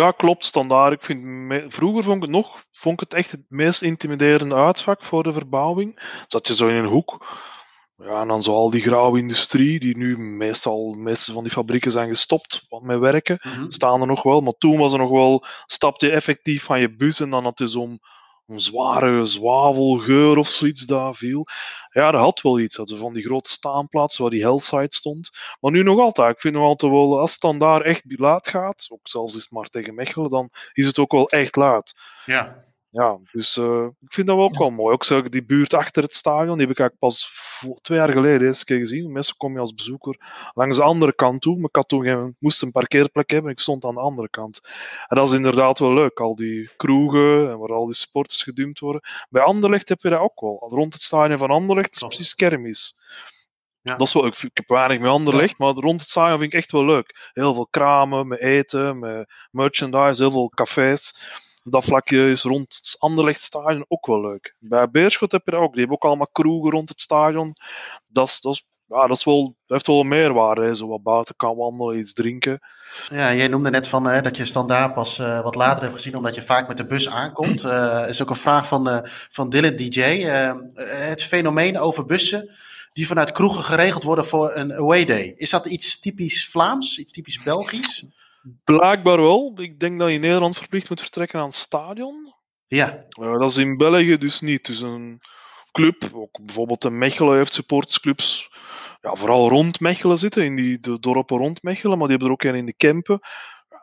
Ja, 0.00 0.10
klopt, 0.10 0.44
standaard. 0.44 0.92
Ik 0.92 1.02
vind 1.02 1.22
me, 1.22 1.64
vroeger 1.68 2.02
vond 2.02 2.16
ik 2.16 2.22
het 2.22 2.30
nog 2.30 2.64
vond 2.72 3.00
ik 3.00 3.08
het 3.08 3.18
echt 3.18 3.30
het 3.30 3.44
meest 3.48 3.82
intimiderende 3.82 4.54
uitvak 4.54 5.04
voor 5.04 5.22
de 5.22 5.32
verbouwing. 5.32 6.00
Zat 6.26 6.46
je 6.46 6.54
zo 6.54 6.68
in 6.68 6.74
een 6.74 6.84
hoek. 6.84 7.26
Ja, 7.96 8.20
en 8.20 8.28
dan 8.28 8.42
zo 8.42 8.52
al 8.52 8.70
die 8.70 8.82
grauwe 8.82 9.18
industrie, 9.18 9.80
die 9.80 9.96
nu 9.96 10.18
meestal, 10.18 10.92
meeste 10.92 11.32
van 11.32 11.42
die 11.42 11.52
fabrieken 11.52 11.90
zijn 11.90 12.08
gestopt 12.08 12.66
met 12.82 12.98
werken, 12.98 13.38
mm 13.42 13.52
-hmm. 13.52 13.70
staan 13.70 14.00
er 14.00 14.06
nog 14.06 14.22
wel. 14.22 14.40
Maar 14.40 14.52
toen 14.58 14.78
was 14.78 14.92
er 14.92 14.98
nog 14.98 15.10
wel, 15.10 15.44
stapte 15.66 16.06
je 16.06 16.12
effectief 16.12 16.64
van 16.64 16.80
je 16.80 16.96
bus 16.96 17.20
en 17.20 17.30
dan 17.30 17.44
had 17.44 17.58
je 17.58 17.66
zo'n 17.66 18.00
een 18.46 18.60
zware 18.60 19.24
zwavelgeur 19.24 20.36
of 20.36 20.48
zoiets 20.48 20.86
daar 20.86 21.14
viel. 21.14 21.46
Ja, 21.90 22.10
dat 22.10 22.20
had 22.20 22.40
wel 22.40 22.58
iets. 22.58 22.80
Van 22.82 23.12
die 23.12 23.22
grote 23.22 23.50
staanplaats 23.50 24.16
waar 24.16 24.30
die 24.30 24.42
Hellside 24.42 24.94
stond. 24.94 25.30
Maar 25.60 25.72
nu 25.72 25.82
nog 25.82 25.98
altijd. 25.98 26.34
Ik 26.34 26.40
vind 26.40 26.54
nog 26.54 26.64
altijd 26.64 26.92
wel, 26.92 27.20
als 27.20 27.32
het 27.32 27.40
dan 27.40 27.58
daar 27.58 27.80
echt 27.80 28.02
laat 28.06 28.48
gaat, 28.48 28.86
ook 28.88 29.08
zelfs 29.08 29.36
is 29.36 29.42
het 29.42 29.50
maar 29.50 29.68
tegen 29.68 29.94
Mechelen, 29.94 30.30
dan 30.30 30.50
is 30.72 30.86
het 30.86 30.98
ook 30.98 31.12
wel 31.12 31.28
echt 31.28 31.56
laat. 31.56 31.94
Ja. 32.24 32.62
Ja, 32.94 33.18
dus 33.32 33.56
uh, 33.56 33.86
ik 34.00 34.12
vind 34.12 34.26
dat 34.26 34.36
wel 34.36 34.44
ook 34.44 34.58
wel 34.58 34.70
mooi. 34.70 34.94
Ook 34.94 35.04
zeg, 35.04 35.28
die 35.28 35.44
buurt 35.44 35.74
achter 35.74 36.02
het 36.02 36.14
stadion, 36.14 36.56
die 36.56 36.66
heb 36.66 36.74
ik 36.76 36.78
eigenlijk 36.78 36.98
pas 36.98 37.30
twee 37.82 37.98
jaar 37.98 38.12
geleden 38.12 38.46
eens 38.46 38.64
keer 38.64 38.78
gezien. 38.78 39.12
Meestal 39.12 39.36
kom 39.36 39.52
je 39.52 39.58
als 39.58 39.74
bezoeker 39.74 40.16
langs 40.52 40.76
de 40.76 40.82
andere 40.82 41.14
kant 41.14 41.40
toe. 41.40 41.56
Maar 41.56 41.68
ik 41.68 41.76
had 41.76 41.88
toen 41.88 42.02
geen, 42.02 42.36
moest 42.38 42.62
een 42.62 42.70
parkeerplek 42.70 43.30
hebben 43.30 43.50
ik 43.50 43.58
stond 43.58 43.84
aan 43.84 43.94
de 43.94 44.00
andere 44.00 44.28
kant. 44.28 44.60
En 45.08 45.16
dat 45.16 45.28
is 45.28 45.34
inderdaad 45.34 45.78
wel 45.78 45.94
leuk. 45.94 46.20
Al 46.20 46.34
die 46.36 46.70
kroegen 46.76 47.50
en 47.50 47.58
waar 47.58 47.72
al 47.72 47.86
die 47.86 47.94
supporters 47.94 48.42
gedumpt 48.42 48.80
worden. 48.80 49.00
Bij 49.30 49.42
Anderlecht 49.42 49.88
heb 49.88 50.00
je 50.00 50.08
dat 50.08 50.20
ook 50.20 50.40
wel. 50.40 50.64
Rond 50.68 50.92
het 50.92 51.02
stadion 51.02 51.38
van 51.38 51.50
Anderlecht 51.50 51.94
is 51.94 52.06
precies 52.06 52.34
kermis. 52.34 52.98
Ja. 53.80 53.96
Dat 53.96 54.06
is 54.06 54.12
wel, 54.12 54.26
ik, 54.26 54.36
ik 54.42 54.56
heb 54.56 54.68
weinig 54.68 54.98
met 54.98 55.10
Anderlecht, 55.10 55.54
ja. 55.58 55.64
maar 55.64 55.74
rond 55.74 56.00
het 56.00 56.10
stadion 56.10 56.38
vind 56.38 56.52
ik 56.52 56.58
echt 56.58 56.72
wel 56.72 56.84
leuk. 56.84 57.30
Heel 57.32 57.54
veel 57.54 57.66
kramen, 57.70 58.28
met 58.28 58.40
eten, 58.40 58.98
met 58.98 59.32
merchandise, 59.50 60.22
heel 60.22 60.30
veel 60.30 60.48
cafés 60.48 61.14
dat 61.70 61.84
vlakje 61.84 62.30
is 62.30 62.42
rond 62.42 62.74
het 62.74 62.96
Anderlecht-stadion 62.98 63.84
ook 63.88 64.06
wel 64.06 64.20
leuk. 64.20 64.54
Bij 64.58 64.90
Beerschot 64.90 65.32
heb 65.32 65.42
je 65.44 65.50
dat 65.50 65.60
ook. 65.60 65.70
Die 65.70 65.78
hebben 65.78 65.96
ook 65.96 66.04
allemaal 66.04 66.28
kroegen 66.32 66.70
rond 66.70 66.88
het 66.88 67.00
stadion. 67.00 67.56
Dat 68.06 68.28
is, 68.28 68.40
dat 68.40 68.52
is, 68.52 68.66
ja, 68.86 69.06
dat 69.06 69.16
is 69.16 69.24
wel, 69.24 69.56
heeft 69.66 69.86
wel 69.86 70.00
een 70.00 70.08
meerwaarde. 70.08 70.64
Hè. 70.64 70.74
Zo 70.74 70.88
wat 70.88 71.02
buiten 71.02 71.36
kan 71.36 71.56
wandelen, 71.56 71.98
iets 71.98 72.12
drinken. 72.12 72.60
Ja, 73.08 73.34
jij 73.34 73.48
noemde 73.48 73.70
net 73.70 73.88
van, 73.88 74.06
hè, 74.06 74.20
dat 74.20 74.36
je 74.36 74.44
standaard 74.44 74.94
pas 74.94 75.18
uh, 75.18 75.42
wat 75.42 75.54
later 75.54 75.82
hebt 75.82 75.94
gezien, 75.94 76.16
omdat 76.16 76.34
je 76.34 76.42
vaak 76.42 76.68
met 76.68 76.76
de 76.76 76.86
bus 76.86 77.08
aankomt. 77.08 77.62
Uh, 77.62 78.04
is 78.08 78.22
ook 78.22 78.30
een 78.30 78.36
vraag 78.36 78.66
van, 78.66 78.88
uh, 78.88 78.98
van 79.04 79.50
Dylan 79.50 79.76
DJ. 79.76 80.00
het 81.10 81.22
fenomeen 81.22 81.78
over 81.78 82.04
bussen 82.04 82.50
die 82.92 83.06
vanuit 83.06 83.32
kroegen 83.32 83.64
geregeld 83.64 84.02
worden 84.02 84.26
voor 84.26 84.56
een 84.56 84.72
away 84.72 85.04
day. 85.04 85.34
Is 85.36 85.50
dat 85.50 85.66
iets 85.66 86.00
typisch 86.00 86.48
Vlaams, 86.48 86.98
iets 86.98 87.12
typisch 87.12 87.42
Belgisch? 87.42 88.04
Blijkbaar 88.64 89.20
wel. 89.20 89.52
Ik 89.56 89.78
denk 89.78 89.98
dat 89.98 90.08
je 90.08 90.14
in 90.14 90.20
Nederland 90.20 90.56
verplicht 90.56 90.88
moet 90.88 91.00
vertrekken 91.00 91.38
aan 91.38 91.46
het 91.46 91.54
stadion. 91.54 92.34
Ja. 92.66 93.04
Uh, 93.20 93.38
dat 93.38 93.50
is 93.50 93.56
in 93.56 93.76
België 93.76 94.18
dus 94.18 94.40
niet. 94.40 94.66
Dus 94.66 94.80
een 94.80 95.20
club, 95.72 96.10
ook 96.12 96.38
bijvoorbeeld 96.42 96.82
de 96.82 96.90
Mechelen 96.90 97.36
heeft 97.36 97.52
supportersclubs, 97.52 98.50
ja, 99.00 99.14
vooral 99.14 99.48
rond 99.48 99.80
Mechelen 99.80 100.18
zitten, 100.18 100.44
in 100.44 100.56
die 100.56 100.80
de 100.80 100.98
dorpen 100.98 101.36
rond 101.36 101.62
Mechelen, 101.62 101.98
maar 101.98 102.08
die 102.08 102.16
hebben 102.16 102.26
er 102.26 102.32
ook 102.32 102.52
een 102.52 102.58
in 102.58 102.66
de 102.66 102.76
Kempen. 102.76 103.20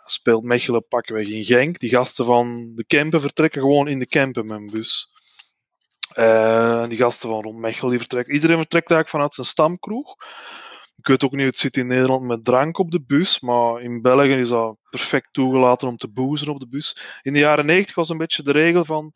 Speelt 0.06 0.44
Mechelen 0.44 0.88
pakken 0.88 1.30
in 1.30 1.46
Genk. 1.46 1.80
Die 1.80 1.90
gasten 1.90 2.26
van 2.26 2.72
de 2.76 2.86
Kempen 2.86 3.22
vertrekken 3.22 3.62
gewoon 3.62 3.88
in 3.88 4.00
de 4.00 4.08
Kempen 4.08 4.46
met 4.46 4.58
een 4.58 4.70
bus. 4.72 5.10
Uh, 6.16 6.84
die 6.84 6.98
gasten 6.98 7.30
van 7.30 7.42
rond 7.42 7.60
Mechelen 7.60 7.90
die 7.90 8.00
vertrekken. 8.00 8.34
Iedereen 8.34 8.58
vertrekt 8.58 8.92
eigenlijk 8.92 9.10
vanuit 9.10 9.34
zijn 9.34 9.48
stamkroeg. 9.48 10.16
Ik 11.02 11.08
weet 11.08 11.24
ook 11.24 11.32
niet, 11.32 11.46
het 11.46 11.60
zit 11.60 11.78
in 11.78 11.88
Nederland 11.88 12.28
met 12.28 12.46
drank 12.46 12.78
op 12.78 12.92
de 12.92 13.02
bus, 13.02 13.40
maar 13.40 13.82
in 13.82 14.02
België 14.02 14.34
is 14.34 14.50
dat 14.50 14.78
perfect 14.90 15.28
toegelaten 15.32 15.88
om 15.88 15.96
te 15.96 16.08
boezen 16.08 16.50
op 16.50 16.60
de 16.60 16.68
bus. 16.68 17.20
In 17.22 17.34
de 17.34 17.40
jaren 17.40 17.66
90 17.66 17.96
was 17.96 18.10
een 18.10 18.18
beetje 18.18 18.44
de 18.44 18.52
regel 18.52 18.86
van 18.86 19.14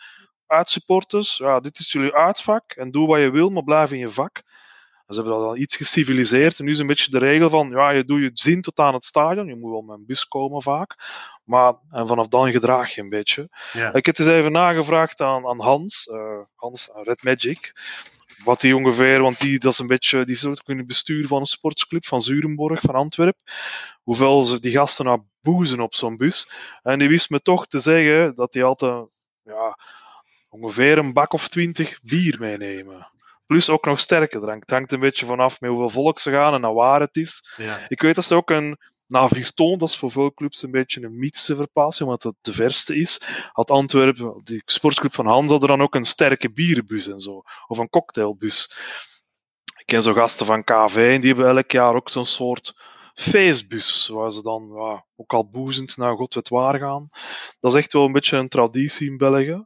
uitsupporters, 0.48 1.38
ja, 1.38 1.60
dit 1.60 1.80
is 1.80 1.92
jullie 1.92 2.14
uitvak 2.14 2.72
en 2.72 2.92
doe 2.92 3.08
wat 3.08 3.20
je 3.20 3.30
wil, 3.30 3.50
maar 3.50 3.64
blijf 3.64 3.92
in 3.92 4.00
je 4.00 4.10
vak. 4.10 4.42
ze 5.08 5.16
hebben 5.16 5.34
dat 5.34 5.42
al 5.42 5.58
iets 5.58 5.76
geciviliseerd. 5.76 6.60
En 6.60 6.66
nu 6.66 6.72
is 6.72 6.80
een 6.80 6.88
beetje 6.88 7.12
de 7.12 7.20
regel 7.20 7.50
van, 7.50 7.70
ja, 7.70 7.90
je 7.90 8.06
doet 8.06 8.22
je 8.22 8.30
zin 8.34 8.62
tot 8.62 8.80
aan 8.80 8.94
het 8.94 9.06
stadion. 9.06 9.48
Je 9.48 9.56
moet 9.56 9.72
wel 9.72 9.82
met 9.82 9.98
een 9.98 10.06
bus 10.06 10.28
komen 10.28 10.62
vaak. 10.62 10.96
Maar 11.44 11.74
en 11.92 12.08
vanaf 12.08 12.28
dan 12.28 12.52
gedraag 12.52 12.96
je 12.96 13.02
een 13.02 13.10
beetje. 13.10 13.50
Ja. 13.74 13.94
Ik 13.94 14.06
heb 14.06 14.18
het 14.18 14.20
eens 14.20 14.36
even 14.36 14.52
nagevraagd 14.52 15.22
aan, 15.22 15.48
aan 15.48 15.60
Hans, 15.60 16.08
uh, 16.08 16.40
Hans 16.56 16.90
Red 16.94 17.24
Magic 17.24 17.74
wat 18.46 18.62
die 18.62 18.76
ongeveer, 18.76 19.22
want 19.22 19.40
die, 19.40 19.60
dat 19.60 19.72
is 19.72 19.80
een 19.80 19.88
beetje, 19.88 20.26
die 20.26 20.36
zit 20.36 20.50
ook 20.50 20.70
in 20.70 20.78
het 20.78 20.88
bestuur 20.88 21.28
van 21.28 21.40
een 21.40 21.46
sportsclub 21.46 22.06
van 22.06 22.22
Zurenborg, 22.22 22.82
van 22.82 22.96
Antwerpen. 22.96 23.42
Hoeveel 24.04 24.44
ze 24.44 24.60
die 24.60 24.72
gasten 24.72 25.06
nou 25.06 25.22
boezen 25.42 25.80
op 25.80 25.96
zo'n 25.96 26.18
bus. 26.18 26.52
En 26.84 27.00
die 27.00 27.10
wist 27.10 27.30
me 27.30 27.40
toch 27.40 27.68
te 27.68 27.80
zeggen 27.80 28.36
dat 28.36 28.52
die 28.52 28.64
altijd 28.64 29.08
ja, 29.44 29.80
ongeveer 30.50 30.98
een 30.98 31.14
bak 31.14 31.34
of 31.34 31.48
twintig 31.48 32.00
bier 32.02 32.36
meenemen. 32.40 33.08
Plus 33.46 33.70
ook 33.70 33.86
nog 33.86 34.00
sterke 34.00 34.40
drank. 34.40 34.62
Het 34.62 34.70
hangt 34.70 34.92
een 34.92 35.00
beetje 35.00 35.26
vanaf 35.26 35.62
met 35.62 35.70
hoeveel 35.70 35.90
volk 35.90 36.20
ze 36.20 36.32
gaan 36.32 36.54
en 36.54 36.62
naar 36.62 36.74
waar 36.74 37.00
het 37.00 37.16
is. 37.16 37.54
Ja. 37.58 37.80
Ik 37.88 38.02
weet 38.02 38.16
dat 38.16 38.26
ze 38.26 38.36
ook 38.36 38.50
een 38.50 38.78
na 39.08 39.28
Virton, 39.28 39.78
dat 39.78 39.90
is 39.90 39.98
voor 39.98 40.12
veel 40.12 40.34
clubs 40.34 40.64
een 40.64 40.72
beetje 40.72 41.02
een 41.02 41.20
mythische 41.20 41.56
verplaatsing, 41.56 42.10
omdat 42.10 42.24
het 42.24 42.36
de 42.42 42.54
verste 42.54 42.96
is. 42.96 43.22
Had 43.52 43.72
Antwerpen, 43.72 44.42
die 44.44 44.62
sportsclub 44.66 45.14
van 45.14 45.26
Hans, 45.26 45.52
had 45.52 45.62
er 45.62 45.68
dan 45.68 45.82
ook 45.82 45.96
een 45.96 46.04
sterke 46.04 46.52
bierenbus 46.52 47.08
en 47.08 47.20
zo. 47.20 47.44
Of 47.68 47.78
een 47.78 47.90
cocktailbus. 47.90 48.76
Ik 49.78 49.86
ken 49.86 50.02
zo 50.02 50.14
gasten 50.14 50.46
van 50.46 50.64
KV 50.64 50.96
en 51.14 51.22
die 51.22 51.34
hebben 51.34 51.56
elk 51.56 51.72
jaar 51.72 51.96
ook 51.96 52.10
zo'n 52.10 52.26
soort 52.26 52.74
feestbus, 53.14 54.08
waar 54.08 54.32
ze 54.32 54.42
dan 54.42 54.72
ook 55.16 55.34
al 55.34 55.50
boezend 55.50 55.98
naar 55.98 56.16
God 56.16 56.34
weet 56.34 56.50
waar 56.50 56.80
gaan. 56.80 57.10
Dat 57.60 57.74
is 57.74 57.80
echt 57.80 57.94
wel 57.94 58.06
een 58.06 58.12
beetje 58.12 58.38
een 58.38 58.50
traditie 58.50 59.10
in 59.10 59.18
België. 59.18 59.66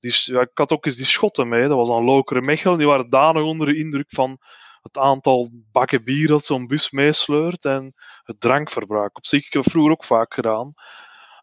Ja, 0.00 0.40
ik 0.40 0.50
had 0.54 0.72
ook 0.72 0.86
eens 0.86 0.96
die 0.96 1.06
Schotten 1.06 1.48
mee, 1.48 1.68
dat 1.68 1.76
was 1.76 1.88
dan 1.88 2.04
Lokeren 2.04 2.44
Mechelen, 2.44 2.78
die 2.78 2.86
waren 2.86 3.10
danig 3.10 3.42
onder 3.42 3.66
de 3.66 3.76
indruk 3.76 4.10
van 4.10 4.38
het 4.82 4.98
aantal 4.98 5.50
bakken 5.72 6.04
bier 6.04 6.28
dat 6.28 6.44
zo'n 6.44 6.66
bus 6.66 6.90
meesleurt 6.90 7.64
en 7.64 7.94
het 8.22 8.40
drankverbruik. 8.40 9.16
Op 9.16 9.26
zich, 9.26 9.46
ik 9.46 9.52
heb 9.52 9.70
vroeger 9.70 9.92
ook 9.92 10.04
vaak 10.04 10.34
gedaan. 10.34 10.74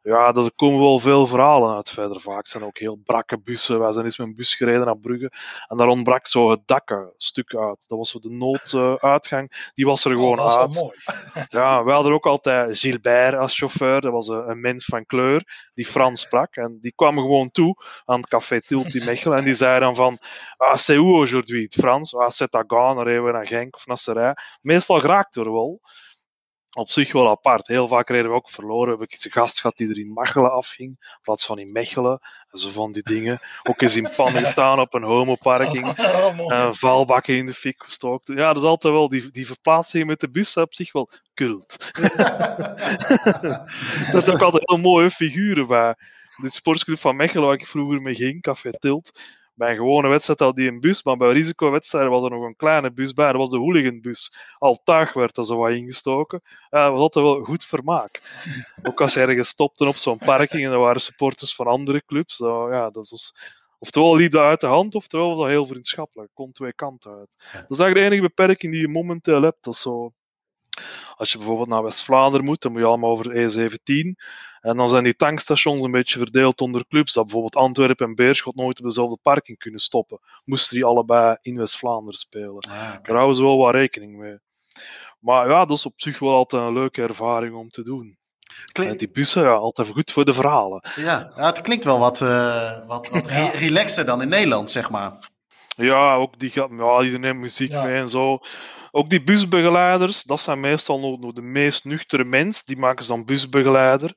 Ja, 0.07 0.33
er 0.33 0.51
komen 0.55 0.79
wel 0.79 0.99
veel 0.99 1.27
verhalen 1.27 1.75
uit 1.75 1.89
verder. 1.89 2.21
Vaak 2.21 2.47
zijn 2.47 2.63
ook 2.63 2.77
heel 2.77 2.95
brakke 2.95 3.39
bussen. 3.39 3.79
Wij 3.79 3.91
zijn 3.91 4.05
eens 4.05 4.17
met 4.17 4.27
een 4.27 4.35
bus 4.35 4.55
gereden 4.55 4.85
naar 4.85 4.97
Brugge 4.97 5.31
en 5.67 5.77
daar 5.77 5.87
ontbrak 5.87 6.27
zo 6.27 6.49
het 6.49 6.61
dak 6.65 6.89
een 6.89 7.13
stuk 7.17 7.55
uit. 7.55 7.87
Dat 7.87 7.97
was 7.97 8.09
zo 8.09 8.19
de 8.19 8.29
nooduitgang. 8.29 9.71
Die 9.73 9.85
was 9.85 10.05
er 10.05 10.11
gewoon 10.11 10.39
oh, 10.39 10.57
uit. 10.57 10.75
Mooi. 10.75 10.97
Ja, 11.49 11.83
we 11.83 11.91
hadden 11.91 12.11
ook 12.11 12.25
altijd 12.25 12.79
Gilbert 12.79 13.35
als 13.35 13.57
chauffeur. 13.57 14.01
Dat 14.01 14.11
was 14.11 14.27
een, 14.27 14.49
een, 14.49 14.59
mens 14.59 14.85
van 14.85 15.05
kleur 15.05 15.69
die 15.73 15.85
Frans 15.85 16.21
sprak. 16.21 16.55
En 16.55 16.77
die 16.79 16.93
kwam 16.95 17.15
gewoon 17.15 17.49
toe 17.49 17.75
aan 18.05 18.19
het 18.19 18.29
café 18.29 18.61
Tilt 18.61 18.95
in 18.95 19.05
Mechelen. 19.05 19.37
En 19.37 19.43
die 19.43 19.53
zei 19.53 19.79
dan 19.79 19.95
van, 19.95 20.17
ah, 20.57 20.75
c'est 20.75 20.97
où 20.97 21.15
aujourd'hui? 21.15 21.63
Het 21.63 21.75
Frans. 21.79 22.15
Ah, 22.15 22.29
c'est 22.29 22.55
à 22.55 22.63
Gand. 22.67 22.95
Dan 22.95 23.05
reden 23.05 23.25
we 23.25 23.31
naar 23.31 23.47
Genk 23.47 23.75
of 23.75 23.85
naar 23.85 23.97
Serij. 23.97 24.35
Meestal 24.61 24.99
geraakt 24.99 25.35
er 25.35 25.51
wel 25.51 25.81
op 26.77 26.89
zich 26.89 27.11
wel 27.11 27.29
apart. 27.29 27.67
Heel 27.67 27.87
vaak 27.87 28.09
reden 28.09 28.29
we 28.29 28.35
ook 28.35 28.49
verloren. 28.49 28.99
Heb 28.99 29.11
ik 29.11 29.23
een 29.23 29.31
gast 29.31 29.59
gehad 29.61 29.77
die 29.77 29.89
er 29.89 29.99
in 29.99 30.13
Machelen 30.13 30.51
afging, 30.51 30.89
in 30.89 31.19
plaats 31.21 31.45
van 31.45 31.59
in 31.59 31.71
Mechelen. 31.71 32.19
En 32.51 32.59
zo 32.59 32.69
van 32.69 32.91
die 32.91 33.03
dingen. 33.03 33.39
Ook 33.63 33.81
eens 33.81 33.95
in 33.95 34.09
pannen 34.15 34.45
staan 34.45 34.79
op 34.79 34.93
een 34.93 35.03
homoparking. 35.03 35.85
Uh, 36.37 36.71
valbakken 36.71 37.35
in 37.35 37.45
de 37.45 37.53
fik 37.53 37.83
gestookt. 37.83 38.27
Ja, 38.27 38.53
dat 38.53 38.55
is 38.55 38.69
altijd 38.69 38.93
wel 38.93 39.09
die, 39.09 39.29
die 39.31 39.47
verplaatsing 39.47 40.05
met 40.05 40.19
de 40.19 40.29
bus 40.29 40.57
op 40.57 40.73
zich 40.73 40.91
wel 40.91 41.09
kult. 41.33 41.77
dat 44.11 44.21
is 44.21 44.29
ook 44.29 44.41
altijd 44.41 44.69
heel 44.69 44.77
mooie 44.77 45.09
figuren 45.09 45.67
bij 45.67 45.95
de 46.35 46.49
sportsclub 46.49 46.99
van 46.99 47.15
Mechelen, 47.15 47.45
waar 47.45 47.53
ik 47.53 47.67
vroeger 47.67 48.01
mee 48.01 48.13
ging, 48.13 48.41
Café 48.41 48.71
Tilt 48.71 49.11
bij 49.57 49.69
een 49.69 49.75
gewone 49.75 50.07
wedstrijd 50.07 50.39
had 50.39 50.55
die 50.55 50.67
een 50.67 50.79
bus, 50.79 51.03
maar 51.03 51.17
bij 51.17 51.31
risicowedstrijden 51.31 52.11
was 52.11 52.23
er 52.23 52.29
nog 52.29 52.43
een 52.43 52.55
kleine 52.55 52.91
bus 52.91 53.13
bij. 53.13 53.27
Dat 53.27 53.35
was 53.35 53.49
de 53.49 53.57
hooliganbus. 53.57 54.37
Al 54.57 54.81
tuig 54.83 55.13
werd 55.13 55.37
er 55.37 55.45
zo 55.45 55.57
wat 55.57 55.71
ingestoken. 55.71 56.41
Ja, 56.69 56.83
dat 56.83 56.91
was 56.91 57.01
altijd 57.01 57.25
wel 57.25 57.43
goed 57.43 57.65
vermaak. 57.65 58.21
Ook 58.83 59.01
als 59.01 59.13
ze 59.13 59.21
ergens 59.21 59.47
stopten 59.49 59.87
op 59.87 59.95
zo'n 59.95 60.17
parking 60.17 60.65
en 60.65 60.71
er 60.71 60.79
waren 60.79 61.01
supporters 61.01 61.55
van 61.55 61.67
andere 61.67 62.05
clubs. 62.05 62.35
Zo, 62.35 62.71
ja, 62.71 62.89
dat 62.89 63.09
was... 63.09 63.33
Oftewel 63.79 64.15
liep 64.15 64.31
dat 64.31 64.43
uit 64.43 64.61
de 64.61 64.67
hand, 64.67 64.95
oftewel 64.95 65.29
was 65.29 65.37
dat 65.37 65.47
heel 65.47 65.65
vriendschappelijk. 65.65 66.31
Komt 66.33 66.55
twee 66.55 66.73
kanten 66.73 67.11
uit. 67.11 67.35
Dat 67.37 67.69
is 67.69 67.79
eigenlijk 67.79 67.95
de 67.95 68.01
enige 68.01 68.21
beperking 68.21 68.71
die 68.71 68.81
je 68.81 68.87
momenteel 68.87 69.41
hebt. 69.41 69.63
Dat 69.63 69.75
zo... 69.75 70.11
Als 71.15 71.31
je 71.31 71.37
bijvoorbeeld 71.37 71.69
naar 71.69 71.83
West-Vlaanderen 71.83 72.45
moet, 72.45 72.61
dan 72.61 72.71
moet 72.71 72.81
je 72.81 72.87
allemaal 72.87 73.09
over 73.09 73.33
de 73.33 73.69
E17. 73.69 74.23
En 74.61 74.77
dan 74.77 74.89
zijn 74.89 75.03
die 75.03 75.15
tankstations 75.15 75.81
een 75.81 75.91
beetje 75.91 76.17
verdeeld 76.17 76.61
onder 76.61 76.87
clubs. 76.87 77.13
Dat 77.13 77.23
bijvoorbeeld 77.23 77.55
Antwerpen 77.55 78.07
en 78.07 78.15
Beerschot 78.15 78.55
nooit 78.55 78.79
op 78.79 78.85
dezelfde 78.85 79.17
parking 79.21 79.57
kunnen 79.57 79.79
stoppen. 79.79 80.19
Moesten 80.45 80.75
die 80.75 80.85
allebei 80.85 81.37
in 81.41 81.57
West-Vlaanderen 81.57 82.19
spelen. 82.19 82.59
Ah, 82.69 82.73
okay. 82.73 83.01
Daar 83.01 83.15
houden 83.15 83.35
ze 83.35 83.43
wel 83.43 83.57
wat 83.57 83.73
rekening 83.73 84.17
mee. 84.17 84.37
Maar 85.19 85.49
ja, 85.49 85.65
dat 85.65 85.77
is 85.77 85.85
op 85.85 85.93
zich 85.95 86.19
wel 86.19 86.33
altijd 86.33 86.63
een 86.63 86.73
leuke 86.73 87.01
ervaring 87.01 87.55
om 87.55 87.69
te 87.69 87.83
doen. 87.83 88.17
Klink... 88.71 88.99
Die 88.99 89.11
bussen, 89.11 89.43
ja, 89.43 89.53
altijd 89.53 89.87
goed 89.87 90.11
voor 90.11 90.25
de 90.25 90.33
verhalen. 90.33 90.83
Ja, 90.95 91.31
ja 91.35 91.45
het 91.45 91.61
klinkt 91.61 91.85
wel 91.85 91.99
wat, 91.99 92.21
uh, 92.21 92.87
wat, 92.87 93.09
wat 93.09 93.29
ja. 93.31 93.49
relaxter 93.49 94.05
dan 94.05 94.21
in 94.21 94.29
Nederland, 94.29 94.71
zeg 94.71 94.89
maar. 94.89 95.29
Ja, 95.77 96.13
ook 96.13 96.39
die, 96.39 96.51
ja, 96.53 96.99
die 97.01 97.19
neemt 97.19 97.39
muziek 97.39 97.71
ja. 97.71 97.83
mee 97.83 97.95
en 97.95 98.09
zo. 98.09 98.39
Ook 98.91 99.09
die 99.09 99.23
busbegeleiders, 99.23 100.23
dat 100.23 100.41
zijn 100.41 100.59
meestal 100.59 100.99
nog 100.99 101.33
de 101.33 101.41
meest 101.41 101.85
nuchtere 101.85 102.23
mensen. 102.23 102.65
Die 102.65 102.77
maken 102.77 103.03
ze 103.03 103.11
dan 103.11 103.25
busbegeleider. 103.25 104.13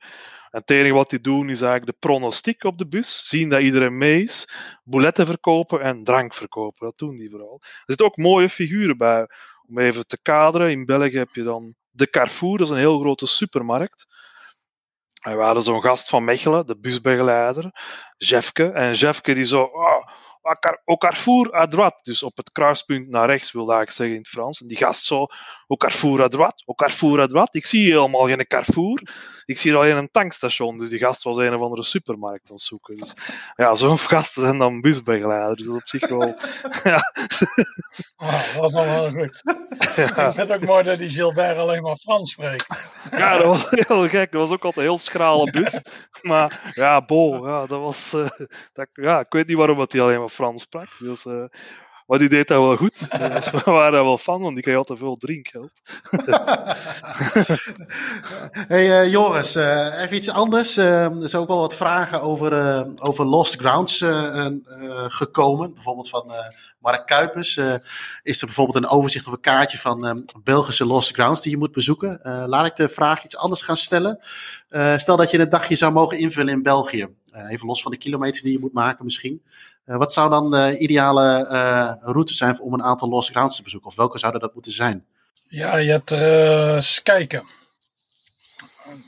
En 0.51 0.59
het 0.59 0.69
enige 0.69 0.93
wat 0.93 1.09
die 1.09 1.21
doen 1.21 1.49
is 1.49 1.61
eigenlijk 1.61 1.91
de 1.91 2.07
pronostiek 2.07 2.63
op 2.63 2.77
de 2.77 2.87
bus. 2.87 3.27
Zien 3.27 3.49
dat 3.49 3.61
iedereen 3.61 3.97
mee 3.97 4.23
is. 4.23 4.49
Bouletten 4.83 5.25
verkopen 5.25 5.81
en 5.81 6.03
drank 6.03 6.33
verkopen. 6.33 6.85
Dat 6.85 6.97
doen 6.97 7.15
die 7.15 7.29
vooral. 7.29 7.57
Er 7.61 7.83
zitten 7.85 8.05
ook 8.05 8.17
mooie 8.17 8.49
figuren 8.49 8.97
bij. 8.97 9.27
Om 9.67 9.79
even 9.79 10.07
te 10.07 10.21
kaderen. 10.21 10.71
In 10.71 10.85
België 10.85 11.17
heb 11.17 11.35
je 11.35 11.43
dan 11.43 11.75
de 11.89 12.09
Carrefour. 12.09 12.57
Dat 12.57 12.67
is 12.67 12.73
een 12.73 12.79
heel 12.79 12.99
grote 12.99 13.27
supermarkt. 13.27 14.05
En 15.21 15.37
we 15.37 15.43
hadden 15.43 15.63
zo'n 15.63 15.81
gast 15.81 16.09
van 16.09 16.23
Mechelen, 16.23 16.65
de 16.65 16.77
busbegeleider. 16.77 17.71
Jefke. 18.17 18.71
En 18.71 18.93
Jefke 18.93 19.33
die 19.33 19.43
zo... 19.43 19.61
Oh, 19.61 20.07
carrefour 20.97 21.55
à 21.55 21.67
droite. 21.67 21.99
Dus 22.01 22.23
op 22.23 22.37
het 22.37 22.51
kruispunt 22.51 23.07
naar 23.07 23.25
rechts, 23.25 23.51
wilde 23.51 23.81
ik 23.81 23.91
zeggen 23.91 24.15
in 24.15 24.21
het 24.21 24.29
Frans. 24.29 24.61
En 24.61 24.67
die 24.67 24.77
gast 24.77 25.05
zo, 25.05 25.27
au 25.71 25.77
carrefour 25.77 26.21
à 26.21 26.27
droite, 26.27 26.63
au 26.67 26.73
carrefour 26.75 27.21
à 27.21 27.27
droite. 27.27 27.57
Ik 27.57 27.65
zie 27.65 27.91
helemaal 27.91 28.25
geen 28.25 28.47
carrefour. 28.47 29.01
Ik 29.45 29.57
zie 29.57 29.75
alleen 29.75 29.97
een 29.97 30.11
tankstation. 30.11 30.77
Dus 30.77 30.89
die 30.89 30.99
gast 30.99 31.23
was 31.23 31.37
een 31.37 31.53
of 31.53 31.61
andere 31.61 31.83
supermarkt 31.83 32.49
aan 32.49 32.55
het 32.55 32.63
zoeken. 32.63 32.97
Dus 32.97 33.15
ja, 33.55 33.75
zo'n 33.75 33.97
gasten 34.13 34.43
zijn 34.43 34.57
dan 34.57 34.81
busbegeleider. 34.81 35.55
Dus 35.55 35.65
dat 35.65 35.75
is 35.75 35.81
op 35.81 35.87
zich 35.87 36.09
wel... 36.09 36.35
ja. 36.93 37.01
Oh, 38.17 38.53
dat 38.53 38.55
was 38.55 38.73
wel 38.73 39.11
goed. 39.11 39.41
Ja. 39.95 40.27
Ik 40.27 40.33
vind 40.33 40.49
het 40.49 40.51
ook 40.51 40.65
mooi 40.65 40.83
dat 40.83 40.97
die 40.97 41.09
Gilbert 41.09 41.57
alleen 41.57 41.81
maar 41.81 41.95
Frans 41.95 42.31
spreekt. 42.31 42.99
Ja, 43.11 43.37
dat 43.37 43.45
was 43.45 43.67
heel 43.87 44.09
gek. 44.09 44.31
Dat 44.31 44.41
was 44.41 44.51
ook 44.51 44.65
altijd 44.65 44.85
een 44.85 44.91
heel 44.91 44.97
schrale 44.97 45.51
bus. 45.51 45.79
Maar 46.21 46.71
ja, 46.73 47.05
bol. 47.05 47.47
Ja, 47.47 47.65
dat 47.65 47.79
was... 47.79 48.13
Uh, 48.13 48.29
dat, 48.73 48.87
ja, 48.91 49.19
ik 49.19 49.33
weet 49.33 49.47
niet 49.47 49.57
waarom 49.57 49.77
dat 49.77 49.91
hij 49.91 50.01
alleen 50.01 50.19
maar 50.19 50.29
Frans 50.29 50.61
sprak. 50.61 50.89
Dus, 50.99 51.25
uh, 51.25 51.43
maar 52.11 52.19
die 52.19 52.29
deed 52.29 52.47
dat 52.47 52.61
wel 52.61 52.77
goed. 52.77 52.99
We 53.51 53.61
waren 53.65 53.91
daar 53.91 54.03
wel 54.03 54.17
van, 54.17 54.41
want 54.41 54.53
die 54.53 54.63
kreeg 54.63 54.75
altijd 54.75 54.99
veel 54.99 55.17
drinkgeld. 55.17 55.71
hey 58.73 59.05
uh, 59.05 59.11
Joris, 59.11 59.55
uh, 59.55 60.01
even 60.01 60.15
iets 60.15 60.29
anders. 60.29 60.77
er 60.77 61.29
zijn 61.29 61.41
ook 61.41 61.47
wel 61.47 61.59
wat 61.59 61.75
vragen 61.75 62.21
over, 62.21 62.51
over 63.01 63.25
Lost 63.25 63.59
Grounds 63.59 64.03
gekomen. 65.07 65.73
Bijvoorbeeld 65.73 66.09
van 66.09 66.31
Mark 66.79 67.07
Kuipers. 67.07 67.57
is 68.23 68.39
er 68.39 68.45
bijvoorbeeld 68.45 68.85
een 68.85 68.91
overzicht 68.91 69.27
of 69.27 69.33
een 69.33 69.39
kaartje 69.39 69.77
van 69.77 70.29
Belgische 70.43 70.85
Lost 70.85 71.13
Grounds 71.13 71.41
die 71.41 71.51
je 71.51 71.57
moet 71.57 71.71
bezoeken? 71.71 72.19
laat 72.23 72.65
ik 72.65 72.75
de 72.75 72.89
vraag 72.89 73.23
iets 73.23 73.37
anders 73.37 73.61
gaan 73.61 73.77
stellen. 73.77 74.19
stel 74.97 75.17
dat 75.17 75.31
je 75.31 75.39
een 75.39 75.49
dagje 75.49 75.75
zou 75.75 75.91
mogen 75.91 76.17
invullen 76.17 76.53
in 76.53 76.63
België. 76.63 77.07
even 77.49 77.67
los 77.67 77.81
van 77.81 77.91
de 77.91 77.97
kilometers 77.97 78.43
die 78.43 78.51
je 78.51 78.59
moet 78.59 78.73
maken 78.73 79.05
misschien. 79.05 79.41
Uh, 79.91 79.97
wat 79.97 80.13
zou 80.13 80.29
dan 80.29 80.51
de 80.51 80.77
ideale 80.77 81.47
uh, 81.51 82.11
route 82.11 82.33
zijn 82.33 82.59
om 82.59 82.73
een 82.73 82.83
aantal 82.83 83.09
losse 83.09 83.31
grounds 83.31 83.55
te 83.55 83.63
bezoeken? 83.63 83.89
Of 83.89 83.95
welke 83.95 84.19
zouden 84.19 84.41
dat 84.41 84.53
moeten 84.53 84.71
zijn? 84.71 85.05
Ja, 85.47 85.77
je 85.77 85.91
hebt 85.91 86.09
er 86.09 86.73
eens 86.73 87.01
kijken. 87.01 87.43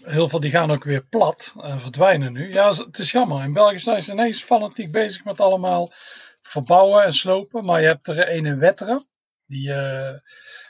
Heel 0.03 0.29
veel 0.29 0.39
die 0.39 0.49
gaan 0.49 0.71
ook 0.71 0.83
weer 0.83 1.05
plat 1.05 1.55
en 1.61 1.79
verdwijnen 1.79 2.33
nu. 2.33 2.53
Ja, 2.53 2.73
het 2.73 2.97
is 2.97 3.11
jammer. 3.11 3.43
In 3.43 3.53
België 3.53 3.79
zijn 3.79 4.03
ze 4.03 4.11
ineens 4.11 4.43
fanatiek 4.43 4.91
bezig 4.91 5.23
met 5.23 5.41
allemaal 5.41 5.93
verbouwen 6.41 7.03
en 7.03 7.13
slopen. 7.13 7.65
Maar 7.65 7.81
je 7.81 7.87
hebt 7.87 8.07
er 8.07 8.31
een 8.31 8.45
in 8.45 8.59
Wetteren. 8.59 9.05
Die, 9.45 9.73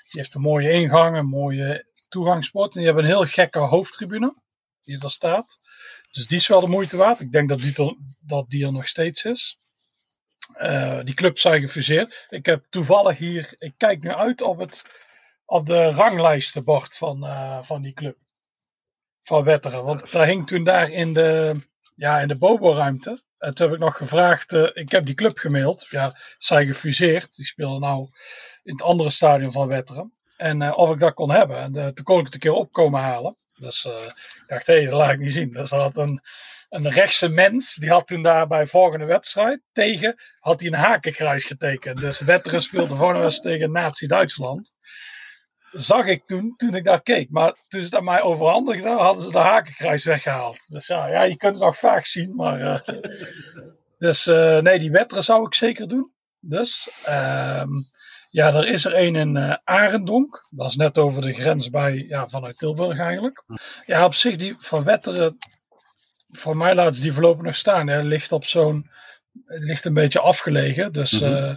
heeft 0.06 0.36
een 0.36 0.41
mooie 0.41 0.71
ingang, 0.71 1.17
een 1.17 1.30
mooie 1.30 1.86
toegangspoort. 2.10 2.73
En 2.73 2.78
die 2.78 2.86
hebben 2.86 3.04
een 3.04 3.17
heel 3.17 3.26
gekke 3.26 3.60
hoofdtribune 3.60 4.41
die 4.84 4.99
er 4.99 5.10
staat. 5.10 5.60
Dus 6.12 6.28
die 6.28 6.38
is 6.38 6.47
wel 6.47 6.62
de 6.62 6.67
moeite 6.67 6.97
waard. 6.97 7.19
Ik 7.19 7.32
denk 7.32 7.49
dat 7.49 7.62
dat 8.19 8.49
die 8.49 8.65
er 8.65 8.71
nog 8.71 8.88
steeds 8.88 9.23
is. 9.23 9.58
Uh, 10.62 10.99
die 11.03 11.15
clubs 11.15 11.41
zijn 11.41 11.62
gefuseerd. 11.62 12.27
Ik 12.29 12.45
heb 12.45 12.65
toevallig 12.69 13.17
hier, 13.17 13.53
ik 13.58 13.73
kijk 13.77 14.03
nu 14.03 14.10
uit 14.10 14.41
op, 14.41 14.60
het, 14.60 15.03
op 15.45 15.65
de 15.65 15.89
ranglijstenbord 15.89 16.97
van, 16.97 17.23
uh, 17.23 17.63
van 17.63 17.82
die 17.82 17.93
club. 17.93 18.17
Van 19.21 19.43
Wetteren. 19.43 19.84
Want 19.84 20.12
daar 20.12 20.27
hing 20.27 20.47
toen 20.47 20.63
daar 20.63 20.89
in 20.89 21.13
de, 21.13 21.56
ja, 21.95 22.19
in 22.19 22.27
de 22.27 22.38
Bobo-ruimte. 22.38 23.21
En 23.38 23.53
toen 23.53 23.65
heb 23.65 23.75
ik 23.75 23.82
nog 23.82 23.97
gevraagd, 23.97 24.53
uh, 24.53 24.69
ik 24.73 24.91
heb 24.91 25.06
die 25.06 25.15
club 25.15 25.38
gemaild. 25.38 25.88
Ja, 25.89 26.17
zijn 26.38 26.67
gefuseerd. 26.67 27.36
Die 27.36 27.45
spelen 27.45 27.79
nou 27.79 28.08
in 28.63 28.73
het 28.73 28.82
andere 28.82 29.10
stadion 29.10 29.51
van 29.51 29.67
Wetteren. 29.67 30.13
En 30.38 30.73
of 30.73 30.91
ik 30.91 30.99
dat 30.99 31.13
kon 31.13 31.32
hebben. 31.32 31.58
En 31.58 31.93
toen 31.93 32.06
kon 32.06 32.19
ik 32.19 32.25
het 32.25 32.34
een 32.34 32.39
keer 32.39 32.53
opkomen 32.53 33.01
halen. 33.01 33.38
Dus 33.53 33.86
ik 33.86 34.43
dacht, 34.47 34.67
hé, 34.67 34.73
hey, 34.73 34.86
dat 34.86 34.93
laat 34.93 35.13
ik 35.13 35.19
niet 35.19 35.34
zien. 35.34 35.51
Dat 35.51 35.69
had 35.69 35.97
een 35.97 36.21
een 36.73 36.89
rechtse 36.89 37.29
mens, 37.29 37.75
die 37.75 37.89
had 37.89 38.07
toen 38.07 38.21
daar 38.21 38.47
bij 38.47 38.67
volgende 38.67 39.05
wedstrijd 39.05 39.62
tegen, 39.71 40.15
had 40.39 40.59
hij 40.59 40.69
een 40.69 40.77
hakenkruis 40.77 41.45
getekend. 41.45 41.97
Dus 41.97 42.19
Wetteren 42.19 42.62
speelde 42.62 42.95
volgende 42.95 43.39
tegen 43.39 43.71
Nazi-Duitsland. 43.71 44.73
Zag 45.71 46.05
ik 46.05 46.23
toen, 46.25 46.53
toen 46.55 46.75
ik 46.75 46.83
daar 46.83 47.01
keek. 47.01 47.29
Maar 47.29 47.55
toen 47.67 47.83
ze 47.83 47.97
aan 47.97 48.03
mij 48.03 48.21
overhandigden, 48.21 48.97
hadden 48.97 49.23
ze 49.23 49.31
de 49.31 49.38
hakenkruis 49.38 50.03
weggehaald. 50.03 50.71
Dus 50.71 50.88
ja, 50.88 51.23
je 51.23 51.38
kunt 51.38 51.55
het 51.55 51.63
nog 51.63 51.77
vaak 51.77 52.05
zien, 52.05 52.36
maar... 52.36 52.59
Uh, 52.59 52.79
dus 53.97 54.27
uh, 54.27 54.59
nee, 54.59 54.79
die 54.79 54.91
Wetteren 54.91 55.23
zou 55.23 55.45
ik 55.45 55.55
zeker 55.55 55.88
doen. 55.88 56.12
Dus... 56.39 56.89
Uh, 57.07 57.63
ja, 58.29 58.53
er 58.53 58.67
is 58.67 58.86
er 58.86 58.97
een 58.97 59.15
in 59.15 59.36
uh, 59.36 59.55
Arendonk. 59.63 60.47
Dat 60.49 60.69
is 60.69 60.75
net 60.75 60.97
over 60.97 61.21
de 61.21 61.33
grens 61.33 61.69
bij, 61.69 62.05
ja, 62.07 62.27
vanuit 62.27 62.57
Tilburg 62.57 62.99
eigenlijk. 62.99 63.43
Ja, 63.86 64.05
op 64.05 64.13
zich, 64.13 64.36
die 64.36 64.55
van 64.59 64.83
Wetteren, 64.83 65.38
voor 66.38 66.58
mij 66.58 66.76
laat 66.76 66.96
ze 66.96 67.02
die 67.02 67.13
voorlopig 67.13 67.43
nog 67.43 67.56
staan. 67.56 67.88
Hij 67.88 68.04
ligt 68.04 68.32
op 68.32 68.46
zo'n. 68.46 68.89
ligt 69.46 69.86
een 69.86 69.93
beetje 69.93 70.19
afgelegen. 70.19 70.93
Dus. 70.93 71.12
Mm 71.12 71.19
-hmm. 71.19 71.43
uh, 71.43 71.56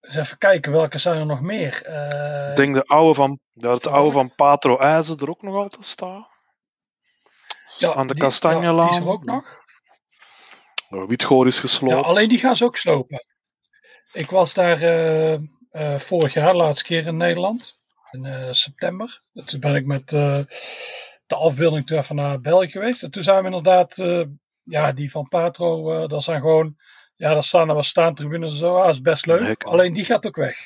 eens 0.00 0.16
even 0.16 0.38
kijken, 0.38 0.72
welke 0.72 0.98
zijn 0.98 1.18
er 1.18 1.26
nog 1.26 1.40
meer? 1.40 1.82
Uh, 1.88 2.50
ik 2.50 2.56
denk 2.56 2.74
de 2.74 2.84
oude 2.84 3.14
van, 3.14 3.38
ja, 3.52 3.72
het 3.72 3.86
oude 3.86 4.10
van 4.10 4.34
Patro 4.34 4.78
IJzer 4.78 5.22
er 5.22 5.30
ook 5.30 5.42
nog 5.42 5.56
altijd 5.56 5.84
staat. 5.84 6.28
Ja, 7.78 7.94
aan 7.94 8.06
de 8.06 8.14
die, 8.14 8.22
Kastanjelaan. 8.22 8.76
Ja, 8.76 8.90
die 8.90 8.90
is 8.90 9.06
er 9.06 9.12
ook 9.12 9.24
nog. 9.24 9.64
Wietgoor 10.88 11.46
is 11.46 11.58
gesloopt. 11.58 11.94
Ja, 11.94 12.00
alleen 12.00 12.28
die 12.28 12.38
gaan 12.38 12.56
ze 12.56 12.64
ook 12.64 12.76
slopen. 12.76 13.26
Ik 14.12 14.30
was 14.30 14.54
daar 14.54 14.82
uh, 14.82 15.32
uh, 15.72 15.98
vorig 15.98 16.32
jaar, 16.32 16.54
laatste 16.54 16.84
keer 16.84 17.06
in 17.06 17.16
Nederland. 17.16 17.84
In 18.10 18.54
september. 18.54 19.22
Toen 19.44 19.60
ben 19.60 19.74
ik 19.74 19.86
met 19.86 20.12
de 21.26 21.34
afbeelding 21.34 21.86
toen 21.86 21.98
even 21.98 22.16
naar 22.16 22.40
België 22.40 22.70
geweest. 22.70 23.02
En 23.02 23.10
toen 23.10 23.22
zijn 23.22 23.38
we 23.38 23.44
inderdaad, 23.44 23.98
uh, 23.98 24.24
ja, 24.62 24.92
die 24.92 25.10
van 25.10 25.28
Patro, 25.28 26.02
uh, 26.02 26.08
dat 26.08 26.22
zijn 26.22 26.40
gewoon, 26.40 26.76
ja, 27.16 27.32
daar 27.32 27.42
staan 27.42 27.68
er 27.68 27.74
wat 27.74 27.84
staantribunes 27.84 28.52
en 28.52 28.58
zo. 28.58 28.76
Ah, 28.76 28.88
is 28.88 29.00
best 29.00 29.26
leuk. 29.26 29.64
Alleen 29.64 29.92
die 29.92 30.04
gaat 30.04 30.26
ook 30.26 30.36
weg. 30.36 30.58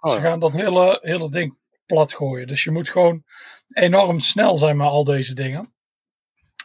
Oh, 0.00 0.12
Ze 0.12 0.20
gaan 0.20 0.40
dat 0.40 0.54
hele, 0.54 0.98
hele 1.02 1.30
ding 1.30 1.58
plat 1.86 2.14
gooien. 2.14 2.46
Dus 2.46 2.64
je 2.64 2.70
moet 2.70 2.88
gewoon 2.88 3.24
enorm 3.68 4.18
snel 4.18 4.58
zijn 4.58 4.76
met 4.76 4.86
al 4.86 5.04
deze 5.04 5.34
dingen. 5.34 5.74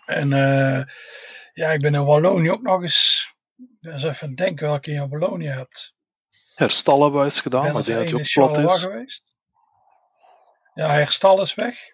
En 0.06 0.32
uh, 0.32 0.84
ja, 1.54 1.72
ik 1.72 1.82
ben 1.82 1.94
in 1.94 2.06
Wallonië 2.06 2.52
ook 2.52 2.62
nog 2.62 2.82
eens, 2.82 3.34
eens 3.82 4.04
even 4.04 4.36
denken 4.36 4.68
welke 4.68 4.92
je 4.92 4.98
in 4.98 5.10
Wallonië 5.10 5.48
hebt. 5.48 5.94
Herstallen 6.54 7.02
hebben 7.02 7.20
we 7.20 7.26
eens 7.26 7.42
gedaan, 7.42 7.74
maar 7.74 7.84
die 7.84 8.16
ook 8.16 8.32
plat 8.34 8.58
is. 8.58 8.82
Geweest. 8.82 9.32
Ja, 10.74 10.90
Herstal 10.92 11.42
is 11.42 11.56
weg. 11.56 11.93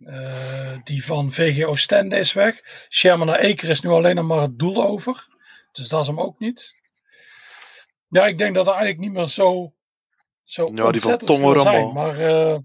Uh, 0.00 0.78
die 0.84 1.04
van 1.04 1.32
VG 1.32 1.64
Oostende 1.64 2.18
is 2.18 2.32
weg. 2.32 2.86
Sherman 2.90 3.26
naar 3.26 3.38
Eker 3.38 3.70
is 3.70 3.80
nu 3.80 3.90
alleen 3.90 4.14
nog 4.14 4.26
maar 4.26 4.40
het 4.40 4.58
doel 4.58 4.84
over. 4.84 5.26
Dus 5.72 5.88
dat 5.88 6.00
is 6.00 6.06
hem 6.06 6.20
ook 6.20 6.38
niet. 6.38 6.74
Ja, 8.08 8.26
ik 8.26 8.38
denk 8.38 8.54
dat 8.54 8.66
er 8.66 8.72
eigenlijk 8.72 9.00
niet 9.00 9.12
meer 9.12 9.28
zo, 9.28 9.72
zo 10.44 10.70
ja, 10.74 10.90
die 10.90 11.00
van 11.00 11.18
Tongeren 11.18 11.62
zijn. 11.62 11.92
Maar, 11.92 12.20
uh, 12.20 12.58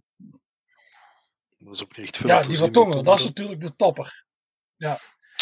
dat 1.57 1.73
is 1.73 1.83
ook 1.83 1.97
niet 1.97 2.05
echt 2.05 2.17
veel 2.17 2.29
Ja, 2.29 2.41
die 2.41 2.57
van 2.57 2.71
Tongeren, 2.71 3.03
dat 3.03 3.19
is 3.19 3.25
natuurlijk 3.25 3.61
de 3.61 3.75
topper. 3.75 4.25
Ja. 4.75 4.97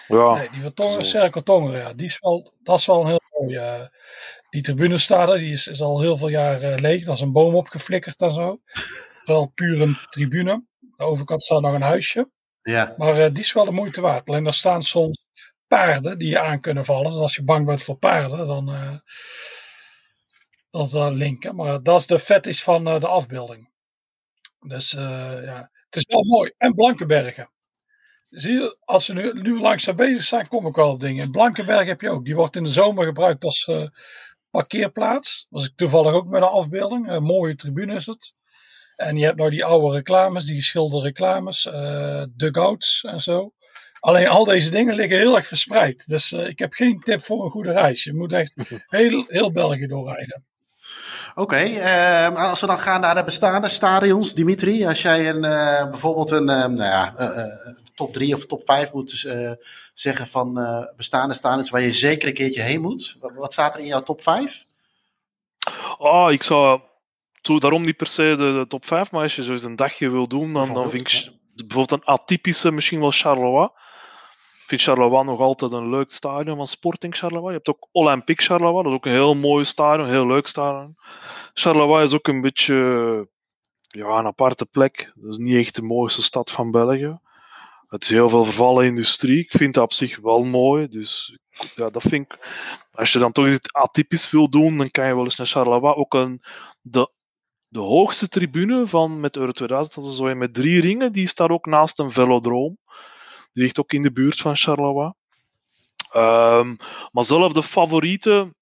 ja 0.07 0.33
nee, 0.33 0.49
die 0.49 0.61
van 0.61 0.73
Tongeren, 0.73 1.05
Cirkel 1.05 1.43
Tongeren, 1.43 1.79
ja, 1.79 1.93
die 1.93 2.05
is 2.05 2.19
wel, 2.19 2.53
dat 2.63 2.79
is 2.79 2.85
wel 2.85 3.01
een 3.01 3.07
heel 3.07 3.21
mooi. 3.39 3.55
Uh, 3.55 3.85
die 4.49 4.61
tribune 4.61 4.97
staat 4.97 5.37
die 5.37 5.51
is, 5.51 5.67
is, 5.67 5.81
al 5.81 6.01
heel 6.01 6.17
veel 6.17 6.27
jaar 6.27 6.59
leeg. 6.59 7.05
Dat 7.05 7.15
is 7.15 7.21
een 7.21 7.31
boom 7.31 7.55
opgeflikkerd 7.55 8.21
en 8.21 8.31
zo. 8.31 8.61
Wel 9.25 9.47
puur 9.47 9.81
een 9.81 9.97
tribune. 10.09 10.69
De 11.01 11.07
overkant 11.07 11.43
staat 11.43 11.61
nog 11.61 11.73
een 11.73 11.81
huisje. 11.81 12.31
Ja. 12.61 12.93
Maar 12.97 13.17
uh, 13.17 13.25
die 13.33 13.43
is 13.43 13.53
wel 13.53 13.65
de 13.65 13.71
moeite 13.71 14.01
waard. 14.01 14.29
Alleen 14.29 14.43
daar 14.43 14.53
staan 14.53 14.83
soms 14.83 15.25
paarden 15.67 16.17
die 16.17 16.29
je 16.29 16.39
aan 16.39 16.59
kunnen 16.61 16.85
vallen. 16.85 17.11
Dus 17.11 17.19
als 17.19 17.35
je 17.35 17.43
bang 17.43 17.65
bent 17.65 17.83
voor 17.83 17.97
paarden, 17.97 18.47
dan. 18.47 18.69
Uh, 18.69 18.97
dat 20.71 20.87
is 20.87 20.93
uh, 20.93 21.09
linken. 21.11 21.55
Maar 21.55 21.83
dat 21.83 21.99
is 21.99 22.07
de 22.07 22.19
fetish 22.19 22.61
van 22.61 22.83
de 22.83 23.07
afbeelding. 23.07 23.69
Dus 24.59 24.91
ja, 24.91 25.69
het 25.85 25.95
is 25.95 26.05
wel 26.07 26.23
mooi. 26.23 26.53
En 26.57 26.73
Blankenbergen. 26.73 27.49
Zie 28.29 28.53
je, 28.53 28.77
als 28.85 29.07
we 29.07 29.13
nu, 29.13 29.41
nu 29.41 29.59
langzaam 29.59 29.95
bezig 29.95 30.23
zijn, 30.23 30.47
kom 30.47 30.67
ik 30.67 30.75
wel 30.75 30.91
op 30.91 30.99
dingen. 30.99 31.23
In 31.23 31.31
Blankenberg 31.31 31.85
heb 31.85 32.01
je 32.01 32.09
ook. 32.09 32.25
Die 32.25 32.35
wordt 32.35 32.55
in 32.55 32.63
de 32.63 32.71
zomer 32.71 33.05
gebruikt 33.05 33.43
als 33.43 33.71
parkeerplaats. 34.49 35.47
Was 35.49 35.65
ik 35.65 35.75
toevallig 35.75 36.13
ook 36.13 36.27
met 36.27 36.41
een 36.41 36.47
afbeelding. 36.47 37.09
Een 37.09 37.23
mooie 37.23 37.55
tribune 37.55 37.95
is 37.95 38.05
het. 38.05 38.39
En 39.01 39.17
je 39.17 39.25
hebt 39.25 39.37
nou 39.37 39.49
die 39.49 39.65
oude 39.65 39.95
reclames, 39.95 40.45
die 40.45 40.55
geschilderde 40.55 41.05
reclames, 41.05 41.65
uh, 41.65 42.23
dugouts 42.29 43.03
en 43.03 43.21
zo. 43.21 43.51
Alleen 43.99 44.27
al 44.27 44.43
deze 44.43 44.69
dingen 44.69 44.95
liggen 44.95 45.17
heel 45.17 45.35
erg 45.35 45.47
verspreid. 45.47 46.07
Dus 46.07 46.31
uh, 46.31 46.47
ik 46.47 46.59
heb 46.59 46.73
geen 46.73 46.99
tip 46.99 47.23
voor 47.23 47.45
een 47.45 47.51
goede 47.51 47.71
reis. 47.71 48.03
Je 48.03 48.13
moet 48.13 48.33
echt 48.33 48.53
heel, 48.87 49.25
heel 49.27 49.51
België 49.51 49.87
doorrijden. 49.87 50.43
Oké, 51.29 51.41
okay, 51.41 51.69
uh, 51.69 52.49
als 52.49 52.61
we 52.61 52.67
dan 52.67 52.79
gaan 52.79 53.01
naar 53.01 53.15
de 53.15 53.23
bestaande 53.23 53.69
stadions, 53.69 54.33
Dimitri, 54.33 54.85
als 54.85 55.01
jij 55.01 55.29
een, 55.29 55.43
uh, 55.43 55.89
bijvoorbeeld 55.89 56.31
een 56.31 56.49
uh, 56.49 56.65
nou 56.65 56.83
ja, 56.83 57.13
top 57.95 58.13
3 58.13 58.35
of 58.35 58.45
top 58.45 58.61
5 58.65 58.93
moet 58.93 59.27
zeggen 59.93 60.27
van 60.27 60.59
bestaande 60.97 61.33
stadions 61.33 61.69
waar 61.69 61.81
je 61.81 61.91
zeker 61.91 62.27
een 62.27 62.33
keertje 62.33 62.61
heen 62.61 62.81
moet, 62.81 63.17
wat 63.19 63.53
staat 63.53 63.75
er 63.75 63.81
in 63.81 63.87
jouw 63.87 64.01
top 64.01 64.21
5? 64.21 64.65
Oh, 65.97 66.31
ik 66.31 66.43
zou 66.43 66.81
zo, 67.41 67.59
daarom 67.59 67.85
niet 67.85 67.97
per 67.97 68.07
se 68.07 68.33
de, 68.37 68.53
de, 68.53 68.65
top 68.67 68.85
5, 68.85 69.11
maar 69.11 69.21
als 69.21 69.35
je 69.35 69.43
zo 69.43 69.51
eens 69.51 69.63
een 69.63 69.75
dagje 69.75 70.09
wil 70.09 70.27
doen, 70.27 70.53
dan, 70.53 70.73
dan 70.73 70.89
vind 70.89 71.11
ik 71.11 71.31
bijvoorbeeld 71.55 72.01
een 72.01 72.13
atypische 72.13 72.71
misschien 72.71 72.99
wel 72.99 73.11
Charleroi 73.11 73.69
vind 74.71 74.81
Charleroi 74.81 75.23
nog 75.23 75.39
altijd 75.39 75.71
een 75.71 75.89
leuk 75.89 76.11
stadion 76.11 76.55
van 76.55 76.67
Sporting 76.67 77.15
Charleroi. 77.15 77.47
Je 77.47 77.61
hebt 77.63 77.69
ook 77.69 77.87
Olympique 77.91 78.45
Charleroi, 78.45 78.83
dat 78.83 78.91
is 78.91 78.97
ook 78.97 79.05
een 79.05 79.11
heel 79.11 79.35
mooi 79.35 79.63
stadion, 79.63 80.05
een 80.05 80.13
heel 80.13 80.27
leuk 80.27 80.47
stadion. 80.47 80.95
Charleroi 81.53 82.03
is 82.03 82.13
ook 82.13 82.27
een 82.27 82.41
beetje 82.41 82.75
ja, 83.87 84.17
een 84.19 84.25
aparte 84.25 84.65
plek. 84.65 85.11
Dat 85.15 85.31
is 85.31 85.37
niet 85.37 85.55
echt 85.55 85.75
de 85.75 85.81
mooiste 85.81 86.21
stad 86.21 86.51
van 86.51 86.71
België. 86.71 87.19
Het 87.87 88.03
is 88.03 88.09
heel 88.09 88.29
veel 88.29 88.43
vervallen 88.43 88.85
industrie. 88.85 89.39
Ik 89.39 89.51
vind 89.51 89.73
dat 89.73 89.83
op 89.83 89.93
zich 89.93 90.19
wel 90.19 90.43
mooi. 90.43 90.87
Dus 90.87 91.37
ja, 91.75 91.85
dat 91.85 92.01
vind 92.01 92.31
ik. 92.31 92.39
Als 92.91 93.11
je 93.11 93.19
dan 93.19 93.31
toch 93.31 93.47
iets 93.47 93.73
atypisch 93.73 94.31
wil 94.31 94.49
doen, 94.49 94.77
dan 94.77 94.91
kan 94.91 95.07
je 95.07 95.15
wel 95.15 95.23
eens 95.23 95.35
naar 95.35 95.47
Charleroi. 95.47 95.93
Ook 95.93 96.13
een, 96.13 96.41
de, 96.81 97.11
de 97.71 97.79
hoogste 97.79 98.27
tribune 98.27 98.87
van 98.87 99.19
met 99.19 99.35
Euro 99.37 99.51
2000, 99.51 99.95
dat 99.95 100.05
is 100.05 100.15
zo 100.15 100.35
met 100.35 100.53
drie 100.53 100.81
ringen, 100.81 101.11
die 101.11 101.27
staat 101.27 101.49
ook 101.49 101.65
naast 101.65 101.99
een 101.99 102.11
velodroom. 102.11 102.77
Die 103.53 103.63
ligt 103.63 103.79
ook 103.79 103.91
in 103.91 104.01
de 104.01 104.11
buurt 104.11 104.41
van 104.41 104.55
Charleroi. 104.55 105.13
Um, 106.15 106.77
maar 107.11 107.23
zelf 107.23 107.53
de 107.53 107.63
favoriete, 107.63 108.53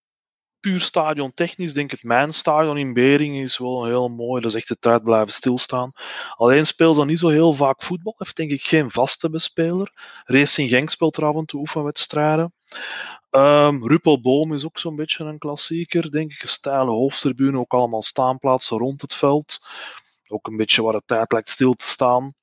puur 0.59 0.81
stadion 0.81 1.33
technisch, 1.33 1.73
denk 1.73 1.91
ik, 1.91 2.03
mijn 2.03 2.33
stadion 2.33 2.77
in 2.77 2.93
Beringen 2.93 3.41
is 3.41 3.57
wel 3.57 3.85
heel 3.85 4.09
mooi. 4.09 4.41
Dat 4.41 4.51
is 4.51 4.57
echt 4.57 4.67
de 4.67 4.79
tijd 4.79 5.03
blijven 5.03 5.33
stilstaan. 5.33 5.91
Alleen 6.35 6.65
speelt 6.65 6.95
dan 6.95 7.07
niet 7.07 7.19
zo 7.19 7.27
heel 7.27 7.53
vaak 7.53 7.83
voetbal. 7.83 8.15
Heeft 8.17 8.35
denk 8.35 8.51
ik 8.51 8.61
geen 8.61 8.91
vaste 8.91 9.29
bespeler. 9.29 9.91
Racing 10.23 10.69
Genk 10.69 10.89
speelt 10.89 11.17
er 11.17 11.25
af 11.25 11.35
en 11.35 11.45
toe 11.45 11.59
oefenwedstrijden. 11.59 12.53
Um, 13.31 13.87
Ruppelboom 13.87 14.53
is 14.53 14.65
ook 14.65 14.79
zo'n 14.79 14.95
beetje 14.95 15.23
een 15.23 15.37
klassieker, 15.37 16.11
denk 16.11 16.31
ik. 16.31 16.41
Een 16.41 16.47
steile 16.47 16.91
hoofdtribune, 16.91 17.57
ook 17.57 17.73
allemaal 17.73 18.01
staanplaatsen 18.01 18.77
rond 18.77 19.01
het 19.01 19.15
veld. 19.15 19.59
Ook 20.27 20.47
een 20.47 20.57
beetje 20.57 20.83
waar 20.83 20.93
de 20.93 21.03
tijd 21.05 21.31
lijkt 21.31 21.49
stil 21.49 21.73
te 21.73 21.85
staan. 21.85 22.33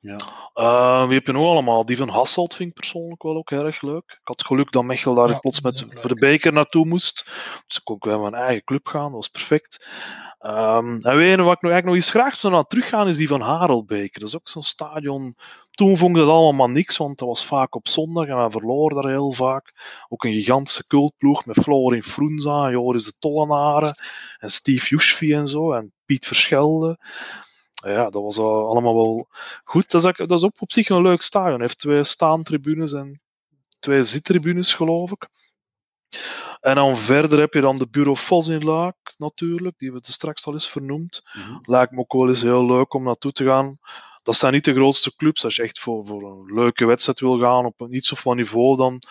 Ja. 0.00 0.20
Uh, 0.54 1.04
wie 1.06 1.14
heb 1.14 1.26
je 1.26 1.32
nog 1.32 1.46
allemaal? 1.46 1.84
Die 1.84 1.96
van 1.96 2.08
Hasselt 2.08 2.54
vind 2.54 2.68
ik 2.68 2.74
persoonlijk 2.74 3.22
wel 3.22 3.36
ook 3.36 3.50
erg 3.50 3.82
leuk. 3.82 4.04
Ik 4.06 4.20
had 4.22 4.44
geluk 4.44 4.70
dat 4.72 4.84
Mechel 4.84 5.14
daar 5.14 5.28
ja, 5.28 5.38
plots 5.38 5.60
met, 5.60 5.84
voor 5.90 6.08
de 6.08 6.14
beker 6.14 6.52
naartoe 6.52 6.86
moest. 6.86 7.24
Dus 7.66 7.76
ik 7.76 7.84
kon 7.84 7.94
ook 7.94 8.04
bij 8.04 8.18
mijn 8.18 8.34
eigen 8.34 8.64
club 8.64 8.86
gaan, 8.86 9.02
dat 9.02 9.12
was 9.12 9.28
perfect. 9.28 9.86
Um, 10.40 10.98
en 11.00 11.16
weet 11.16 11.36
je 11.36 11.42
wat 11.42 11.56
ik 11.56 11.62
nog, 11.62 11.72
eigenlijk 11.72 11.84
nog 11.84 11.94
eens 11.94 12.10
graag 12.10 12.36
zou 12.36 12.52
naar 12.52 12.64
teruggaan, 12.64 13.08
is 13.08 13.16
die 13.16 13.28
van 13.28 13.40
Harelbeek. 13.40 14.18
Dat 14.18 14.28
is 14.28 14.36
ook 14.36 14.48
zo'n 14.48 14.62
stadion. 14.62 15.36
Toen 15.78 15.96
vond 15.96 16.16
ik 16.16 16.22
dat 16.22 16.30
allemaal 16.30 16.66
maar 16.66 16.74
niks, 16.74 16.96
want 16.96 17.18
dat 17.18 17.28
was 17.28 17.44
vaak 17.44 17.74
op 17.74 17.88
zondag 17.88 18.26
en 18.26 18.36
wij 18.36 18.50
verloren 18.50 19.02
daar 19.02 19.10
heel 19.10 19.32
vaak. 19.32 19.72
Ook 20.08 20.24
een 20.24 20.32
gigantische 20.32 20.86
cultploeg 20.86 21.46
met 21.46 21.58
Florin 21.62 22.02
Frunza, 22.02 22.70
Joris 22.70 23.04
de 23.04 23.12
Tollenaren 23.18 23.94
en 24.38 24.50
Steve 24.50 24.86
Jushvi 24.86 25.32
en 25.32 25.46
zo, 25.46 25.72
en 25.72 25.92
Piet 26.04 26.26
Verschelde 26.26 26.98
ja, 27.86 28.10
dat 28.10 28.22
was 28.22 28.38
allemaal 28.38 28.94
wel 28.94 29.28
goed. 29.64 29.90
Dat 29.90 30.00
is, 30.00 30.06
ook, 30.06 30.16
dat 30.16 30.38
is 30.38 30.44
ook 30.44 30.60
op 30.60 30.72
zich 30.72 30.88
een 30.88 31.02
leuk 31.02 31.22
stadion. 31.22 31.52
Hij 31.52 31.62
heeft 31.62 31.78
twee 31.78 32.04
staantribunes 32.04 32.92
en 32.92 33.20
twee 33.78 34.02
zittribunes, 34.02 34.74
geloof 34.74 35.10
ik. 35.10 35.28
En 36.60 36.74
dan 36.74 36.96
verder 36.96 37.40
heb 37.40 37.54
je 37.54 37.60
dan 37.60 37.78
de 37.78 37.88
Bureau 37.88 38.16
Vos 38.16 38.48
in 38.48 38.64
Laak, 38.64 38.96
natuurlijk, 39.16 39.78
die 39.78 39.92
we 39.92 39.98
straks 40.02 40.46
al 40.46 40.52
eens 40.52 40.70
vernoemd. 40.70 41.22
Mm 41.32 41.58
Lijkt 41.62 41.92
me 41.92 41.98
ook 41.98 42.12
wel 42.12 42.28
eens 42.28 42.42
heel 42.42 42.66
leuk 42.66 42.94
om 42.94 43.02
naartoe 43.02 43.32
te 43.32 43.44
gaan. 43.44 43.78
Dat 44.28 44.36
zijn 44.36 44.52
niet 44.52 44.64
de 44.64 44.74
grootste 44.74 45.16
clubs. 45.16 45.44
Als 45.44 45.56
je 45.56 45.62
echt 45.62 45.78
voor, 45.78 46.06
voor 46.06 46.22
een 46.22 46.54
leuke 46.54 46.84
wedstrijd 46.84 47.20
wil 47.20 47.38
gaan 47.38 47.64
op 47.64 47.80
een 47.80 47.94
iets 47.94 48.12
of 48.12 48.22
wat 48.22 48.36
niveau, 48.36 48.76
dan, 48.76 49.02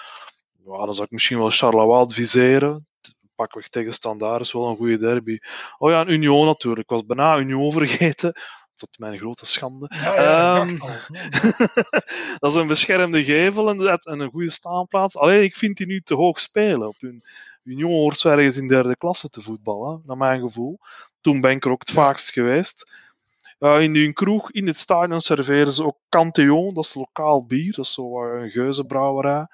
ja, 0.65 0.78
dan 0.78 0.93
zou 0.93 1.05
ik 1.05 1.11
misschien 1.11 1.38
wel 1.38 1.49
Charleroi 1.49 1.99
adviseren 1.99 2.88
pakweg 3.38 3.68
tegen 3.68 3.93
Standaard 3.93 4.41
is 4.41 4.51
wel 4.51 4.68
een 4.68 4.76
goede 4.76 4.97
derby. 4.97 5.38
Oh 5.78 5.89
ja, 5.89 6.01
en 6.01 6.11
Union 6.11 6.45
natuurlijk. 6.45 6.84
Ik 6.84 6.89
was 6.89 7.05
bijna 7.05 7.38
Union 7.38 7.72
vergeten. 7.72 8.34
Tot 8.76 8.99
mijn 8.99 9.18
grote 9.18 9.45
schande. 9.45 9.88
Ehm, 9.88 10.78
dat 12.39 12.51
is 12.51 12.55
een 12.55 12.68
beschermde 12.68 13.24
gevel 13.24 13.70
en, 13.70 13.99
en 14.03 14.20
een 14.20 14.30
goede 14.30 14.49
staanplaats. 14.49 15.18
Alleen 15.18 15.43
ik 15.43 15.55
vind 15.55 15.78
die 15.78 15.88
nu 15.88 16.01
te 16.01 16.13
hoog 16.13 16.39
spelen. 16.39 16.88
Op 16.88 16.95
hun 16.99 17.24
Union 17.63 17.91
hoort 17.91 18.20
zo 18.20 18.30
ergens 18.30 18.57
in 18.57 18.68
derde 18.68 18.97
klasse 18.97 19.30
te 19.30 19.41
voetballen, 19.41 20.01
naar 20.05 20.18
mijn 20.18 20.41
gevoel. 20.41 20.80
Toen 21.22 21.41
ben 21.41 21.51
ik 21.51 21.65
er 21.65 21.72
ook 21.72 21.80
het 21.80 21.91
vaakst 21.91 22.32
geweest. 22.32 22.91
Uh, 23.60 23.82
in 23.82 23.93
die 23.93 24.14
kroeg 24.14 24.51
in 24.51 24.68
het 24.68 24.78
stadion 24.78 25.20
serveren 25.20 25.74
ze 25.74 25.84
ook 25.86 25.97
Cantillon, 26.10 26.74
dat 26.74 26.86
is 26.86 26.93
lokaal 26.93 27.45
bier, 27.45 27.76
dat 27.76 27.86
is 27.86 27.93
zo 27.93 28.24
een 28.24 28.49
geuzenbrouwerij. 28.49 29.47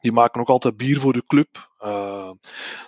Die 0.00 0.12
maken 0.12 0.40
ook 0.40 0.48
altijd 0.48 0.76
bier 0.76 1.00
voor 1.00 1.12
de 1.12 1.26
club. 1.26 1.70
Uh, 1.84 2.30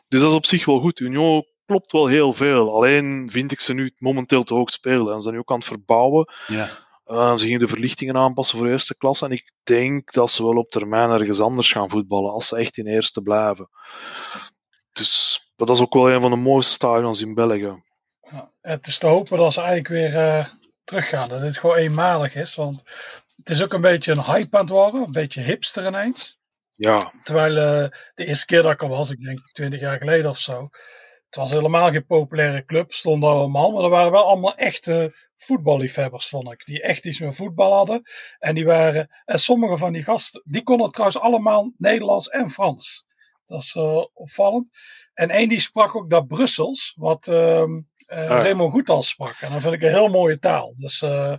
dus 0.08 0.20
dat 0.20 0.30
is 0.30 0.36
op 0.36 0.46
zich 0.46 0.64
wel 0.64 0.78
goed. 0.78 1.00
Union 1.00 1.44
klopt 1.66 1.92
wel 1.92 2.06
heel 2.06 2.32
veel. 2.32 2.74
Alleen 2.74 3.28
vind 3.30 3.52
ik 3.52 3.60
ze 3.60 3.72
nu 3.72 3.94
momenteel 3.98 4.42
te 4.42 4.54
hoog 4.54 4.70
spelen. 4.70 5.08
En 5.08 5.16
ze 5.16 5.20
zijn 5.20 5.34
nu 5.34 5.40
ook 5.40 5.50
aan 5.50 5.56
het 5.56 5.66
verbouwen. 5.66 6.32
Ja. 6.46 6.68
Uh, 7.06 7.36
ze 7.36 7.44
gingen 7.44 7.58
de 7.58 7.68
verlichtingen 7.68 8.16
aanpassen 8.16 8.58
voor 8.58 8.68
eerste 8.68 8.96
klasse. 8.96 9.24
En 9.24 9.32
ik 9.32 9.52
denk 9.62 10.12
dat 10.12 10.30
ze 10.30 10.42
wel 10.42 10.56
op 10.56 10.70
termijn 10.70 11.10
ergens 11.10 11.40
anders 11.40 11.72
gaan 11.72 11.90
voetballen. 11.90 12.32
Als 12.32 12.48
ze 12.48 12.56
echt 12.56 12.76
in 12.76 12.86
eerste 12.86 13.22
blijven. 13.22 13.68
Dus 14.92 15.40
dat 15.56 15.70
is 15.70 15.80
ook 15.80 15.94
wel 15.94 16.10
een 16.10 16.20
van 16.20 16.30
de 16.30 16.36
mooiste 16.36 16.72
stadions 16.72 17.20
in 17.20 17.34
België. 17.34 17.82
Het 18.60 18.86
is 18.86 18.98
te 18.98 19.06
hopen 19.06 19.38
dat 19.38 19.52
ze 19.52 19.60
eigenlijk 19.60 19.88
weer 19.88 20.14
uh, 20.14 20.46
teruggaan. 20.84 21.28
Dat 21.28 21.40
dit 21.40 21.58
gewoon 21.58 21.76
eenmalig 21.76 22.34
is. 22.34 22.54
Want 22.54 22.84
het 23.36 23.50
is 23.50 23.62
ook 23.62 23.72
een 23.72 23.80
beetje 23.80 24.12
een 24.12 24.24
hype 24.24 24.56
aan 24.56 24.64
het 24.64 24.74
worden. 24.74 25.02
Een 25.02 25.12
beetje 25.12 25.40
hipster 25.40 25.86
ineens. 25.86 26.38
Ja. 26.72 27.12
Terwijl 27.22 27.52
uh, 27.56 27.90
de 28.14 28.24
eerste 28.24 28.46
keer 28.46 28.62
dat 28.62 28.72
ik 28.72 28.82
er 28.82 28.88
was, 28.88 29.10
ik 29.10 29.20
denk 29.20 29.38
20 29.52 29.80
jaar 29.80 29.98
geleden 29.98 30.30
of 30.30 30.38
zo. 30.38 30.68
het 31.26 31.36
was 31.36 31.50
helemaal 31.50 31.90
geen 31.90 32.06
populaire 32.06 32.64
club, 32.64 32.92
stonden 32.92 33.30
allemaal, 33.30 33.70
maar 33.70 33.84
er 33.84 33.90
waren 33.90 34.12
wel 34.12 34.24
allemaal 34.24 34.56
echte 34.56 35.14
voetballiefhebbers, 35.36 36.28
vond 36.28 36.52
ik. 36.52 36.64
Die 36.64 36.82
echt 36.82 37.04
iets 37.04 37.20
met 37.20 37.36
voetbal 37.36 37.72
hadden. 37.72 38.02
En 38.38 38.54
die 38.54 38.64
waren, 38.64 39.08
en 39.24 39.38
sommige 39.38 39.76
van 39.76 39.92
die 39.92 40.02
gasten, 40.02 40.42
die 40.44 40.62
konden 40.62 40.90
trouwens 40.90 41.18
allemaal 41.18 41.72
Nederlands 41.76 42.28
en 42.28 42.50
Frans. 42.50 43.04
Dat 43.44 43.60
is 43.60 43.74
uh, 43.74 44.04
opvallend. 44.12 44.68
En 45.14 45.30
één 45.30 45.48
die 45.48 45.60
sprak 45.60 45.96
ook 45.96 46.10
dat 46.10 46.26
Brussels, 46.26 46.94
wat 46.96 47.26
uh, 47.26 47.64
uh, 48.08 48.30
ah. 48.30 48.70
Goethal 48.70 49.02
sprak. 49.02 49.36
En 49.40 49.52
dat 49.52 49.60
vind 49.60 49.74
ik 49.74 49.82
een 49.82 49.88
heel 49.88 50.08
mooie 50.08 50.38
taal. 50.38 50.74
Dus, 50.76 51.02
uh, 51.02 51.34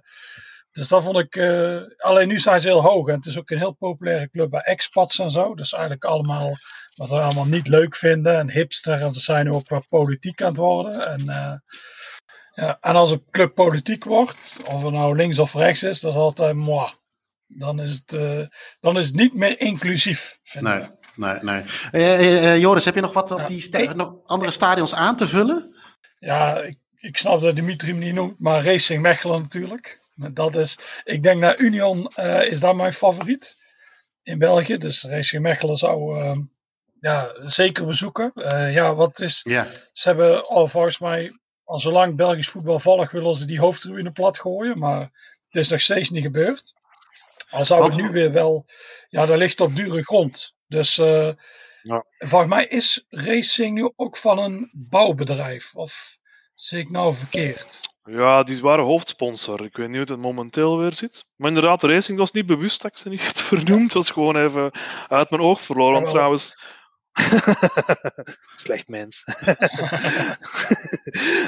dus 0.71 0.87
dat 0.87 1.03
vond 1.03 1.17
ik. 1.17 1.35
Uh, 1.35 1.81
alleen 1.97 2.27
nu 2.27 2.39
zijn 2.39 2.61
ze 2.61 2.67
heel 2.67 2.81
hoog. 2.81 3.07
En 3.07 3.15
het 3.15 3.25
is 3.25 3.37
ook 3.37 3.49
een 3.49 3.57
heel 3.57 3.73
populaire 3.73 4.29
club 4.29 4.49
bij 4.49 4.61
expats 4.61 5.19
en 5.19 5.31
zo. 5.31 5.55
Dus 5.55 5.71
eigenlijk 5.71 6.03
allemaal 6.03 6.51
wat 6.95 7.09
we 7.09 7.19
allemaal 7.19 7.45
niet 7.45 7.67
leuk 7.67 7.95
vinden. 7.95 8.37
En 8.37 8.51
hipster. 8.51 9.01
En 9.01 9.11
ze 9.11 9.19
zijn 9.19 9.51
ook 9.51 9.69
wat 9.69 9.85
politiek 9.87 10.41
aan 10.41 10.47
het 10.47 10.57
worden. 10.57 11.07
En, 11.07 11.23
ja, 12.53 12.77
en 12.81 12.95
als 12.95 13.11
een 13.11 13.25
club 13.31 13.53
politiek 13.53 14.03
wordt, 14.03 14.61
of 14.67 14.83
het 14.83 14.91
nou 14.91 15.15
links 15.15 15.39
of 15.39 15.53
rechts 15.53 15.83
is, 15.83 15.99
dat 15.99 16.11
is 16.11 16.17
altijd 16.17 16.55
moi. 16.55 16.89
Dan 17.47 17.79
is 17.79 18.03
het, 18.05 18.49
dan 18.79 18.97
is 18.97 19.05
het 19.05 19.15
niet 19.15 19.33
meer 19.33 19.59
inclusief. 19.59 20.37
Vind 20.43 20.65
nee. 20.65 20.79
Ik 20.79 20.89
nee, 21.15 21.63
nee. 21.91 22.59
Joris, 22.59 22.85
heb 22.85 22.95
je 22.95 23.01
nog 23.01 23.13
wat 23.13 23.31
op 23.31 23.47
die 23.47 23.61
sta 23.61 23.93
nog 23.93 24.15
andere 24.25 24.51
stadions 24.51 24.95
aan 24.95 25.15
te 25.15 25.27
vullen? 25.27 25.74
Ja, 26.25 26.61
ik, 26.61 26.77
ik 26.97 27.17
snap 27.17 27.41
dat 27.41 27.55
Dimitri 27.55 27.89
hem 27.89 27.97
niet 27.97 28.13
noemt, 28.13 28.39
maar 28.39 28.63
Racing 28.63 29.01
Mechelen 29.01 29.41
natuurlijk. 29.41 29.99
Dat 30.15 30.55
is, 30.55 30.79
ik 31.03 31.23
denk 31.23 31.39
naar 31.39 31.59
Union 31.59 32.11
uh, 32.15 32.43
is 32.51 32.59
daar 32.59 32.75
mijn 32.75 32.93
favoriet 32.93 33.57
in 34.23 34.37
België. 34.37 34.77
Dus 34.77 35.03
Racing 35.03 35.41
Mechelen 35.41 35.77
zou 35.77 36.19
uh, 36.19 36.35
ja, 36.99 37.31
zeker 37.39 37.85
bezoeken. 37.85 38.31
ja, 38.71 38.95
wat 38.95 39.19
is. 39.19 39.41
Ja. 39.43 39.67
Ze 39.93 40.07
hebben 40.07 40.47
al 40.47 40.67
volgens 40.67 40.99
mij, 40.99 41.31
al 41.63 41.79
zolang 41.79 42.15
Belgisch 42.15 42.49
voetbal 42.49 42.79
volgt, 42.79 43.11
willen 43.11 43.35
ze 43.35 43.45
die 43.45 43.59
hoofdtribune 43.59 44.11
plat 44.11 44.39
gooien. 44.39 44.79
Maar 44.79 45.01
het 45.49 45.55
is 45.63 45.69
nog 45.69 45.81
steeds 45.81 46.09
niet 46.09 46.23
gebeurd. 46.23 46.73
Al 47.49 47.65
zou 47.65 47.83
het 47.83 47.95
nu 47.95 48.09
weer 48.09 48.31
wel. 48.31 48.65
Ja, 49.09 49.25
dat 49.25 49.37
ligt 49.37 49.61
op 49.61 49.75
dure 49.75 50.03
grond. 50.03 50.55
Dus 50.67 50.97
uh, 50.97 51.29
ja. 51.85 52.05
volgens 52.17 52.49
mij 52.49 52.65
is 52.65 53.05
Racing 53.09 53.73
nu 53.73 53.91
ook 53.95 54.17
van 54.17 54.39
een 54.39 54.69
bouwbedrijf. 54.73 55.75
Of 55.75 56.17
zie 56.55 56.79
ik 56.79 56.89
nou 56.89 57.13
verkeerd? 57.13 57.79
Ja, 58.03 58.43
die 58.43 58.61
waren 58.61 58.85
hoofdsponsor. 58.85 59.65
Ik 59.65 59.77
weet 59.77 59.87
niet 59.87 59.97
hoe 59.97 60.17
het 60.17 60.25
momenteel 60.25 60.77
weer 60.77 60.93
zit. 60.93 61.25
Maar 61.35 61.47
inderdaad, 61.47 61.81
de 61.81 61.87
Racing 61.87 62.17
was 62.17 62.31
niet 62.31 62.45
bewust 62.45 62.81
dat 62.81 62.91
ik 62.91 62.97
ze 62.97 63.09
niet 63.09 63.25
had 63.27 63.41
vernoemd. 63.41 63.93
Dat 63.93 63.93
was 63.93 64.09
gewoon 64.09 64.37
even 64.37 64.71
uit 65.07 65.29
mijn 65.29 65.41
oog 65.41 65.61
verloren. 65.61 66.07
Trouwens. 66.07 66.55
Slecht 68.55 68.87
mens. 68.87 69.23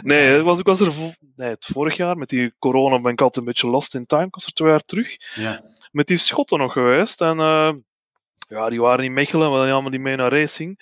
nee, 0.01 0.41
was, 0.41 0.59
ik 0.59 0.65
was 0.65 0.79
er 0.79 0.93
nee, 1.35 1.49
het 1.49 1.65
vorig 1.65 1.97
jaar 1.97 2.17
met 2.17 2.29
die 2.29 2.53
corona 2.59 3.01
ben 3.01 3.11
ik 3.11 3.21
altijd 3.21 3.45
een 3.45 3.51
beetje 3.51 3.67
lost 3.67 3.95
in 3.95 4.05
time. 4.05 4.25
Ik 4.25 4.33
was 4.33 4.45
er 4.45 4.53
twee 4.53 4.69
jaar 4.69 4.85
terug. 4.85 5.35
Ja. 5.35 5.61
Met 5.91 6.07
die 6.07 6.17
Schotten 6.17 6.59
nog 6.59 6.73
geweest. 6.73 7.21
En 7.21 7.39
uh, 7.39 7.73
ja, 8.47 8.69
die 8.69 8.81
waren 8.81 9.05
in 9.05 9.13
Mechelen, 9.13 9.51
maar 9.51 9.63
die 9.63 9.73
allemaal 9.73 9.91
die 9.91 9.99
mee 9.99 10.15
naar 10.15 10.31
racing. 10.31 10.79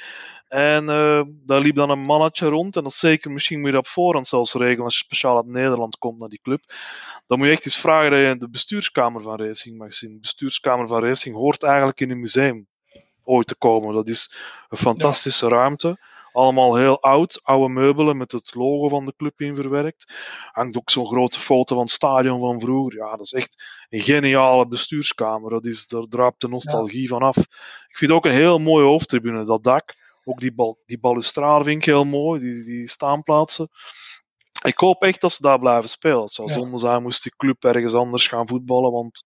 En 0.48 0.84
uh, 0.84 1.22
daar 1.46 1.60
liep 1.60 1.76
dan 1.76 1.90
een 1.90 2.00
mannetje 2.00 2.48
rond. 2.48 2.76
En 2.76 2.84
dat 2.84 2.94
zeker, 2.94 3.32
misschien 3.32 3.58
moet 3.58 3.68
je 3.68 3.74
dat 3.74 3.86
op 3.86 3.92
voorhand 3.92 4.28
zelfs 4.28 4.54
regelen 4.54 4.84
als 4.84 4.98
je 4.98 5.04
speciaal 5.04 5.36
uit 5.36 5.46
Nederland 5.46 5.98
komt 5.98 6.20
naar 6.20 6.30
die 6.30 6.40
club. 6.42 6.64
Dan 7.26 7.38
moet 7.38 7.48
je 7.48 7.54
echt 7.54 7.66
eens 7.66 7.78
vragen 7.78 8.12
dat 8.12 8.20
je 8.20 8.38
de 8.38 8.50
bestuurskamer 8.50 9.22
van 9.22 9.38
Racing 9.38 9.78
mag 9.78 9.94
zien. 9.94 10.14
De 10.14 10.20
bestuurskamer 10.20 10.88
van 10.88 11.04
Racing 11.04 11.36
hoort 11.36 11.64
eigenlijk 11.64 12.02
in 12.02 12.12
een 12.12 12.20
museum 12.20 12.68
ooit 13.24 13.48
te 13.48 13.56
komen. 13.56 13.94
Dat 13.94 14.08
is 14.08 14.36
een 14.70 14.78
fantastische 14.78 15.46
ja. 15.46 15.52
ruimte. 15.52 15.98
Allemaal 16.36 16.76
heel 16.76 17.02
oud, 17.02 17.40
oude 17.44 17.74
meubelen 17.74 18.18
met 18.18 18.32
het 18.32 18.56
logo 18.56 18.90
van 18.90 19.06
de 19.06 19.14
club 19.18 19.42
in 19.42 19.56
verwerkt. 19.56 20.14
Hangt 20.52 20.78
ook 20.78 20.90
zo'n 20.90 21.08
grote 21.08 21.40
foto 21.40 21.76
van 21.76 21.84
het 21.84 21.94
stadion 21.94 22.40
van 22.40 22.60
vroeger. 22.60 23.00
Ja, 23.00 23.10
dat 23.10 23.26
is 23.26 23.34
echt 23.34 23.64
een 23.90 24.02
geniale 24.02 24.68
bestuurskamer. 24.68 25.50
Dat 25.50 25.66
is, 25.66 25.88
daar 25.88 26.06
druipt 26.10 26.42
de 26.42 26.48
nostalgie 26.48 27.02
ja. 27.02 27.08
van 27.08 27.22
af. 27.22 27.38
Ik 27.88 27.98
vind 27.98 28.12
ook 28.12 28.26
een 28.26 28.32
heel 28.32 28.60
mooie 28.60 28.86
hoofdtribune, 28.86 29.44
dat 29.44 29.64
dak. 29.64 29.96
Ook 30.24 30.40
die, 30.40 30.54
bal, 30.54 30.82
die 30.86 31.00
balustrade 31.00 31.64
vind 31.64 31.78
ik 31.78 31.86
heel 31.86 32.06
mooi, 32.06 32.40
die, 32.40 32.64
die 32.64 32.90
staanplaatsen. 32.90 33.70
Ik 34.64 34.80
hoop 34.80 35.04
echt 35.04 35.22
dat 35.22 35.32
ze 35.32 35.42
daar 35.42 35.60
blijven 35.60 35.90
spelen. 35.90 36.22
Het 36.22 36.32
zou 36.32 36.48
ja. 36.48 36.54
zonde 36.54 36.78
zijn 36.78 37.02
moest 37.02 37.24
die 37.24 37.34
club 37.38 37.64
ergens 37.64 37.94
anders 37.94 38.28
gaan 38.28 38.48
voetballen, 38.48 38.92
want... 38.92 39.24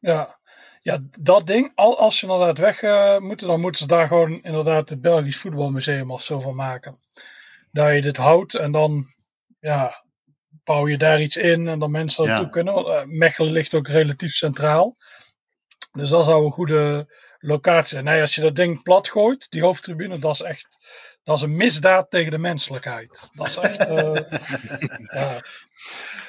Ja, 0.00 0.38
ja, 0.84 0.98
dat 1.20 1.46
ding, 1.46 1.72
als 1.74 2.18
ze 2.18 2.26
inderdaad 2.26 2.58
weg 2.58 2.82
uh, 2.82 3.18
moeten, 3.18 3.46
dan 3.46 3.60
moeten 3.60 3.80
ze 3.80 3.86
daar 3.86 4.06
gewoon 4.06 4.42
inderdaad 4.42 4.88
het 4.88 5.00
Belgisch 5.00 5.36
Voetbalmuseum 5.36 6.10
of 6.10 6.22
zo 6.22 6.40
van 6.40 6.54
maken. 6.54 7.00
Dat 7.72 7.94
je 7.94 8.02
dit 8.02 8.16
houdt 8.16 8.54
en 8.54 8.72
dan 8.72 9.06
ja, 9.60 10.04
bouw 10.64 10.88
je 10.88 10.98
daar 10.98 11.20
iets 11.20 11.36
in 11.36 11.68
en 11.68 11.78
dan 11.78 11.90
mensen 11.90 12.26
naartoe 12.26 12.44
ja. 12.44 12.50
kunnen. 12.50 12.86
Uh, 12.86 13.02
Mechelen 13.04 13.52
ligt 13.52 13.74
ook 13.74 13.88
relatief 13.88 14.32
centraal. 14.32 14.96
Dus 15.92 16.10
dat 16.10 16.24
zou 16.24 16.44
een 16.44 16.52
goede 16.52 17.12
locatie 17.38 17.88
zijn. 17.88 18.04
Nee, 18.04 18.20
als 18.20 18.34
je 18.34 18.40
dat 18.40 18.56
ding 18.56 18.82
plat 18.82 19.08
gooit, 19.08 19.50
die 19.50 19.62
hoofdtribune, 19.62 20.18
dat 20.18 20.34
is 20.34 20.40
echt 20.40 20.78
dat 21.24 21.36
is 21.36 21.42
een 21.42 21.56
misdaad 21.56 22.10
tegen 22.10 22.30
de 22.30 22.38
menselijkheid. 22.38 23.30
Dat 23.32 23.46
is 23.46 23.56
echt. 23.56 23.90
Uh, 23.90 24.14
ja. 25.18 25.40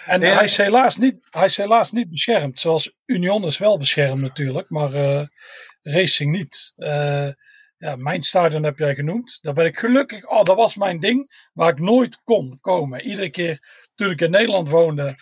En 0.05 0.21
ja. 0.21 0.33
hij, 0.35 0.43
is 0.43 0.57
helaas 0.57 0.97
niet, 0.97 1.17
hij 1.29 1.45
is 1.45 1.57
helaas 1.57 1.91
niet 1.91 2.09
beschermd. 2.09 2.59
Zoals 2.59 2.93
Union 3.05 3.45
is 3.45 3.57
wel 3.57 3.77
beschermd 3.77 4.21
natuurlijk, 4.21 4.69
maar 4.69 4.93
uh, 4.93 5.25
Racing 5.81 6.31
niet. 6.31 6.73
Uh, 6.75 7.27
ja, 7.77 7.95
mijn 7.95 8.21
stadion 8.21 8.63
heb 8.63 8.77
jij 8.77 8.95
genoemd. 8.95 9.37
Daar 9.41 9.53
ben 9.53 9.65
ik 9.65 9.79
gelukkig. 9.79 10.25
Oh, 10.27 10.43
dat 10.43 10.55
was 10.55 10.75
mijn 10.75 10.99
ding 10.99 11.49
waar 11.53 11.69
ik 11.69 11.79
nooit 11.79 12.21
kon 12.23 12.57
komen. 12.61 13.01
Iedere 13.01 13.29
keer 13.29 13.59
toen 13.95 14.09
ik 14.09 14.21
in 14.21 14.31
Nederland 14.31 14.69
woonde, 14.69 15.15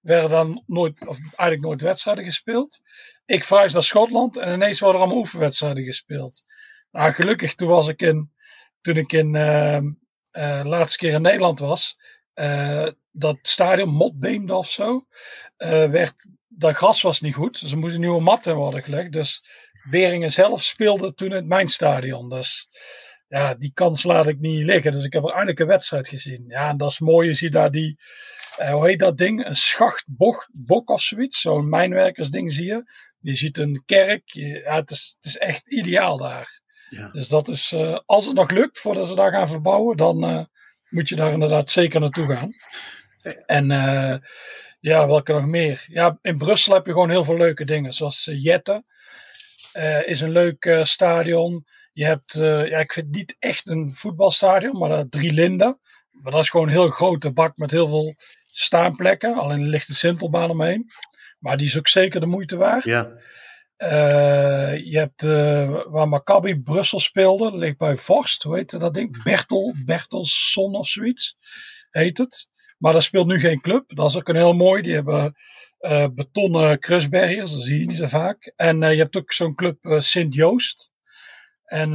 werden 0.00 0.30
dan 0.30 0.62
nooit, 0.66 1.06
of 1.06 1.18
eigenlijk 1.18 1.60
nooit 1.60 1.80
wedstrijden 1.80 2.24
gespeeld. 2.24 2.80
Ik 3.26 3.44
verhuis 3.44 3.72
naar 3.72 3.82
Schotland 3.82 4.38
en 4.38 4.54
ineens 4.54 4.80
worden 4.80 5.00
er 5.00 5.06
allemaal 5.06 5.22
oefenwedstrijden 5.22 5.84
gespeeld. 5.84 6.44
Nou, 6.90 7.12
gelukkig 7.12 7.54
toen 7.54 7.68
was 7.68 7.88
ik 7.88 8.02
in 8.02 8.32
toen 8.82 8.96
ik 8.96 9.12
in 9.12 9.34
uh, 9.34 10.60
laatste 10.64 10.98
keer 10.98 11.12
in 11.12 11.22
Nederland 11.22 11.58
was, 11.58 11.98
uh, 12.34 12.88
dat 13.10 13.38
stadion 13.42 13.88
Motbeemde 13.88 14.54
of 14.54 14.70
zo, 14.70 15.06
werd, 15.56 16.28
dat 16.48 16.74
gras 16.74 17.02
was 17.02 17.20
niet 17.20 17.34
goed. 17.34 17.60
Dus 17.60 17.70
er 17.70 17.78
moesten 17.78 18.00
nieuwe 18.00 18.20
matten 18.20 18.56
worden 18.56 18.82
gelegd. 18.82 19.12
Dus 19.12 19.44
Beringen 19.90 20.32
zelf 20.32 20.62
speelde 20.62 21.14
toen 21.14 21.32
in 21.32 21.48
mijn 21.48 21.68
stadion. 21.68 22.28
Dus 22.28 22.68
ja, 23.28 23.54
die 23.54 23.70
kans 23.74 24.02
laat 24.02 24.26
ik 24.26 24.38
niet 24.38 24.64
liggen. 24.64 24.90
Dus 24.90 25.04
ik 25.04 25.12
heb 25.12 25.22
er 25.22 25.30
eindelijk 25.30 25.58
een 25.58 25.66
wedstrijd 25.66 26.08
gezien. 26.08 26.44
Ja, 26.48 26.68
en 26.68 26.76
dat 26.76 26.90
is 26.90 26.98
mooi. 26.98 27.28
Je 27.28 27.34
ziet 27.34 27.52
daar 27.52 27.70
die, 27.70 27.98
hoe 28.70 28.86
heet 28.86 28.98
dat 28.98 29.18
ding? 29.18 29.46
Een 29.46 29.56
schachtbok 29.56 30.90
of 30.90 31.00
zoiets. 31.00 31.40
Zo'n 31.40 31.68
mijnwerkersding 31.68 32.52
zie 32.52 32.66
je. 32.66 32.92
Je 33.18 33.34
ziet 33.34 33.58
een 33.58 33.82
kerk. 33.86 34.22
Ja, 34.24 34.74
het, 34.74 34.90
is, 34.90 35.16
het 35.16 35.24
is 35.24 35.38
echt 35.38 35.70
ideaal 35.70 36.16
daar. 36.16 36.61
Ja. 36.96 37.10
Dus 37.10 37.28
dat 37.28 37.48
is, 37.48 37.72
uh, 37.72 37.98
als 38.06 38.26
het 38.26 38.34
nog 38.34 38.50
lukt 38.50 38.78
voordat 38.78 39.06
ze 39.06 39.14
daar 39.14 39.32
gaan 39.32 39.48
verbouwen, 39.48 39.96
dan 39.96 40.24
uh, 40.24 40.44
moet 40.88 41.08
je 41.08 41.16
daar 41.16 41.32
inderdaad 41.32 41.70
zeker 41.70 42.00
naartoe 42.00 42.26
gaan. 42.26 42.50
En 43.46 43.70
uh, 43.70 44.16
ja, 44.80 45.06
welke 45.06 45.32
nog 45.32 45.46
meer? 45.46 45.84
Ja, 45.88 46.18
in 46.22 46.38
Brussel 46.38 46.74
heb 46.74 46.86
je 46.86 46.92
gewoon 46.92 47.10
heel 47.10 47.24
veel 47.24 47.36
leuke 47.36 47.64
dingen, 47.64 47.92
zoals 47.92 48.30
Jette. 48.32 48.84
is 50.04 50.20
een 50.20 50.32
leuk 50.32 50.78
stadion. 50.82 51.66
Je 51.92 52.04
hebt, 52.04 52.32
ja, 52.42 52.78
ik 52.78 52.92
vind 52.92 53.06
het 53.06 53.16
niet 53.16 53.36
echt 53.38 53.68
een 53.68 53.92
voetbalstadion, 53.94 54.78
maar 54.78 55.08
Drie 55.08 55.32
Linden. 55.32 55.80
Maar 56.10 56.32
dat 56.32 56.40
is 56.40 56.50
gewoon 56.50 56.66
een 56.66 56.72
heel 56.72 56.90
grote 56.90 57.32
bak 57.32 57.56
met 57.56 57.70
heel 57.70 57.88
veel 57.88 58.14
staanplekken. 58.52 59.34
Alleen 59.34 59.68
ligt 59.68 59.86
de 59.86 59.94
Sintelbaan 59.94 60.50
omheen. 60.50 60.90
Maar 61.38 61.56
die 61.56 61.66
is 61.66 61.78
ook 61.78 61.88
zeker 61.88 62.20
de 62.20 62.26
moeite 62.26 62.56
waard. 62.56 62.84
Ja. 62.84 63.12
Uh, 63.82 64.76
je 64.84 64.98
hebt 64.98 65.22
uh, 65.22 65.82
waar 65.86 66.08
Maccabi 66.08 66.62
Brussel 66.62 67.00
speelde, 67.00 67.50
dat 67.50 67.60
ligt 67.60 67.78
bij 67.78 67.96
Vorst, 67.96 68.42
hoe 68.42 68.56
heet 68.56 68.80
dat 68.80 68.94
ding? 68.94 69.22
Bertel, 69.22 69.74
Bertelsson 69.84 70.74
of 70.74 70.86
zoiets 70.88 71.36
heet 71.90 72.18
het. 72.18 72.50
Maar 72.78 72.92
daar 72.92 73.02
speelt 73.02 73.26
nu 73.26 73.40
geen 73.40 73.60
club. 73.60 73.94
Dat 73.94 74.10
is 74.10 74.16
ook 74.16 74.28
een 74.28 74.36
heel 74.36 74.52
mooi. 74.52 74.82
Die 74.82 74.94
hebben 74.94 75.34
uh, 75.80 76.06
betonnen 76.14 76.78
krusbergers, 76.78 77.52
dat 77.52 77.62
zie 77.62 77.78
je 77.78 77.86
niet 77.86 77.96
zo 77.96 78.06
vaak. 78.06 78.52
En 78.56 78.80
je 78.80 79.02
hebt 79.02 79.16
ook 79.16 79.32
zo'n 79.32 79.54
club 79.54 79.76
Sint-Joost. 79.98 80.90
En 81.64 81.88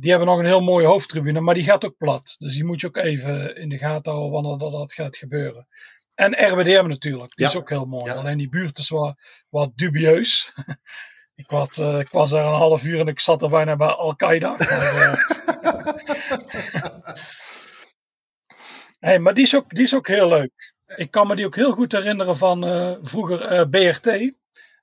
die 0.00 0.10
hebben 0.10 0.28
nog 0.28 0.38
een 0.38 0.46
heel 0.46 0.62
mooie 0.62 0.86
hoofdtribune, 0.86 1.40
maar 1.40 1.54
die 1.54 1.64
gaat 1.64 1.84
ook 1.84 1.96
plat. 1.96 2.36
Dus 2.38 2.54
die 2.54 2.64
moet 2.64 2.80
je 2.80 2.86
ook 2.86 2.96
even 2.96 3.56
in 3.56 3.68
de 3.68 3.78
gaten 3.78 4.12
houden 4.12 4.32
wanneer 4.32 4.58
dat, 4.58 4.72
dat 4.72 4.92
gaat 4.92 5.16
gebeuren. 5.16 5.66
En 6.14 6.48
RWDM 6.48 6.88
natuurlijk, 6.88 7.34
die 7.34 7.44
ja. 7.44 7.50
is 7.50 7.56
ook 7.56 7.68
heel 7.68 7.84
mooi. 7.84 8.12
Ja. 8.12 8.18
Alleen 8.18 8.38
die 8.38 8.48
buurt 8.48 8.78
is 8.78 8.88
wat, 8.88 9.20
wat 9.48 9.72
dubieus. 9.76 10.52
Ik 11.40 11.50
was, 11.50 11.78
uh, 11.78 11.98
ik 11.98 12.08
was 12.08 12.30
daar 12.30 12.44
een 12.44 12.58
half 12.58 12.84
uur 12.84 13.00
en 13.00 13.06
ik 13.06 13.20
zat 13.20 13.42
er 13.42 13.48
bijna 13.48 13.76
bij 13.76 13.88
Al-Qaeda. 13.88 14.56
Uh... 19.00 19.08
hey, 19.08 19.18
maar 19.18 19.34
die 19.34 19.44
is, 19.44 19.56
ook, 19.56 19.74
die 19.74 19.84
is 19.84 19.94
ook 19.94 20.06
heel 20.06 20.28
leuk. 20.28 20.74
Ik 20.96 21.10
kan 21.10 21.26
me 21.26 21.36
die 21.36 21.46
ook 21.46 21.54
heel 21.54 21.72
goed 21.72 21.92
herinneren 21.92 22.36
van 22.36 22.64
uh, 22.64 22.92
vroeger 23.02 23.68
BRT. 23.68 24.34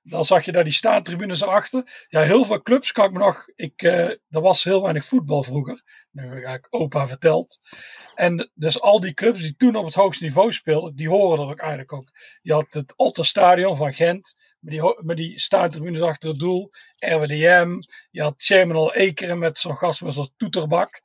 dan 0.02 0.24
zag 0.24 0.44
je 0.44 0.52
daar 0.52 0.64
die 0.64 0.72
staantribunes 0.72 1.40
erachter. 1.40 2.06
Ja, 2.08 2.22
heel 2.22 2.44
veel 2.44 2.62
clubs 2.62 2.92
kan 2.92 3.04
ik 3.04 3.12
me 3.12 3.18
nog. 3.18 3.44
Ik, 3.54 3.82
er 3.82 4.18
was 4.28 4.64
heel 4.64 4.82
weinig 4.82 5.04
voetbal 5.04 5.42
vroeger. 5.42 5.82
Nu 6.10 6.40
ga 6.40 6.54
ik 6.54 6.66
opa 6.70 7.06
verteld. 7.06 7.58
En 8.14 8.50
dus 8.54 8.80
al 8.80 9.00
die 9.00 9.14
clubs 9.14 9.40
die 9.40 9.56
toen 9.56 9.76
op 9.76 9.84
het 9.84 9.94
hoogste 9.94 10.24
niveau 10.24 10.52
speelden, 10.52 10.96
die 10.96 11.08
horen 11.08 11.38
er 11.38 11.50
ook 11.50 11.60
eigenlijk 11.60 11.92
ook. 11.92 12.08
Je 12.42 12.52
had 12.52 12.72
het 12.72 12.96
Otterstadion 12.96 13.76
van 13.76 13.94
Gent. 13.94 14.36
Met 14.58 14.72
die, 14.72 15.02
met 15.02 15.16
die 15.16 15.40
staantribunes 15.40 16.00
achter 16.00 16.28
het 16.28 16.38
doel. 16.38 16.70
RWDM. 16.96 17.80
Je 18.10 18.22
had 18.22 18.46
Terminal 18.46 18.94
Ekeren 18.94 19.38
met 19.38 19.58
zo'n 19.58 19.76
gast 19.76 20.00
met 20.00 20.14
zo'n 20.14 20.30
toeterbak. 20.36 21.00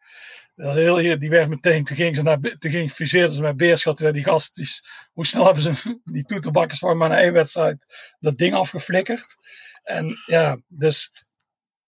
Heel, 0.55 1.19
die 1.19 1.29
werd 1.29 1.49
meteen, 1.49 1.83
toen 1.83 1.95
ging 1.95 2.15
ze 2.15 2.23
naar, 2.23 2.39
toen 2.39 2.71
ging, 2.71 2.91
fuseerden 2.91 3.31
ze 3.31 3.41
met 3.41 3.57
Beerschot. 3.57 4.13
Die 4.13 4.23
gast, 4.23 4.55
die, 4.55 4.67
hoe 5.13 5.25
snel 5.25 5.45
hebben 5.53 5.63
ze 5.63 5.99
die 6.03 6.25
toeterbakkers 6.25 6.79
voor 6.79 6.97
maar 6.97 7.09
na 7.09 7.21
één 7.21 7.33
wedstrijd 7.33 7.85
dat 8.19 8.37
ding 8.37 8.53
afgeflikkerd. 8.53 9.35
En 9.83 10.15
ja, 10.25 10.57
dus 10.67 11.22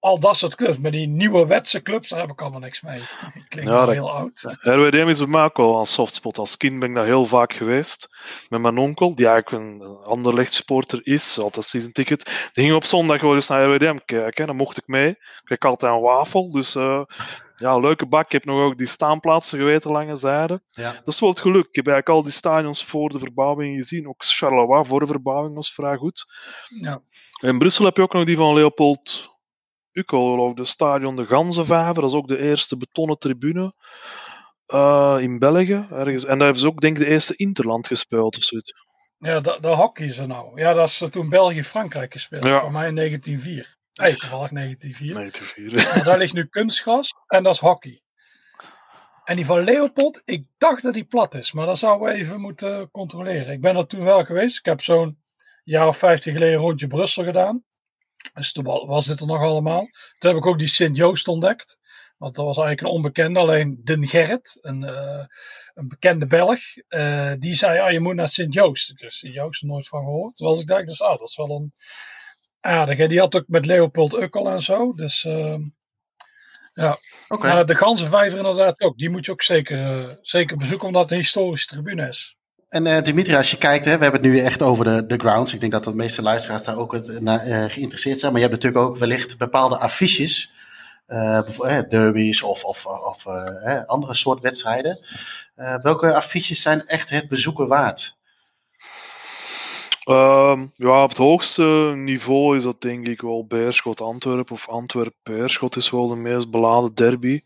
al 0.06 0.20
dat 0.20 0.38
soort 0.38 0.56
clubs. 0.56 0.78
Maar 0.78 0.92
die 0.92 1.08
nieuwe 1.08 1.46
wetse 1.46 1.82
clubs, 1.82 2.10
daar 2.10 2.20
heb 2.20 2.32
ik 2.32 2.42
allemaal 2.42 2.60
niks 2.60 2.82
mee. 2.82 3.00
Ik 3.34 3.46
klink 3.48 3.68
ja, 3.68 3.90
heel 3.90 4.12
oud. 4.12 4.56
RWDM 4.60 5.08
is 5.08 5.18
bij 5.18 5.28
mij 5.28 5.44
ook 5.44 5.58
wel 5.58 5.80
een 5.80 5.86
softspot. 5.86 6.38
Als 6.38 6.58
kind 6.58 6.80
ben 6.80 6.90
ik 6.90 6.96
daar 6.96 7.06
heel 7.06 7.26
vaak 7.26 7.54
geweest. 7.54 8.08
Met 8.50 8.62
mijn 8.62 8.78
onkel, 8.78 9.16
die 9.16 9.28
eigenlijk 9.28 9.64
een 9.64 9.82
ander 10.04 10.34
lichtsporter 10.34 11.00
is. 11.04 11.40
Altijd 11.40 11.66
season 11.66 11.92
ticket. 11.92 12.26
Die 12.54 12.64
ging 12.64 12.76
op 12.76 12.84
zondag 12.84 13.22
wel 13.22 13.34
eens 13.34 13.48
naar 13.48 13.66
RWDM 13.66 13.98
kijken. 14.06 14.46
Dan 14.46 14.56
mocht 14.56 14.78
ik 14.78 14.88
mee. 14.88 15.10
Ik 15.10 15.42
kreeg 15.44 15.60
altijd 15.60 15.94
een 15.94 16.02
wafel. 16.02 16.52
Dus 16.52 16.76
uh, 16.76 17.02
ja, 17.56 17.78
leuke 17.78 18.06
bak. 18.06 18.26
Ik 18.26 18.32
heb 18.32 18.46
nog 18.46 18.66
ook 18.66 18.78
die 18.78 18.88
staanplaatsen 18.88 19.60
geweten 19.60 19.92
lange 19.92 20.16
zijde. 20.16 20.62
Ja. 20.72 20.92
Dat 20.92 21.14
is 21.14 21.20
wel 21.20 21.30
het 21.30 21.42
geluk. 21.42 21.68
Ik 21.68 21.76
heb 21.76 21.88
eigenlijk 21.88 22.18
al 22.18 22.24
die 22.24 22.32
stadions 22.32 22.84
voor 22.84 23.10
de 23.10 23.20
verbouwing 23.20 23.78
gezien. 23.78 24.08
Ook 24.08 24.24
Charleroi 24.24 24.86
voor 24.86 25.00
de 25.00 25.08
verbouwing 25.08 25.56
was 25.56 25.74
vrij 25.74 25.98
goed. 25.98 26.26
Ja. 26.82 27.02
In 27.40 27.58
Brussel 27.58 27.86
heb 27.86 27.96
je 27.96 28.02
ook 28.02 28.14
nog 28.14 28.26
die 28.26 28.38
van 28.38 28.54
Leopold 28.54 29.34
Ukkel, 29.98 30.56
de 30.56 30.64
stadion 30.64 31.16
De 31.16 31.26
Ganzenvijver. 31.26 32.02
Dat 32.02 32.10
is 32.10 32.16
ook 32.16 32.28
de 32.28 32.38
eerste 32.38 32.78
betonnen 32.78 33.18
tribune 33.18 33.74
uh, 34.68 35.18
in 35.20 35.40
België. 35.40 35.86
Ergens. 35.92 36.26
En 36.26 36.38
daar 36.38 36.44
hebben 36.44 36.60
ze 36.60 36.68
ook, 36.68 36.82
denk 36.82 36.98
ik, 36.98 37.04
de 37.04 37.10
eerste 37.10 37.36
Interland 37.36 37.88
gespeeld 37.88 38.38
of 38.38 38.44
zoiets. 38.44 38.74
Ja, 39.18 39.40
de, 39.40 39.58
de 39.62 39.68
hockey 39.68 40.12
ze 40.12 40.26
nou. 40.26 40.60
Ja, 40.60 40.74
dat 40.74 40.90
is 40.90 41.04
toen 41.10 41.30
België-Frankrijk 41.30 42.12
gespeeld. 42.12 42.44
Ja. 42.44 42.60
Voor 42.60 42.72
mij 42.72 42.88
in 42.88 42.96
1904. 42.96 43.76
Nee, 43.94 44.16
toevallig 44.16 44.50
1904. 44.50 45.14
1904. 45.14 46.04
daar 46.04 46.18
ligt 46.18 46.34
nu 46.34 46.46
kunstgras 46.46 47.14
en 47.28 47.44
dat 47.44 47.54
is 47.54 47.60
hockey. 47.60 48.02
En 49.24 49.36
die 49.36 49.46
van 49.46 49.64
Leopold, 49.64 50.22
ik 50.26 50.46
dacht 50.58 50.84
dat 50.84 50.94
die 50.94 51.06
plat 51.06 51.34
is, 51.34 51.52
maar 51.52 51.66
dat 51.66 51.78
zouden 51.78 52.08
we 52.08 52.14
even 52.14 52.42
moeten 52.42 52.92
controleren. 52.92 53.54
Ik 53.54 53.62
ben 53.62 53.76
er 53.76 53.88
toen 53.88 54.04
wel 54.04 54.26
geweest. 54.26 54.58
Ik 54.58 54.66
heb 54.66 54.82
zo'n 54.82 55.18
jaar 55.64 55.88
of 55.88 55.98
vijftig 55.98 56.34
geleden 56.34 56.56
een 56.56 56.62
rondje 56.62 56.88
Brussel 56.88 57.24
gedaan. 57.24 57.64
Dus 58.34 58.52
toen 58.52 58.64
was 58.64 59.06
dit 59.06 59.20
er 59.20 59.28
nog 59.28 59.42
allemaal. 59.42 59.88
Toen 60.18 60.30
heb 60.30 60.40
ik 60.40 60.46
ook 60.46 60.60
die 60.60 60.68
Sint-Joost 60.68 61.28
ontdekt. 61.28 61.80
Want 62.18 62.36
dat 62.36 62.46
was 62.46 62.58
eigenlijk 62.58 62.88
een 62.88 62.96
onbekende. 62.96 63.40
Alleen 63.40 63.82
Den 63.84 64.08
Gerrit, 64.08 64.58
een, 64.62 64.84
uh, 64.84 65.26
een 65.74 65.88
bekende 65.88 66.28
Belg, 66.28 66.60
uh, 66.90 67.32
die 67.40 67.56
zei: 67.56 67.80
ah, 67.80 67.92
je 67.92 68.00
moet 68.00 68.16
naar 68.16 68.28
Sint-Joost. 68.28 68.98
Dus 68.98 69.18
Sint-Joost 69.18 69.64
nooit 69.64 69.88
van 69.88 70.04
gehoord. 70.04 70.36
Toen 70.36 70.48
was 70.48 70.60
ik 70.60 70.68
dacht, 70.68 70.88
dus 70.88 71.02
ah, 71.02 71.18
dat 71.18 71.28
is 71.28 71.36
wel 71.36 71.50
een 71.50 71.74
aardige. 72.60 73.08
Die 73.08 73.20
had 73.20 73.36
ook 73.36 73.48
met 73.48 73.66
Leopold 73.66 74.14
Ukkel 74.14 74.50
en 74.50 74.62
zo. 74.62 74.94
Dus 74.94 75.24
uh, 75.24 75.58
ja. 76.74 76.98
Okay. 77.28 77.60
Uh, 77.62 77.66
de 77.66 77.76
Ganzenvijver 77.76 78.38
inderdaad 78.38 78.82
ook. 78.82 78.98
Die 78.98 79.10
moet 79.10 79.26
je 79.26 79.32
ook 79.32 79.44
zeker, 79.44 80.18
zeker 80.22 80.58
bezoeken, 80.58 80.88
omdat 80.88 81.02
het 81.02 81.12
een 81.12 81.18
historische 81.18 81.68
tribune 81.68 82.08
is. 82.08 82.38
En 82.70 82.86
uh, 82.86 83.02
Dimitri, 83.02 83.36
als 83.36 83.52
je 83.52 83.58
kijkt, 83.58 83.86
hè, 83.86 83.98
we 83.98 84.04
hebben 84.04 84.22
het 84.22 84.32
nu 84.32 84.40
echt 84.40 84.62
over 84.62 84.86
de, 84.86 85.06
de 85.06 85.18
grounds. 85.18 85.54
Ik 85.54 85.60
denk 85.60 85.72
dat 85.72 85.84
de 85.84 85.94
meeste 85.94 86.22
luisteraars 86.22 86.64
daar 86.64 86.78
ook 86.78 86.94
uh, 86.94 87.02
geïnteresseerd 87.68 88.20
zijn. 88.20 88.32
Maar 88.32 88.42
je 88.42 88.48
hebt 88.48 88.64
natuurlijk 88.64 88.86
ook 88.86 88.98
wellicht 88.98 89.38
bepaalde 89.38 89.78
affiches. 89.78 90.52
Uh, 91.08 91.40
derbies 91.90 92.42
of, 92.42 92.64
of, 92.64 92.86
of 92.86 93.26
andere 93.86 94.14
soort 94.14 94.42
wedstrijden. 94.42 95.00
welke 95.82 96.14
affiches 96.14 96.62
zijn 96.62 96.86
echt 96.86 97.10
het 97.10 97.28
bezoeken 97.28 97.68
waard? 97.68 98.16
Um, 100.10 100.72
ja, 100.74 101.04
op 101.04 101.10
het 101.10 101.18
hoogste 101.18 101.94
niveau 101.96 102.56
is 102.56 102.64
dat 102.64 102.82
denk 102.82 103.08
ik 103.08 103.22
wel 103.22 103.46
Beerschot-Antwerpen 103.48 104.56
of 104.56 104.70
Antwerp-Beerschot 104.70 105.76
is 105.76 105.90
wel 105.90 106.08
de 106.08 106.16
meest 106.16 106.52
beladen 106.52 106.94
derby. 106.96 107.42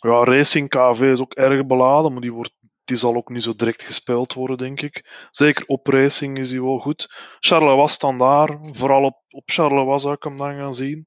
Ja, 0.00 0.24
Racing 0.24 0.68
KV 0.68 1.00
is 1.00 1.20
ook 1.20 1.32
erg 1.32 1.66
beladen, 1.66 2.12
maar 2.12 2.20
die 2.20 2.32
wordt 2.32 2.52
die 2.84 2.96
zal 2.96 3.14
ook 3.14 3.28
niet 3.28 3.42
zo 3.42 3.54
direct 3.54 3.82
gespeeld 3.82 4.32
worden, 4.32 4.56
denk 4.56 4.80
ik. 4.80 5.28
Zeker 5.30 5.64
op 5.66 5.86
racing 5.86 6.38
is 6.38 6.50
hij 6.50 6.60
wel 6.60 6.78
goed. 6.78 7.14
Charleroi 7.40 7.88
standaard, 7.88 8.76
vooral 8.78 9.04
op, 9.04 9.16
op 9.28 9.42
Charleroi 9.46 9.98
zou 9.98 10.14
ik 10.14 10.22
hem 10.22 10.36
dan 10.36 10.56
gaan 10.56 10.74
zien. 10.74 11.06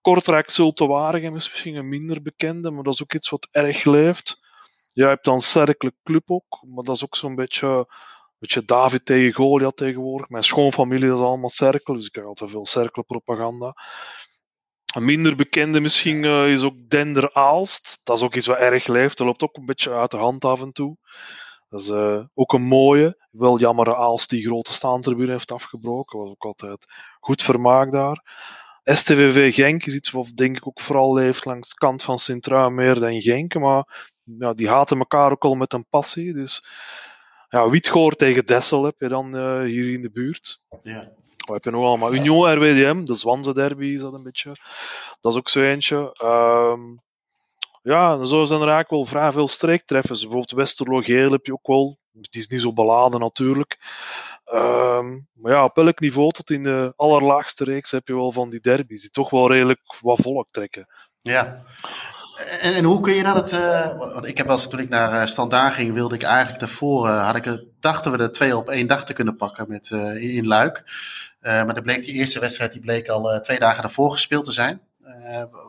Kortrijk 0.00 0.50
Zulte 0.50 0.86
Waregem 0.86 1.36
is 1.36 1.50
misschien 1.50 1.74
een 1.74 1.88
minder 1.88 2.22
bekende, 2.22 2.70
maar 2.70 2.82
dat 2.82 2.94
is 2.94 3.02
ook 3.02 3.14
iets 3.14 3.30
wat 3.30 3.48
erg 3.50 3.84
leeft. 3.84 4.40
Ja, 4.88 5.04
je 5.04 5.10
hebt 5.10 5.24
dan 5.24 5.40
Cercle 5.40 5.94
Club 6.02 6.30
ook, 6.30 6.64
maar 6.74 6.84
dat 6.84 6.96
is 6.96 7.04
ook 7.04 7.16
zo'n 7.16 7.34
beetje, 7.34 7.86
beetje 8.38 8.64
David 8.64 9.04
tegen 9.04 9.32
Goliath 9.32 9.76
tegenwoordig. 9.76 10.28
Mijn 10.28 10.42
schoonfamilie 10.42 11.12
is 11.12 11.18
allemaal 11.18 11.48
Cercle, 11.48 11.94
dus 11.96 12.06
ik 12.06 12.14
heb 12.14 12.24
altijd 12.24 12.50
veel 12.50 12.66
Cercle-propaganda. 12.66 13.74
Een 14.92 15.04
minder 15.04 15.36
bekende 15.36 15.80
misschien 15.80 16.22
uh, 16.24 16.52
is 16.52 16.62
ook 16.62 16.74
Dender 16.88 17.34
Aalst. 17.34 18.00
Dat 18.02 18.16
is 18.16 18.22
ook 18.22 18.34
iets 18.34 18.46
wat 18.46 18.58
erg 18.58 18.86
leeft. 18.86 19.18
Dat 19.18 19.26
loopt 19.26 19.42
ook 19.42 19.56
een 19.56 19.66
beetje 19.66 19.90
uit 19.90 20.10
de 20.10 20.16
hand 20.16 20.44
af 20.44 20.62
en 20.62 20.72
toe. 20.72 20.96
Dat 21.68 21.80
is 21.80 21.88
uh, 21.88 22.24
ook 22.34 22.52
een 22.52 22.62
mooie. 22.62 23.26
Wel 23.30 23.58
jammer 23.58 23.94
Aalst 23.94 24.30
die 24.30 24.44
grote 24.44 24.72
staantribune 24.72 25.30
heeft 25.30 25.52
afgebroken. 25.52 26.18
Was 26.18 26.28
ook 26.28 26.44
altijd 26.44 26.86
goed 27.20 27.42
vermaak 27.42 27.92
daar. 27.92 28.24
STVV 28.84 29.54
Genk 29.54 29.86
is 29.86 29.94
iets 29.94 30.10
wat 30.10 30.30
denk 30.34 30.56
ik 30.56 30.66
ook 30.66 30.80
vooral 30.80 31.14
leeft 31.14 31.44
langs 31.44 31.68
de 31.68 31.74
kant 31.74 32.02
van 32.02 32.18
Sint-Truiden 32.18 32.74
meer 32.74 32.94
dan 32.94 33.20
Genk. 33.20 33.54
Maar 33.54 34.10
ja, 34.24 34.52
die 34.52 34.68
haten 34.68 34.98
elkaar 34.98 35.30
ook 35.30 35.44
al 35.44 35.54
met 35.54 35.72
een 35.72 35.86
passie. 35.90 36.32
Dus 36.32 36.64
ja, 37.48 37.70
Witgoor 37.70 38.14
tegen 38.14 38.46
Dessel 38.46 38.84
heb 38.84 38.94
je 38.98 39.08
dan 39.08 39.36
uh, 39.36 39.62
hier 39.64 39.92
in 39.92 40.02
de 40.02 40.10
buurt. 40.10 40.60
Ja. 40.82 41.12
Wat 41.46 41.54
heb 41.54 41.64
je 41.64 41.70
nog 41.70 41.86
allemaal? 41.86 42.14
Union 42.14 42.52
RWDM, 42.52 43.04
de 43.04 43.14
Zwanse 43.14 43.54
derby 43.54 43.86
is 43.86 44.00
dat 44.00 44.12
een 44.12 44.22
beetje. 44.22 44.56
Dat 45.20 45.32
is 45.32 45.38
ook 45.38 45.48
zo 45.48 45.60
eentje. 45.60 46.16
Um, 46.24 47.02
ja, 47.82 48.12
en 48.12 48.26
zo 48.26 48.44
zijn 48.44 48.60
er 48.60 48.68
eigenlijk 48.68 48.90
wel 48.90 49.04
vrij 49.04 49.32
veel 49.32 49.48
streektreffers. 49.48 50.20
Bijvoorbeeld 50.20 50.50
Westerlo 50.50 51.00
Geel 51.00 51.30
heb 51.30 51.46
je 51.46 51.52
ook 51.52 51.66
wel. 51.66 51.98
Die 52.12 52.40
is 52.40 52.48
niet 52.48 52.60
zo 52.60 52.72
beladen 52.72 53.20
natuurlijk. 53.20 53.78
Um, 54.52 55.28
maar 55.34 55.52
ja, 55.52 55.64
op 55.64 55.78
elk 55.78 56.00
niveau 56.00 56.30
tot 56.30 56.50
in 56.50 56.62
de 56.62 56.92
allerlaagste 56.96 57.64
reeks 57.64 57.90
heb 57.90 58.08
je 58.08 58.14
wel 58.14 58.32
van 58.32 58.50
die 58.50 58.60
derbies 58.60 59.00
die 59.00 59.10
toch 59.10 59.30
wel 59.30 59.52
redelijk 59.52 59.80
wat 60.00 60.20
volk 60.20 60.50
trekken. 60.50 60.86
Ja. 61.18 61.62
En, 62.36 62.74
en 62.74 62.84
hoe 62.84 63.00
kun 63.00 63.14
je 63.14 63.22
dat? 63.22 63.52
Uh, 63.52 63.98
want 63.98 64.26
ik 64.26 64.38
heb 64.38 64.50
als 64.50 64.68
toen 64.68 64.80
ik 64.80 64.88
naar 64.88 65.12
uh, 65.12 65.26
Standaard 65.26 65.74
ging, 65.74 65.92
wilde 65.92 66.14
ik 66.14 66.22
eigenlijk 66.22 66.58
daarvoor, 66.58 67.08
uh, 67.08 67.24
had 67.26 67.36
ik, 67.36 67.64
dachten 67.80 68.12
we 68.12 68.18
er 68.18 68.32
twee 68.32 68.56
op 68.56 68.68
één 68.68 68.86
dag 68.86 69.04
te 69.04 69.12
kunnen 69.12 69.36
pakken 69.36 69.68
met, 69.68 69.90
in 70.16 70.46
Luik. 70.46 70.82
maar 71.40 71.74
dan 71.74 71.82
bleek 71.82 72.04
die 72.04 72.14
eerste 72.14 72.40
wedstrijd, 72.40 72.72
die 72.72 72.80
bleek 72.80 73.08
al 73.08 73.40
twee 73.40 73.58
dagen 73.58 73.82
daarvoor 73.82 74.10
gespeeld 74.10 74.44
te 74.44 74.52
zijn. 74.52 74.80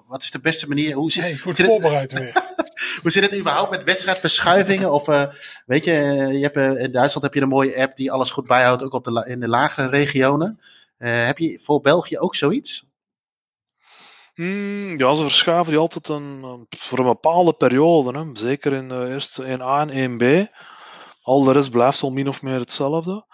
wat 0.07 0.23
is 0.23 0.31
de 0.31 0.39
beste 0.39 0.67
manier? 0.67 0.95
Hoe 0.95 1.11
zit, 1.11 1.23
hey, 1.23 1.37
goed 1.37 1.59
voorbereid 1.61 2.19
weer. 2.19 2.33
hoe 3.01 3.11
zit 3.11 3.23
het 3.23 3.39
überhaupt 3.39 3.71
met 3.71 3.83
wedstrijdverschuivingen? 3.83 4.91
Of 4.91 5.05
weet 5.65 5.83
je, 5.83 5.93
je 6.31 6.49
hebt, 6.51 6.79
in 6.79 6.91
Duitsland 6.91 7.25
heb 7.25 7.33
je 7.33 7.41
een 7.41 7.47
mooie 7.47 7.81
app 7.81 7.95
die 7.97 8.11
alles 8.11 8.29
goed 8.29 8.47
bijhoudt, 8.47 8.83
ook 8.83 8.93
op 8.93 9.03
de, 9.03 9.25
in 9.27 9.39
de 9.39 9.49
lagere 9.49 9.89
regionen. 9.89 10.59
heb 10.97 11.37
je 11.37 11.59
voor 11.61 11.81
België 11.81 12.17
ook 12.17 12.35
zoiets? 12.35 12.85
Mm, 14.35 14.97
ja, 14.97 15.13
ze 15.13 15.23
verschuiven 15.23 15.71
die 15.71 15.81
altijd 15.81 16.07
een, 16.07 16.65
voor 16.69 16.99
een 16.99 17.05
bepaalde 17.05 17.53
periode. 17.53 18.19
Hè. 18.19 18.25
Zeker 18.33 18.73
in 18.73 18.89
de 18.89 19.07
eerste 19.09 19.43
1A 19.43 19.89
en 19.89 20.11
1B. 20.11 20.51
Al 21.21 21.43
de 21.43 21.51
rest 21.51 21.71
blijft 21.71 22.03
al 22.03 22.11
min 22.11 22.27
of 22.27 22.41
meer 22.41 22.59
hetzelfde. 22.59 23.25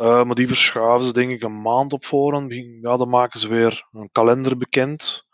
Uh, 0.00 0.24
maar 0.24 0.34
die 0.34 0.48
verschuiven 0.48 1.06
ze 1.06 1.12
denk 1.12 1.30
ik 1.30 1.42
een 1.42 1.60
maand 1.60 1.92
op 1.92 2.04
voorhand. 2.04 2.52
Ja, 2.82 2.96
dan 2.96 3.08
maken 3.08 3.40
ze 3.40 3.48
weer 3.48 3.86
een 3.92 4.08
kalender 4.12 4.56
bekend. 4.56 5.26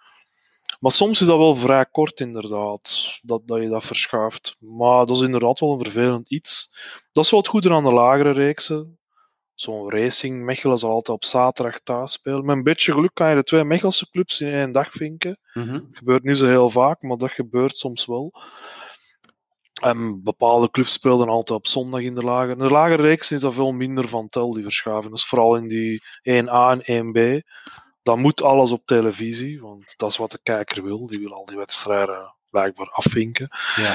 Maar 0.80 0.92
soms 0.92 1.20
is 1.20 1.26
dat 1.26 1.38
wel 1.38 1.54
vrij 1.54 1.86
kort 1.86 2.20
inderdaad, 2.20 3.18
dat, 3.22 3.42
dat 3.46 3.60
je 3.60 3.68
dat 3.68 3.84
verschuift. 3.84 4.56
Maar 4.60 5.06
dat 5.06 5.16
is 5.16 5.22
inderdaad 5.22 5.60
wel 5.60 5.72
een 5.72 5.82
vervelend 5.82 6.30
iets. 6.30 6.74
Dat 7.12 7.24
is 7.24 7.30
wel 7.30 7.40
het 7.40 7.48
goede 7.48 7.72
aan 7.72 7.84
de 7.84 7.92
lagere 7.92 8.30
reeksen 8.30 8.99
zo'n 9.60 9.90
Racing 9.90 10.44
Mechelen 10.44 10.78
zal 10.78 10.90
altijd 10.90 11.16
op 11.16 11.24
zaterdag 11.24 11.80
thuis 11.80 12.12
spelen. 12.12 12.44
Met 12.44 12.56
een 12.56 12.62
beetje 12.62 12.92
geluk 12.92 13.14
kan 13.14 13.28
je 13.28 13.34
de 13.34 13.42
twee 13.42 13.64
Mechelse 13.64 14.10
clubs 14.10 14.40
in 14.40 14.52
één 14.52 14.72
dag 14.72 14.92
vinken. 14.92 15.38
Mm 15.52 15.72
Dat 15.72 15.82
gebeurt 15.92 16.22
niet 16.22 16.36
zo 16.36 16.46
heel 16.46 16.70
vaak, 16.70 17.02
maar 17.02 17.16
dat 17.16 17.30
gebeurt 17.30 17.76
soms 17.76 18.06
wel. 18.06 18.32
En 19.82 20.22
bepaalde 20.22 20.70
clubs 20.70 20.92
spelen 20.92 21.28
altijd 21.28 21.58
op 21.58 21.66
zondag 21.66 22.00
in 22.00 22.14
de 22.14 22.22
lager. 22.22 22.50
In 22.50 22.58
de 22.58 22.70
lagere 22.70 23.02
reeks 23.02 23.30
is 23.30 23.40
dat 23.40 23.54
veel 23.54 23.72
minder 23.72 24.08
van 24.08 24.26
tel, 24.26 24.50
die 24.50 24.62
verschuiven. 24.62 25.10
Dus 25.10 25.26
vooral 25.26 25.56
in 25.56 25.68
die 25.68 26.02
1A 26.22 26.82
en 26.82 27.14
1B. 27.14 27.46
Dan 28.02 28.20
moet 28.20 28.42
alles 28.42 28.70
op 28.70 28.86
televisie, 28.86 29.60
want 29.60 29.94
dat 29.96 30.10
is 30.10 30.16
wat 30.16 30.30
de 30.30 30.40
kijker 30.42 30.82
wil. 30.82 31.06
Die 31.06 31.18
wil 31.18 31.34
al 31.34 31.44
die 31.44 31.56
wedstrijden 31.56 32.34
blijkbaar 32.50 32.90
afvinken. 32.90 33.48
Ja. 33.76 33.94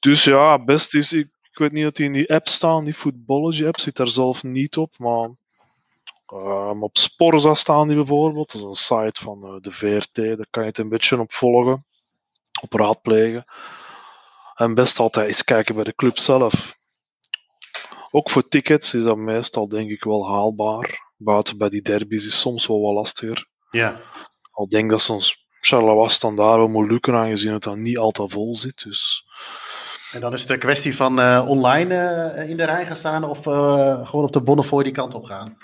Dus 0.00 0.24
ja, 0.24 0.64
best 0.64 0.94
is, 0.94 1.12
ik 1.12 1.35
weet 1.58 1.72
niet 1.72 1.84
dat 1.84 1.96
die 1.96 2.06
in 2.06 2.12
die 2.12 2.32
app 2.32 2.48
staan, 2.48 2.84
die 2.84 2.94
Footballogy 2.94 3.66
app, 3.66 3.78
zit 3.78 3.96
daar 3.96 4.08
zelf 4.08 4.42
niet 4.42 4.76
op, 4.76 4.98
maar 4.98 5.30
Um, 6.32 6.82
op 6.82 6.96
Sporza 6.96 7.54
staan 7.54 7.86
die 7.86 7.96
bijvoorbeeld. 7.96 8.52
Dat 8.52 8.60
is 8.60 8.66
een 8.66 8.74
site 8.74 9.20
van 9.22 9.54
uh, 9.54 9.60
de 9.60 9.70
VRT. 9.70 10.14
Daar 10.14 10.46
kan 10.50 10.62
je 10.62 10.68
het 10.68 10.78
een 10.78 10.88
beetje 10.88 11.20
op 11.20 11.32
volgen. 11.32 11.84
Op 12.62 12.72
raadplegen. 12.72 13.44
En 14.54 14.74
best 14.74 14.98
altijd 14.98 15.26
eens 15.26 15.44
kijken 15.44 15.74
bij 15.74 15.84
de 15.84 15.94
club 15.94 16.18
zelf. 16.18 16.76
Ook 18.10 18.30
voor 18.30 18.48
tickets 18.48 18.94
is 18.94 19.02
dat 19.02 19.16
meestal 19.16 19.68
denk 19.68 19.90
ik 19.90 20.04
wel 20.04 20.28
haalbaar. 20.28 21.12
Buiten 21.16 21.58
bij 21.58 21.68
die 21.68 21.82
derbies 21.82 22.26
is 22.26 22.40
soms 22.40 22.66
wel 22.66 22.80
wat 22.80 22.94
lastiger. 22.94 23.48
Ja. 23.70 24.00
Al 24.50 24.68
denk 24.68 24.90
dat 24.90 25.00
soms 25.00 25.46
Charleroi 25.60 26.16
dan 26.18 26.36
daar 26.36 26.58
wel 26.58 26.68
moet 26.68 26.90
lukken, 26.90 27.14
aangezien 27.14 27.52
het 27.52 27.62
dan 27.62 27.82
niet 27.82 27.98
altijd 27.98 28.32
vol 28.32 28.56
zit. 28.56 28.82
Dus... 28.82 29.24
En 30.12 30.20
dan 30.20 30.32
is 30.32 30.40
het 30.40 30.50
een 30.50 30.58
kwestie 30.58 30.96
van 30.96 31.18
uh, 31.18 31.44
online 31.48 31.94
uh, 32.36 32.50
in 32.50 32.56
de 32.56 32.64
rij 32.64 32.86
gaan 32.86 32.96
staan 32.96 33.24
of 33.24 33.46
uh, 33.46 34.08
gewoon 34.08 34.24
op 34.24 34.32
de 34.32 34.42
Bonnefoy 34.42 34.82
die 34.82 34.92
kant 34.92 35.14
op 35.14 35.24
gaan? 35.24 35.56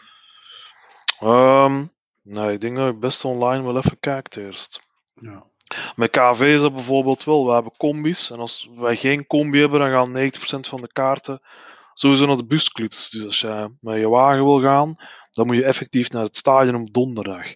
Um, 1.23 1.93
nee, 2.23 2.53
ik 2.53 2.61
denk 2.61 2.77
dat 2.77 2.89
ik 2.89 3.01
best 3.01 3.25
online 3.25 3.65
wel 3.65 3.77
even 3.77 4.01
kijk 4.01 4.37
eerst. 4.37 4.81
Ja. 5.15 5.51
Met 5.97 6.11
KV 6.11 6.41
is 6.41 6.61
dat 6.61 6.75
bijvoorbeeld 6.75 7.25
wel. 7.25 7.47
We 7.47 7.53
hebben 7.53 7.77
combis. 7.77 8.31
En 8.31 8.39
als 8.39 8.71
wij 8.77 8.97
geen 8.97 9.27
combi 9.27 9.59
hebben, 9.59 9.81
dan 9.81 9.91
gaan 9.91 10.31
90% 10.57 10.69
van 10.69 10.81
de 10.81 10.93
kaarten 10.93 11.41
sowieso 11.95 12.27
naar 12.27 12.37
de 12.37 12.47
busclubs. 12.47 13.11
Dus 13.11 13.25
als 13.25 13.41
je 13.41 13.75
met 13.81 13.99
je 13.99 14.09
wagen 14.09 14.45
wil 14.45 14.61
gaan, 14.61 14.97
dan 15.33 15.47
moet 15.47 15.57
je 15.57 15.65
effectief 15.65 16.11
naar 16.11 16.23
het 16.23 16.37
stadion 16.37 16.81
op 16.81 16.93
donderdag. 16.93 17.47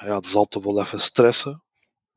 Ja, 0.00 0.06
dat 0.06 0.24
is 0.24 0.34
altijd 0.34 0.64
wel 0.64 0.80
even 0.80 1.00
stressen. 1.00 1.62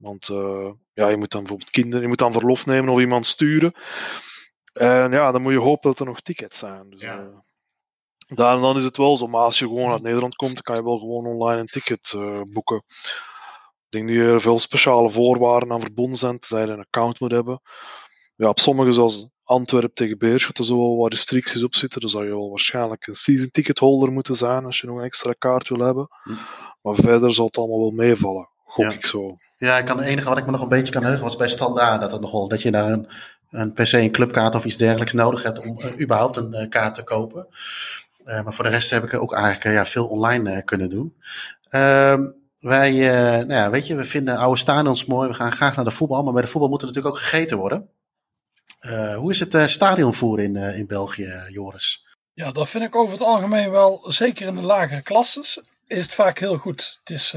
Want 0.03 0.29
uh, 0.29 0.71
ja, 0.93 1.07
je 1.07 1.17
moet 1.17 1.31
dan 1.31 1.39
bijvoorbeeld 1.39 1.69
kinderen, 1.69 2.01
je 2.01 2.07
moet 2.07 2.17
dan 2.17 2.31
verlof 2.31 2.65
nemen 2.65 2.93
of 2.93 2.99
iemand 2.99 3.25
sturen. 3.25 3.73
En 4.73 5.11
ja, 5.11 5.31
dan 5.31 5.41
moet 5.41 5.51
je 5.51 5.59
hopen 5.59 5.89
dat 5.89 5.99
er 5.99 6.05
nog 6.05 6.21
tickets 6.21 6.59
zijn. 6.59 6.89
Dus, 6.89 7.01
Ja. 7.01 7.19
uh, 7.21 7.37
daar, 8.27 8.59
dan 8.59 8.77
is 8.77 8.83
het 8.83 8.97
wel 8.97 9.17
zo. 9.17 9.27
Maar 9.27 9.41
als 9.41 9.59
je 9.59 9.67
gewoon 9.67 9.91
uit 9.91 10.01
Nederland 10.01 10.35
komt, 10.35 10.53
dan 10.53 10.61
kan 10.63 10.75
je 10.75 10.83
wel 10.83 10.99
gewoon 10.99 11.25
online 11.25 11.59
een 11.59 11.65
ticket 11.67 12.13
uh, 12.15 12.41
boeken. 12.41 12.83
Ik 13.89 14.05
denk 14.05 14.07
dat 14.07 14.17
er 14.17 14.41
veel 14.41 14.59
speciale 14.59 15.09
voorwaarden 15.09 15.71
aan 15.71 15.81
verbonden 15.81 16.17
zijn, 16.17 16.39
tenzij 16.39 16.65
je 16.65 16.71
een 16.71 16.79
account 16.79 17.19
moet 17.19 17.31
hebben. 17.31 17.61
Ja, 18.35 18.49
op 18.49 18.59
sommige, 18.59 18.91
zoals 18.91 19.27
Antwerpen 19.43 19.93
tegen 19.93 20.17
Beerschot, 20.17 20.57
er 20.57 20.67
wel 20.75 20.97
wat 20.97 21.11
restricties 21.11 21.63
op 21.63 21.75
zitten. 21.75 22.01
Dan 22.01 22.09
zou 22.09 22.23
je 22.23 22.29
wel 22.29 22.49
waarschijnlijk 22.49 23.07
een 23.07 23.13
season 23.13 23.49
ticket 23.49 23.79
holder 23.79 24.11
moeten 24.11 24.35
zijn 24.35 24.65
als 24.65 24.79
je 24.81 24.87
nog 24.87 24.97
een 24.97 25.03
extra 25.03 25.33
kaart 25.37 25.69
wil 25.69 25.79
hebben. 25.79 26.07
Hm. 26.23 26.31
Maar 26.81 26.95
verder 26.95 27.33
zal 27.33 27.45
het 27.45 27.57
allemaal 27.57 27.79
wel 27.79 27.91
meevallen, 27.91 28.49
gok 28.63 28.85
Ja. 28.85 28.91
ik 28.91 29.05
zo. 29.05 29.29
Ja, 29.57 29.77
ik 29.77 29.85
kan, 29.85 29.97
het 29.97 30.07
enige 30.07 30.29
wat 30.29 30.37
ik 30.37 30.45
me 30.45 30.51
nog 30.51 30.61
een 30.61 30.67
beetje 30.67 30.93
kan 30.93 31.03
heugen 31.03 31.23
was 31.23 31.35
bij 31.35 31.47
Standaard. 31.47 32.01
Dat, 32.01 32.11
het 32.11 32.21
nogal, 32.21 32.47
dat 32.47 32.61
je 32.61 32.71
daar 32.71 32.91
een, 32.91 33.07
een 33.49 33.73
per 33.73 33.87
se 33.87 33.99
een 33.99 34.11
clubkaart 34.11 34.55
of 34.55 34.65
iets 34.65 34.77
dergelijks 34.77 35.13
nodig 35.13 35.43
hebt 35.43 35.59
om 35.59 35.79
eh, 35.79 36.01
überhaupt 36.01 36.37
een 36.37 36.53
eh, 36.53 36.69
kaart 36.69 36.95
te 36.95 37.03
kopen. 37.03 37.47
Eh, 38.23 38.43
maar 38.43 38.53
voor 38.53 38.63
de 38.63 38.69
rest 38.69 38.89
heb 38.89 39.03
ik 39.03 39.13
ook 39.13 39.33
eigenlijk 39.33 39.75
ja, 39.75 39.85
veel 39.85 40.07
online 40.07 40.63
kunnen 40.63 40.89
doen. 40.89 41.15
Ehm, 41.67 42.29
wij, 42.59 42.91
nou 43.27 43.53
ja, 43.53 43.69
weet 43.69 43.87
je, 43.87 43.95
we 43.95 44.05
vinden 44.05 44.37
oude 44.37 44.59
stadions 44.59 45.05
mooi. 45.05 45.27
We 45.29 45.33
gaan 45.33 45.51
graag 45.51 45.75
naar 45.75 45.85
de 45.85 45.91
voetbal. 45.91 46.23
Maar 46.23 46.33
bij 46.33 46.41
de 46.41 46.47
voetbal 46.47 46.69
moet 46.69 46.81
er 46.81 46.87
natuurlijk 46.87 47.15
ook 47.15 47.21
gegeten 47.21 47.57
worden. 47.57 47.89
Hoe 49.15 49.31
is 49.31 49.39
het 49.39 49.69
stadionvoer 49.69 50.39
in, 50.39 50.55
in 50.55 50.87
België, 50.87 51.33
Joris? 51.47 52.05
Ja, 52.33 52.51
dat 52.51 52.69
vind 52.69 52.83
ik 52.83 52.95
over 52.95 53.13
het 53.13 53.21
algemeen 53.21 53.71
wel, 53.71 54.03
zeker 54.07 54.47
in 54.47 54.55
de 54.55 54.61
lagere 54.61 55.01
klasses, 55.01 55.61
is 55.87 56.03
het 56.03 56.13
vaak 56.13 56.39
heel 56.39 56.57
goed. 56.57 56.99
Het 57.03 57.09
is, 57.09 57.35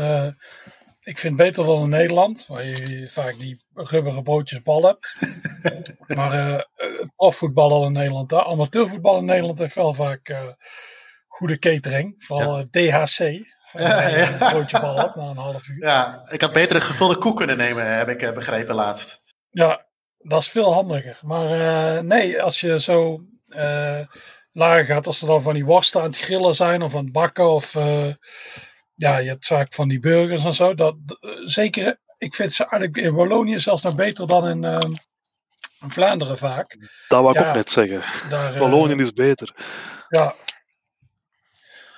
ik 1.06 1.18
vind 1.18 1.38
het 1.38 1.46
beter 1.48 1.64
dan 1.64 1.82
in 1.82 1.88
Nederland, 1.88 2.44
waar 2.48 2.64
je 2.64 3.08
vaak 3.10 3.38
die 3.38 3.64
rubberen 3.74 4.22
broodjes 4.22 4.62
bal 4.62 4.82
hebt. 4.82 5.16
maar 6.16 6.32
eh, 6.32 6.62
het 6.74 7.14
profvoetbal 7.16 7.72
al 7.72 7.84
in 7.84 7.92
Nederland, 7.92 8.32
amateurvoetbal 8.32 9.18
in 9.18 9.24
Nederland 9.24 9.58
heeft 9.58 9.74
wel 9.74 9.94
vaak 9.94 10.28
eh, 10.28 10.48
goede 11.26 11.58
catering. 11.58 12.14
Vooral 12.18 12.58
eh, 12.58 12.64
DHC, 12.64 13.18
waar 13.72 14.10
je 14.10 14.38
een 14.40 14.48
broodje 14.50 14.80
bal 14.80 14.94
na 14.94 15.22
een 15.30 15.36
half 15.36 15.68
uur. 15.68 15.84
Ja, 15.84 16.20
ik 16.30 16.40
had 16.40 16.52
beter 16.52 16.76
een 16.76 16.82
gevulde 16.82 17.18
koek 17.18 17.36
kunnen 17.36 17.56
nemen, 17.56 17.96
heb 17.96 18.08
ik 18.08 18.22
eh, 18.22 18.32
begrepen 18.32 18.74
laatst. 18.74 19.22
Ja, 19.50 19.86
dat 20.18 20.40
is 20.40 20.48
veel 20.48 20.72
handiger. 20.72 21.20
Maar 21.22 21.50
eh, 21.50 22.02
nee, 22.02 22.42
als 22.42 22.60
je 22.60 22.80
zo 22.80 23.20
eh, 23.48 24.00
lager 24.50 24.84
gaat, 24.84 25.06
als 25.06 25.20
er 25.20 25.26
dan 25.26 25.42
van 25.42 25.54
die 25.54 25.64
worsten 25.64 26.00
aan 26.00 26.06
het 26.06 26.18
grillen 26.18 26.54
zijn 26.54 26.82
of 26.82 26.94
aan 26.94 27.04
het 27.04 27.12
bakken 27.12 27.50
of 27.50 27.74
eh, 27.74 28.08
ja, 28.96 29.18
je 29.18 29.28
hebt 29.28 29.46
vaak 29.46 29.74
van 29.74 29.88
die 29.88 29.98
burgers 30.00 30.44
en 30.44 30.52
zo. 30.52 30.74
Dat, 30.74 30.96
zeker, 31.44 31.98
ik 32.18 32.34
vind 32.34 32.52
ze 32.52 32.64
eigenlijk 32.66 32.96
in 33.06 33.14
Wallonië 33.14 33.60
zelfs 33.60 33.82
nog 33.82 33.94
beter 33.94 34.26
dan 34.26 34.48
in, 34.48 34.64
eh, 34.64 34.90
in 35.80 35.90
Vlaanderen 35.90 36.38
vaak. 36.38 36.76
Dat 37.08 37.22
wou 37.22 37.30
ik 37.30 37.42
Ja. 37.42 37.48
ook 37.48 37.54
net 37.54 37.70
zeggen. 37.70 38.28
Daar, 38.30 38.54
eh, 38.54 38.60
Wallonië 38.60 39.00
is 39.00 39.12
beter. 39.12 39.54
Ja. 40.08 40.34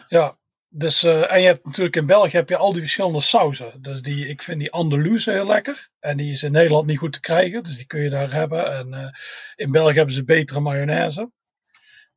Ja. 0.09 0.37
Dus, 0.71 1.03
eh, 1.03 1.33
en 1.33 1.41
je 1.41 1.47
hebt 1.47 1.65
natuurlijk 1.67 1.97
in 1.97 2.07
België 2.07 2.37
heb 2.37 2.49
je 2.49 2.57
al 2.57 2.73
die 2.73 2.81
verschillende 2.81 3.21
sauzen. 3.21 3.83
Dus 3.83 4.03
die, 4.03 4.29
ik 4.29 4.43
vind 4.43 4.59
die 4.59 4.73
Andaluze 4.73 5.31
heel 5.31 5.47
lekker. 5.47 5.89
En 6.01 6.17
die 6.17 6.31
is 6.31 6.43
in 6.43 6.53
Nederland 6.53 6.87
niet 6.87 6.99
goed 6.99 7.13
te 7.13 7.21
krijgen. 7.21 7.63
Dus 7.63 7.77
die 7.77 7.87
kun 7.87 8.01
je 8.01 8.11
daar 8.11 8.33
hebben. 8.33 8.73
En 8.73 8.95
eh, 8.95 9.13
in 9.55 9.73
België 9.73 9.97
hebben 9.97 10.15
ze 10.15 10.25
betere 10.25 10.61
mayonaise. 10.61 11.31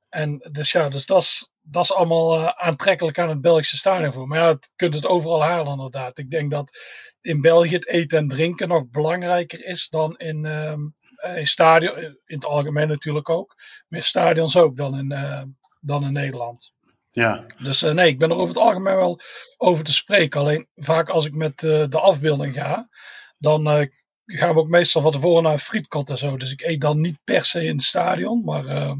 En 0.09 0.49
dus 0.51 0.71
ja, 0.71 0.89
dus 0.89 1.05
dat 1.05 1.21
is, 1.21 1.50
dat 1.61 1.83
is 1.83 1.93
allemaal 1.93 2.35
eh, 2.35 2.47
aantrekkelijk 2.47 3.19
aan 3.19 3.29
het 3.29 3.41
Belgische 3.41 3.77
stadionvoer. 3.77 4.27
Maar 4.27 4.39
ja, 4.39 4.47
het, 4.47 4.65
je 4.65 4.71
kunt 4.75 4.93
het 4.93 5.05
overal 5.05 5.43
halen 5.43 5.71
inderdaad. 5.71 6.17
Ik 6.17 6.31
denk 6.31 6.51
dat 6.51 6.77
in 7.21 7.41
België 7.41 7.73
het 7.73 7.87
eten 7.87 8.17
en 8.17 8.27
drinken 8.27 8.67
nog 8.67 8.89
belangrijker 8.89 9.65
is 9.65 9.89
dan 9.89 10.17
in, 10.17 10.45
ehm, 10.45 10.79
eh, 11.15 11.37
in 11.37 11.47
stadion. 11.47 11.97
In 11.99 12.17
het 12.25 12.45
algemeen 12.45 12.87
natuurlijk 12.87 13.29
ook. 13.29 13.55
Maar 13.87 13.99
in 13.99 14.05
stadions 14.05 14.57
ook 14.57 14.77
dan 14.77 14.97
in, 14.97 15.11
eh, 15.11 15.43
dan 15.79 16.03
in 16.03 16.13
Nederland. 16.13 16.73
Ja, 17.11 17.45
Dus 17.57 17.81
eh, 17.83 17.91
nee, 17.93 18.07
ik 18.07 18.19
ben 18.19 18.29
er 18.29 18.35
over 18.35 18.47
het 18.47 18.63
algemeen 18.63 18.95
wel 18.95 19.19
over 19.57 19.83
te 19.83 19.93
spreken. 19.93 20.39
Alleen 20.39 20.67
vaak 20.75 21.09
als 21.09 21.25
ik 21.25 21.33
met 21.33 21.63
eh, 21.63 21.85
de 21.89 21.99
afbeelding 21.99 22.53
ga, 22.53 22.89
dan 23.37 23.67
eh, 23.69 23.87
gaan 24.25 24.53
we 24.53 24.59
ook 24.59 24.67
meestal 24.67 25.01
van 25.01 25.11
tevoren 25.11 25.43
naar 25.43 25.51
een 25.51 25.59
frietkot 25.59 26.09
en 26.09 26.17
zo. 26.17 26.37
Dus 26.37 26.51
ik 26.51 26.61
eet 26.61 26.81
dan 26.81 27.01
niet 27.01 27.19
per 27.23 27.45
se 27.45 27.63
in 27.63 27.75
het 27.75 27.81
stadion. 27.81 28.43
Maar, 28.43 28.65
eh, 28.65 28.93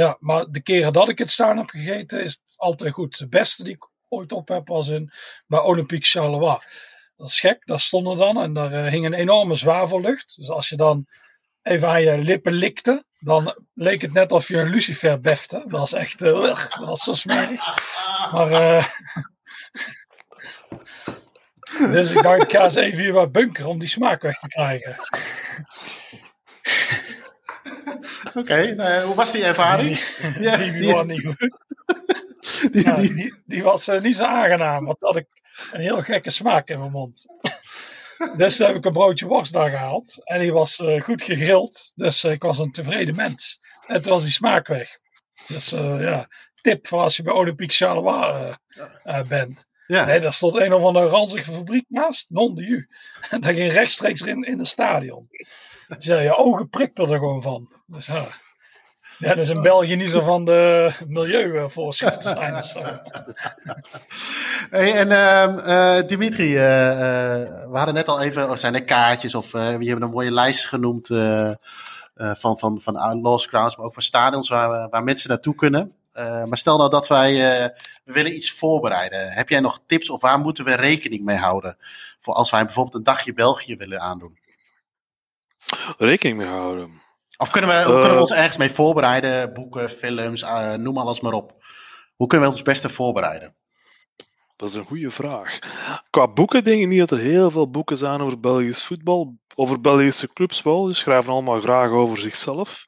ja, 0.00 0.16
maar 0.20 0.46
de 0.50 0.62
keren 0.62 0.92
dat 0.92 1.08
ik 1.08 1.18
het 1.18 1.30
stadion 1.30 1.58
heb 1.58 1.68
gegeten, 1.68 2.24
is 2.24 2.32
het 2.32 2.54
altijd 2.56 2.92
goed. 2.92 3.18
De 3.18 3.28
beste 3.28 3.64
die 3.64 3.74
ik 3.74 3.88
ooit 4.08 4.32
op 4.32 4.48
heb 4.48 4.68
was 4.68 4.88
in, 4.88 5.12
bij 5.46 5.60
Olympique 5.60 6.06
Charleroi. 6.06 6.58
Dat 7.16 7.26
is 7.26 7.40
gek, 7.40 7.66
daar 7.66 7.80
stonden 7.80 8.16
dan 8.16 8.40
en 8.40 8.52
daar 8.52 8.72
eh, 8.72 8.92
hing 8.92 9.04
een 9.04 9.14
enorme 9.14 9.54
zwavellucht. 9.54 10.36
Dus 10.36 10.48
als 10.50 10.68
je 10.68 10.76
dan 10.76 11.06
even 11.62 11.88
aan 11.88 12.02
je 12.02 12.18
lippen 12.18 12.52
likte, 12.52 13.04
dan 13.18 13.64
leek 13.74 14.00
het 14.00 14.12
net 14.12 14.32
of 14.32 14.48
je 14.48 14.56
een 14.56 14.70
lucifer 14.70 15.20
befte. 15.20 15.58
Dat 15.58 15.70
was 15.70 15.92
echt, 15.92 16.22
eh, 16.22 16.42
dat 16.42 16.76
was 16.78 17.02
zo 17.02 17.14
smerig. 17.14 17.64
Maar, 18.32 18.50
eh, 18.50 18.86
dus 21.92 22.12
ik 22.12 22.22
dacht, 22.22 22.42
ik 22.42 22.50
ga 22.50 22.64
eens 22.64 22.74
even 22.74 22.98
hier 22.98 23.12
wat 23.12 23.32
bunkeren 23.32 23.70
om 23.70 23.78
die 23.78 23.88
smaak 23.88 24.22
weg 24.22 24.38
te 24.38 24.48
krijgen. 24.48 24.96
oké. 28.34 28.74
nou 28.74 29.04
hoe 29.04 29.14
was 29.14 29.32
die 29.32 29.44
ervaring? 29.44 29.98
Die, 29.98 30.42
Ja, 30.50 30.56
die, 30.56 30.72
die- 30.72 30.92
was 30.92 31.06
niet 31.06 31.26
goed. 31.26 31.58
Die- 33.46 33.62
was 33.62 33.88
eh, 33.88 34.00
niet 34.00 34.16
zo 34.16 34.24
aangenaam, 34.24 34.84
want 34.84 35.00
had 35.00 35.16
ik 35.16 35.26
een 35.72 35.80
heel 35.80 36.00
gekke 36.02 36.30
smaak 36.30 36.68
in 36.68 36.78
mijn 36.78 36.90
mond. 36.90 37.26
Dus 38.36 38.58
heb 38.58 38.74
ik 38.76 38.84
een 38.84 38.92
broodje 38.92 39.26
worst 39.26 39.52
daar 39.52 39.70
gehaald. 39.70 40.20
En 40.24 40.40
die 40.40 40.52
was 40.52 40.78
eh, 40.78 41.02
goed 41.02 41.22
gegrild. 41.22 41.92
Dus 41.94 42.24
eh, 42.24 42.32
ik 42.32 42.42
was 42.42 42.58
een 42.58 42.72
tevreden 42.72 43.14
mens. 43.14 43.60
En 43.86 44.02
toen 44.02 44.12
was 44.12 44.22
die 44.22 44.32
smaak 44.32 44.66
weg. 44.66 44.98
Dus 45.46 45.72
eh, 45.72 46.00
ja, 46.00 46.28
tip 46.60 46.86
voor 46.86 47.00
als 47.00 47.16
je 47.16 47.22
bij 47.22 47.32
Olympique 47.32 47.74
Charleroi 47.74 48.54
eh, 49.04 49.18
eh, 49.18 49.26
bent. 49.26 49.66
ja. 49.86 50.04
Nee, 50.04 50.20
daar 50.20 50.32
stond 50.32 50.54
een 50.56 50.72
of 50.72 50.82
andere 50.82 51.06
ranzige 51.06 51.52
fabriek 51.52 51.84
naast. 51.88 52.30
Non 52.30 52.54
de. 52.54 52.86
En 53.30 53.40
daar 53.40 53.54
ging 53.54 53.72
rechtstreeks 53.72 54.20
in, 54.20 54.42
in 54.42 54.58
het 54.58 54.66
stadion. 54.68 55.28
Dus 55.96 56.04
ja, 56.04 56.18
je 56.18 56.36
ogen 56.36 56.68
prikten 56.68 57.10
er 57.10 57.18
gewoon 57.18 57.42
van. 57.42 57.68
Dus 57.86 58.06
ja. 58.06 58.26
Ja, 59.18 59.28
dat 59.28 59.38
is 59.38 59.48
in 59.48 59.62
België 59.62 59.96
niet 59.96 60.10
zo 60.10 60.20
van 60.20 60.44
de 60.44 60.92
milieuvoorschriften 61.06 62.30
zijn. 62.40 62.52
Dus, 62.54 62.76
Hey, 64.70 64.92
en 64.94 65.10
ehm, 65.10 65.58
eh, 65.58 66.06
Dimitri, 66.06 66.56
eh, 66.56 66.90
eh, 66.90 67.70
we 67.70 67.76
hadden 67.76 67.94
net 67.94 68.08
al 68.08 68.20
even, 68.20 68.50
of 68.50 68.58
zijn 68.58 68.74
er 68.74 68.84
kaartjes 68.84 69.34
of 69.34 69.52
we 69.52 69.58
hebben 69.58 70.02
een 70.02 70.10
mooie 70.10 70.32
lijst 70.32 70.66
genoemd 70.66 71.06
van, 72.14 72.58
van, 72.58 72.80
van 72.80 73.20
Lost 73.20 73.48
Crowds, 73.48 73.76
maar 73.76 73.86
ook 73.86 73.94
van 73.94 74.02
stadions 74.02 74.48
waar, 74.48 74.88
waar 74.88 75.04
mensen 75.04 75.28
naartoe 75.28 75.54
kunnen. 75.54 75.94
Maar 76.46 76.58
stel 76.58 76.78
nou 76.78 76.90
dat 76.90 77.08
wij, 77.08 77.32
we 78.04 78.12
willen 78.12 78.34
iets 78.34 78.52
voorbereiden. 78.52 79.28
Heb 79.28 79.48
jij 79.48 79.60
nog 79.60 79.80
tips 79.86 80.10
of 80.10 80.20
waar 80.20 80.38
moeten 80.38 80.64
we 80.64 80.74
rekening 80.74 81.24
mee 81.24 81.36
houden? 81.36 81.76
Voor 82.20 82.34
als 82.34 82.50
wij 82.50 82.64
bijvoorbeeld 82.64 82.94
een 82.94 83.02
dagje 83.02 83.32
België 83.32 83.76
willen 83.76 84.00
aandoen. 84.00 84.38
Rekening 85.98 86.38
mee 86.38 86.46
houden. 86.48 87.02
Of 87.36 87.50
kunnen 87.50 87.70
we, 87.70 87.76
hoe 87.76 87.84
Eh. 87.94 87.98
kunnen 87.98 88.14
we 88.14 88.20
ons 88.20 88.32
ergens 88.32 88.56
mee 88.58 88.70
voorbereiden? 88.70 89.52
Boeken, 89.52 89.88
films, 89.90 90.42
eh, 90.42 90.74
noem 90.74 90.98
alles 90.98 91.20
maar 91.20 91.32
op. 91.32 91.52
Hoe 92.16 92.26
kunnen 92.26 92.48
we 92.48 92.52
ons 92.54 92.62
beste 92.62 92.88
voorbereiden? 92.88 93.56
Dat 94.56 94.68
is 94.68 94.74
een 94.74 94.84
goede 94.84 95.10
vraag. 95.10 95.58
Qua 96.10 96.32
boeken 96.32 96.64
denk 96.64 96.80
ik 96.82 96.88
niet 96.88 96.98
dat 96.98 97.10
er 97.10 97.18
heel 97.18 97.50
veel 97.50 97.70
boeken 97.70 97.96
zijn 97.96 98.20
over 98.20 98.40
Belgisch 98.40 98.84
voetbal. 98.84 99.34
Over 99.54 99.80
Belgische 99.80 100.32
clubs 100.32 100.62
wel. 100.62 100.84
Die 100.84 100.94
schrijven 100.94 101.32
allemaal 101.32 101.60
graag 101.60 101.90
over 101.90 102.18
zichzelf. 102.18 102.86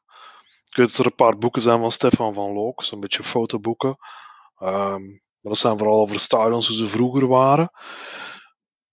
Ik 0.64 0.76
weet 0.76 0.86
dat 0.86 0.98
er 0.98 1.06
een 1.06 1.14
paar 1.14 1.38
boeken 1.38 1.62
zijn 1.62 1.78
van 1.78 1.92
Stefan 1.92 2.34
van 2.34 2.52
Look, 2.52 2.82
zo'n 2.82 3.00
beetje 3.00 3.22
fotoboeken. 3.22 3.96
Ehm, 4.58 5.00
Maar 5.42 5.52
dat 5.52 5.60
zijn 5.60 5.78
vooral 5.78 6.00
over 6.00 6.20
stadions 6.20 6.66
hoe 6.68 6.76
ze 6.76 6.86
vroeger 6.86 7.26
waren. 7.26 7.70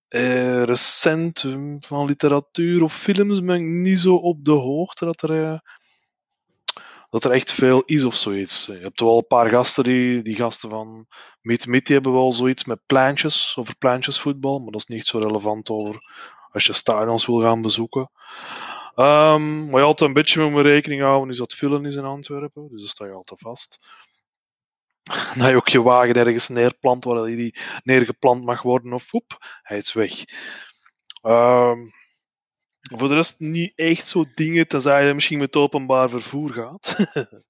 Eh, 0.10 0.64
recent 0.64 1.42
hm, 1.42 1.78
van 1.80 2.06
literatuur 2.06 2.84
of 2.84 2.96
films 2.96 3.44
ben 3.44 3.56
ik 3.56 3.62
niet 3.62 4.00
zo 4.00 4.16
op 4.16 4.46
de 4.46 4.52
hoogte 4.52 5.06
dat 5.06 5.22
er, 5.22 5.44
eh, 5.44 5.60
dat 7.10 7.24
er 7.24 7.32
echt 7.32 7.52
veel 7.52 7.84
is 7.86 8.04
of 8.04 8.16
zoiets. 8.16 8.66
Je 8.66 8.74
hebt 8.74 9.00
wel 9.00 9.18
een 9.18 9.28
paar 9.28 9.50
gasten, 9.50 9.84
die, 9.84 10.22
die 10.22 10.36
gasten 10.36 10.70
van 10.70 11.08
Meet 11.42 11.68
Meet, 11.68 11.86
die 11.86 11.96
hebben 11.96 12.14
wel 12.14 12.32
zoiets 12.32 12.64
met 12.64 12.80
pleintjes, 12.86 13.56
over 13.60 13.78
pleintjesvoetbal, 13.78 14.60
maar 14.60 14.72
dat 14.72 14.82
is 14.82 14.96
niet 14.96 15.08
zo 15.08 15.20
relevant 15.20 15.70
over 15.70 15.96
als 16.52 16.66
je 16.66 16.74
stadions 16.74 17.26
wil 17.26 17.42
gaan 17.42 17.62
bezoeken. 17.62 18.12
Um, 18.96 19.70
maar 19.70 19.80
je 19.80 19.86
altijd 19.86 20.10
een 20.10 20.14
beetje 20.14 20.50
me 20.50 20.62
rekening 20.62 21.02
houden 21.02 21.30
is 21.30 21.38
dat 21.38 21.54
Villen 21.54 21.86
is 21.86 21.96
in 21.96 22.06
Antwerpen, 22.06 22.68
dus 22.70 22.82
dat 22.82 22.90
sta 22.90 23.06
je 23.06 23.12
altijd 23.12 23.40
vast. 23.40 23.80
Dat 25.38 25.50
je 25.50 25.56
ook 25.56 25.68
je 25.68 25.82
wagen 25.82 26.14
ergens 26.14 26.48
neerplant 26.48 27.04
waar 27.04 27.26
die 27.26 27.56
neergeplant 27.84 28.44
mag 28.44 28.62
worden 28.62 28.94
of 28.94 29.14
oep, 29.14 29.38
hij 29.62 29.78
is 29.78 29.94
weg. 29.94 30.24
Um, 31.22 31.92
voor 32.82 33.08
de 33.08 33.14
rest 33.14 33.40
niet 33.40 33.72
echt 33.76 34.08
zo 34.08 34.24
dingen, 34.36 34.68
tenzij 34.68 35.08
je 35.08 35.14
misschien 35.14 35.40
met 35.40 35.56
openbaar 35.56 36.10
vervoer 36.10 36.50
gaat. 36.50 36.96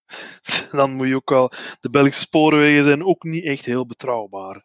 dan 0.72 0.92
moet 0.92 1.08
je 1.08 1.16
ook 1.16 1.30
wel... 1.30 1.52
De 1.80 1.90
Belgische 1.90 2.20
spoorwegen 2.20 2.84
zijn 2.84 3.06
ook 3.06 3.24
niet 3.24 3.46
echt 3.46 3.66
heel 3.66 3.86
betrouwbaar. 3.86 4.64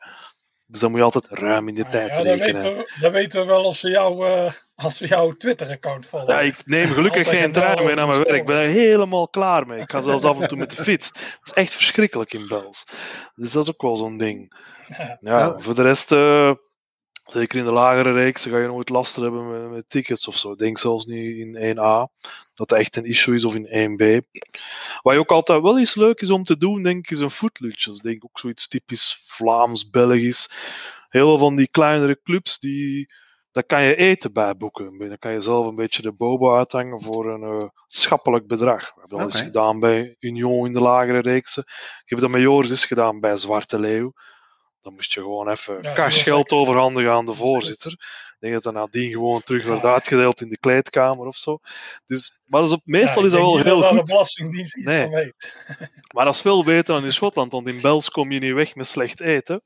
Dus 0.66 0.80
dan 0.80 0.90
moet 0.90 0.98
je 0.98 1.04
altijd 1.04 1.26
ruim 1.30 1.68
in 1.68 1.74
de 1.74 1.88
tijd 1.88 2.10
ja, 2.10 2.20
rekenen. 2.20 2.62
Dan 2.62 2.74
weten, 2.74 2.76
we, 2.76 3.00
dan 3.00 3.12
weten 3.12 3.40
we 3.40 3.46
wel 3.46 3.64
als 3.64 3.80
we, 3.80 3.90
jou, 3.90 4.26
uh, 4.26 4.52
als 4.74 4.98
we 4.98 5.06
jouw 5.06 5.30
Twitter-account 5.30 6.06
volgen. 6.06 6.34
Ja, 6.34 6.40
ik 6.40 6.62
neem 6.64 6.86
gelukkig 6.86 7.28
geen 7.28 7.52
trein 7.52 7.84
meer 7.84 7.96
naar 7.96 8.06
mijn 8.06 8.22
werk. 8.22 8.36
Ik 8.36 8.46
ben 8.46 8.56
er 8.56 8.68
helemaal 8.68 9.28
klaar 9.28 9.66
mee. 9.66 9.80
Ik 9.80 9.90
ga 9.90 10.00
zelfs 10.00 10.24
af 10.24 10.40
en 10.40 10.48
toe 10.48 10.58
met 10.58 10.70
de 10.70 10.82
fiets. 10.82 11.12
Dat 11.12 11.22
is 11.44 11.52
echt 11.52 11.72
verschrikkelijk 11.72 12.32
in 12.32 12.48
Bels. 12.48 12.84
Dus 13.34 13.52
dat 13.52 13.62
is 13.62 13.68
ook 13.68 13.82
wel 13.82 13.96
zo'n 13.96 14.18
ding. 14.18 14.52
Ja, 15.20 15.58
voor 15.58 15.74
de 15.74 15.82
rest... 15.82 16.12
Uh, 16.12 16.52
Zeker 17.34 17.58
in 17.58 17.64
de 17.64 17.70
lagere 17.70 18.12
reeks 18.12 18.44
ga 18.44 18.58
je 18.58 18.66
nooit 18.66 18.88
last 18.88 19.16
hebben 19.16 19.50
met, 19.50 19.70
met, 19.70 19.88
tickets 19.88 20.28
of 20.28 20.36
zo. 20.36 20.54
Denk 20.54 20.78
zelfs 20.78 21.04
niet 21.04 21.36
in 21.36 21.76
1A 21.76 22.12
dat 22.54 22.70
het 22.70 22.72
echt 22.72 22.96
een 22.96 23.04
issue 23.04 23.34
is 23.34 23.44
of 23.44 23.54
in 23.54 23.66
1B. 23.66 24.04
Wat 25.02 25.14
je 25.14 25.20
ook 25.20 25.32
altijd 25.32 25.62
wel 25.62 25.78
eens 25.78 25.94
leuk 25.94 26.20
is 26.20 26.30
om 26.30 26.44
te 26.44 26.56
doen, 26.56 26.82
denk 26.82 27.04
ik, 27.04 27.10
is 27.10 27.20
een 27.20 27.30
footlunch. 27.30 27.82
Dat 27.82 27.94
is 27.94 28.00
denk 28.00 28.16
ik 28.16 28.24
ook 28.24 28.38
zoiets 28.38 28.68
typisch 28.68 29.20
Vlaams-Belgisch. 29.24 30.50
Heel 31.08 31.26
veel 31.26 31.38
van 31.38 31.56
die 31.56 31.68
kleinere 31.68 32.20
clubs, 32.22 32.58
die, 32.58 33.12
daar 33.52 33.64
kan 33.64 33.82
je 33.82 33.96
eten 33.96 34.32
bij 34.32 34.56
boeken. 34.56 34.98
Dan 34.98 35.18
kan 35.18 35.32
je 35.32 35.40
zelf 35.40 35.66
een 35.66 35.74
beetje 35.74 36.02
de 36.02 36.12
bobo 36.12 36.56
uithangen 36.56 37.00
voor 37.00 37.32
een 37.32 37.62
uh, 37.62 37.68
schappelijk 37.86 38.46
bedrag. 38.46 38.94
We 38.94 39.00
hebben 39.00 39.18
dat 39.18 39.34
eens 39.34 39.42
gedaan 39.42 39.80
bij 39.80 40.16
Union 40.18 40.66
in 40.66 40.72
de 40.72 40.80
lagere 40.80 41.20
reeksen. 41.20 41.62
Ik 42.02 42.10
heb 42.10 42.18
dat 42.18 42.30
met 42.30 42.40
Joris 42.40 42.70
eens 42.70 42.84
gedaan 42.84 43.20
bij 43.20 43.36
Zwarte 43.36 43.78
Leeuw. 43.78 44.12
Dan 44.84 44.94
moest 44.94 45.12
je 45.12 45.20
gewoon 45.20 45.48
even 45.48 45.82
ja, 45.82 45.92
cashgeld 45.92 46.52
overhandigen 46.52 47.12
aan 47.12 47.26
de 47.26 47.34
voorzitter. 47.34 47.92
Ik 47.92 48.36
denk 48.38 48.52
dat 48.52 48.62
dat 48.62 48.72
nadien 48.72 49.10
gewoon 49.10 49.42
terug 49.42 49.64
werd 49.64 49.84
uitgedeeld 49.84 50.40
in 50.40 50.48
de 50.48 50.58
kleedkamer 50.58 51.26
of 51.26 51.36
zo. 51.36 51.58
Dus, 52.04 52.42
maar 52.46 52.60
dat 52.60 52.68
is 52.68 52.76
op, 52.76 52.82
meestal 52.84 53.24
is 53.24 53.30
dat 53.30 53.40
wel 53.40 53.58
heel 53.58 53.80
dat 53.80 53.88
goed. 53.88 53.98
de 53.98 54.12
Belastingdienst 54.12 54.76
iets 54.76 54.86
nee. 54.86 55.08
weet. 55.08 55.66
maar 56.14 56.24
dat 56.24 56.34
is 56.34 56.40
veel 56.40 56.64
beter 56.64 56.94
dan 56.94 57.04
in 57.04 57.12
Schotland, 57.12 57.52
want 57.52 57.68
in 57.68 57.80
Bels 57.80 58.10
kom 58.10 58.32
je 58.32 58.40
niet 58.40 58.52
weg 58.52 58.74
met 58.74 58.86
slecht 58.86 59.20
eten. 59.20 59.62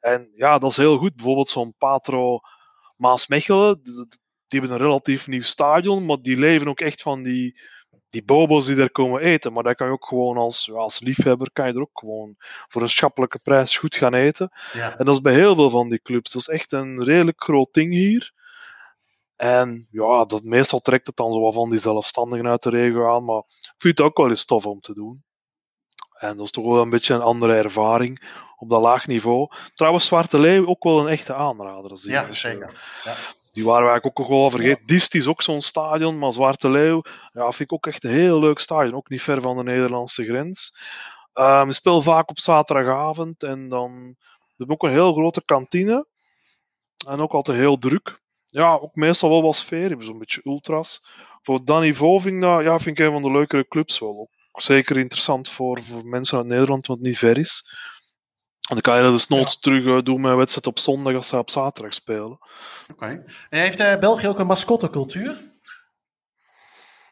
En 0.00 0.30
ja, 0.34 0.58
dat 0.58 0.70
is 0.70 0.76
heel 0.76 0.96
goed. 0.96 1.14
Bijvoorbeeld 1.14 1.48
zo'n 1.48 1.74
Patro 1.78 2.40
Maasmechelen, 2.96 3.82
die 3.82 4.60
hebben 4.60 4.70
een 4.70 4.86
relatief 4.86 5.26
nieuw 5.26 5.42
stadion, 5.42 6.06
maar 6.06 6.20
die 6.20 6.36
leven 6.36 6.68
ook 6.68 6.80
echt 6.80 7.02
van 7.02 7.22
die 7.22 7.60
die 8.16 8.24
bobo's 8.24 8.66
die 8.66 8.76
er 8.76 8.90
komen 8.90 9.20
eten. 9.20 9.52
Maar 9.52 9.62
dat 9.62 9.76
kan 9.76 9.86
je 9.86 9.92
ook 9.92 10.06
gewoon 10.06 10.36
als, 10.36 10.72
als 10.72 11.00
liefhebber, 11.00 11.50
kan 11.52 11.66
je 11.66 11.72
er 11.72 11.80
ook 11.80 11.98
gewoon 11.98 12.34
voor 12.68 12.82
een 12.82 12.88
schappelijke 12.88 13.38
prijs 13.38 13.78
goed 13.78 13.96
gaan 13.96 14.14
eten. 14.14 14.52
Ja. 14.72 14.98
En 14.98 15.04
dat 15.04 15.14
is 15.14 15.20
bij 15.20 15.34
heel 15.34 15.54
veel 15.54 15.70
van 15.70 15.88
die 15.88 16.02
clubs. 16.02 16.32
Dat 16.32 16.40
is 16.40 16.48
echt 16.48 16.72
een 16.72 17.04
redelijk 17.04 17.42
groot 17.42 17.72
ding 17.72 17.92
hier. 17.92 18.32
En 19.36 19.88
ja, 19.90 20.24
dat, 20.24 20.42
meestal 20.42 20.78
trekt 20.78 21.06
het 21.06 21.16
dan 21.16 21.32
zo 21.32 21.50
van 21.52 21.70
die 21.70 21.78
zelfstandigen 21.78 22.48
uit 22.48 22.62
de 22.62 22.70
regio 22.70 23.14
aan. 23.14 23.24
Maar 23.24 23.42
ik 23.46 23.74
vind 23.78 23.98
het 23.98 24.06
ook 24.06 24.16
wel 24.16 24.28
eens 24.28 24.44
tof 24.44 24.66
om 24.66 24.80
te 24.80 24.94
doen. 24.94 25.24
En 26.18 26.36
dat 26.36 26.44
is 26.44 26.52
toch 26.52 26.64
wel 26.64 26.82
een 26.82 26.90
beetje 26.90 27.14
een 27.14 27.20
andere 27.20 27.54
ervaring 27.54 28.34
op 28.56 28.70
dat 28.70 28.82
laag 28.82 29.06
niveau. 29.06 29.50
Trouwens, 29.74 30.06
Zwarte 30.06 30.38
Leeuw 30.38 30.66
ook 30.66 30.84
wel 30.84 31.00
een 31.00 31.08
echte 31.08 31.34
aanrader. 31.34 31.98
Ja, 32.00 32.32
zeker. 32.32 33.00
Ja. 33.04 33.14
Die 33.56 33.64
waren 33.64 33.84
we 33.84 33.90
eigenlijk 33.90 34.20
ook 34.20 34.26
gewoon 34.26 34.50
vergeten. 34.50 34.80
Ja. 34.80 34.86
Dist 34.86 35.14
is 35.14 35.26
ook 35.26 35.42
zo'n 35.42 35.60
stadion, 35.60 36.18
maar 36.18 36.32
Zwarte 36.32 36.70
Leeuw 36.70 37.02
ja, 37.32 37.42
vind 37.42 37.60
ik 37.60 37.72
ook 37.72 37.86
echt 37.86 38.04
een 38.04 38.10
heel 38.10 38.40
leuk 38.40 38.58
stadion. 38.58 38.94
Ook 38.94 39.08
niet 39.08 39.22
ver 39.22 39.40
van 39.40 39.56
de 39.56 39.62
Nederlandse 39.62 40.24
grens. 40.24 40.78
Um, 41.34 41.66
we 41.66 41.72
spelen 41.72 42.02
vaak 42.02 42.30
op 42.30 42.38
zaterdagavond 42.38 43.42
en 43.42 43.68
dan 43.68 44.14
we 44.16 44.54
hebben 44.56 44.76
ook 44.76 44.82
een 44.82 44.90
heel 44.90 45.14
grote 45.14 45.42
kantine. 45.44 46.06
En 47.06 47.20
ook 47.20 47.32
altijd 47.32 47.58
heel 47.58 47.78
druk. 47.78 48.20
Ja, 48.44 48.74
ook 48.74 48.94
meestal 48.94 49.30
wel 49.30 49.42
wat 49.42 49.56
sfeer. 49.56 49.96
Zo'n 49.98 50.18
beetje 50.18 50.40
ultras. 50.44 51.04
Voor 51.42 51.64
Danny 51.64 51.94
Voving, 51.94 52.42
ja, 52.42 52.78
vind 52.78 52.98
ik 52.98 53.06
een 53.06 53.12
van 53.12 53.22
de 53.22 53.30
leukere 53.30 53.68
clubs 53.68 53.98
wel. 53.98 54.30
Ook 54.52 54.62
zeker 54.62 54.98
interessant 54.98 55.50
voor, 55.50 55.82
voor 55.82 56.06
mensen 56.06 56.38
uit 56.38 56.46
Nederland, 56.46 56.86
want 56.86 56.98
het 56.98 57.08
niet 57.08 57.18
ver 57.18 57.38
is. 57.38 57.70
En 58.68 58.74
dan 58.74 58.80
kan 58.80 58.96
je 58.96 59.02
dat 59.02 59.12
dus 59.12 59.28
nooit 59.28 59.52
ja. 59.52 59.58
terug 59.60 59.84
uh, 59.84 60.02
doen 60.02 60.20
met 60.20 60.30
een 60.30 60.36
wedstrijd 60.36 60.66
op 60.66 60.78
zondag 60.78 61.14
als 61.14 61.28
ze 61.28 61.38
op 61.38 61.50
zaterdag 61.50 61.94
spelen. 61.94 62.32
Oké. 62.32 62.40
Okay. 62.92 63.24
Heeft 63.48 63.80
uh, 63.80 63.96
België 63.96 64.28
ook 64.28 64.38
een 64.38 64.46
mascottecultuur? 64.46 65.54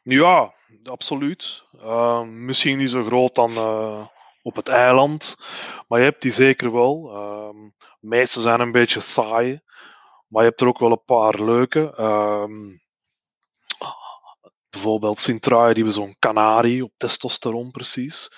Ja, 0.02 0.54
absoluut. 0.84 1.64
Uh, 1.74 2.22
misschien 2.22 2.78
niet 2.78 2.90
zo 2.90 3.04
groot 3.04 3.34
dan 3.34 3.50
op 4.42 4.56
het 4.56 4.68
eiland, 4.68 5.36
maar 5.88 5.98
je 5.98 6.04
hebt 6.04 6.22
die 6.22 6.32
zeker 6.32 6.72
wel. 6.72 7.10
Ehm, 7.12 7.56
de 8.00 8.06
meeste 8.08 8.40
zijn 8.40 8.60
een 8.60 8.72
beetje 8.72 9.00
saai, 9.00 9.60
maar 10.28 10.42
je 10.42 10.48
hebt 10.48 10.60
er 10.60 10.66
ook 10.66 10.78
wel 10.78 10.90
een 10.90 11.04
paar 11.04 11.44
leuke. 11.44 11.94
Ehm, 11.96 12.76
bijvoorbeeld 14.70 15.20
Sint-Truiden, 15.20 15.74
die 15.74 15.84
hebben 15.84 16.02
zo'n 16.02 16.16
kanarie 16.18 16.84
op 16.84 16.92
testosteron 16.96 17.70
precies. 17.70 18.34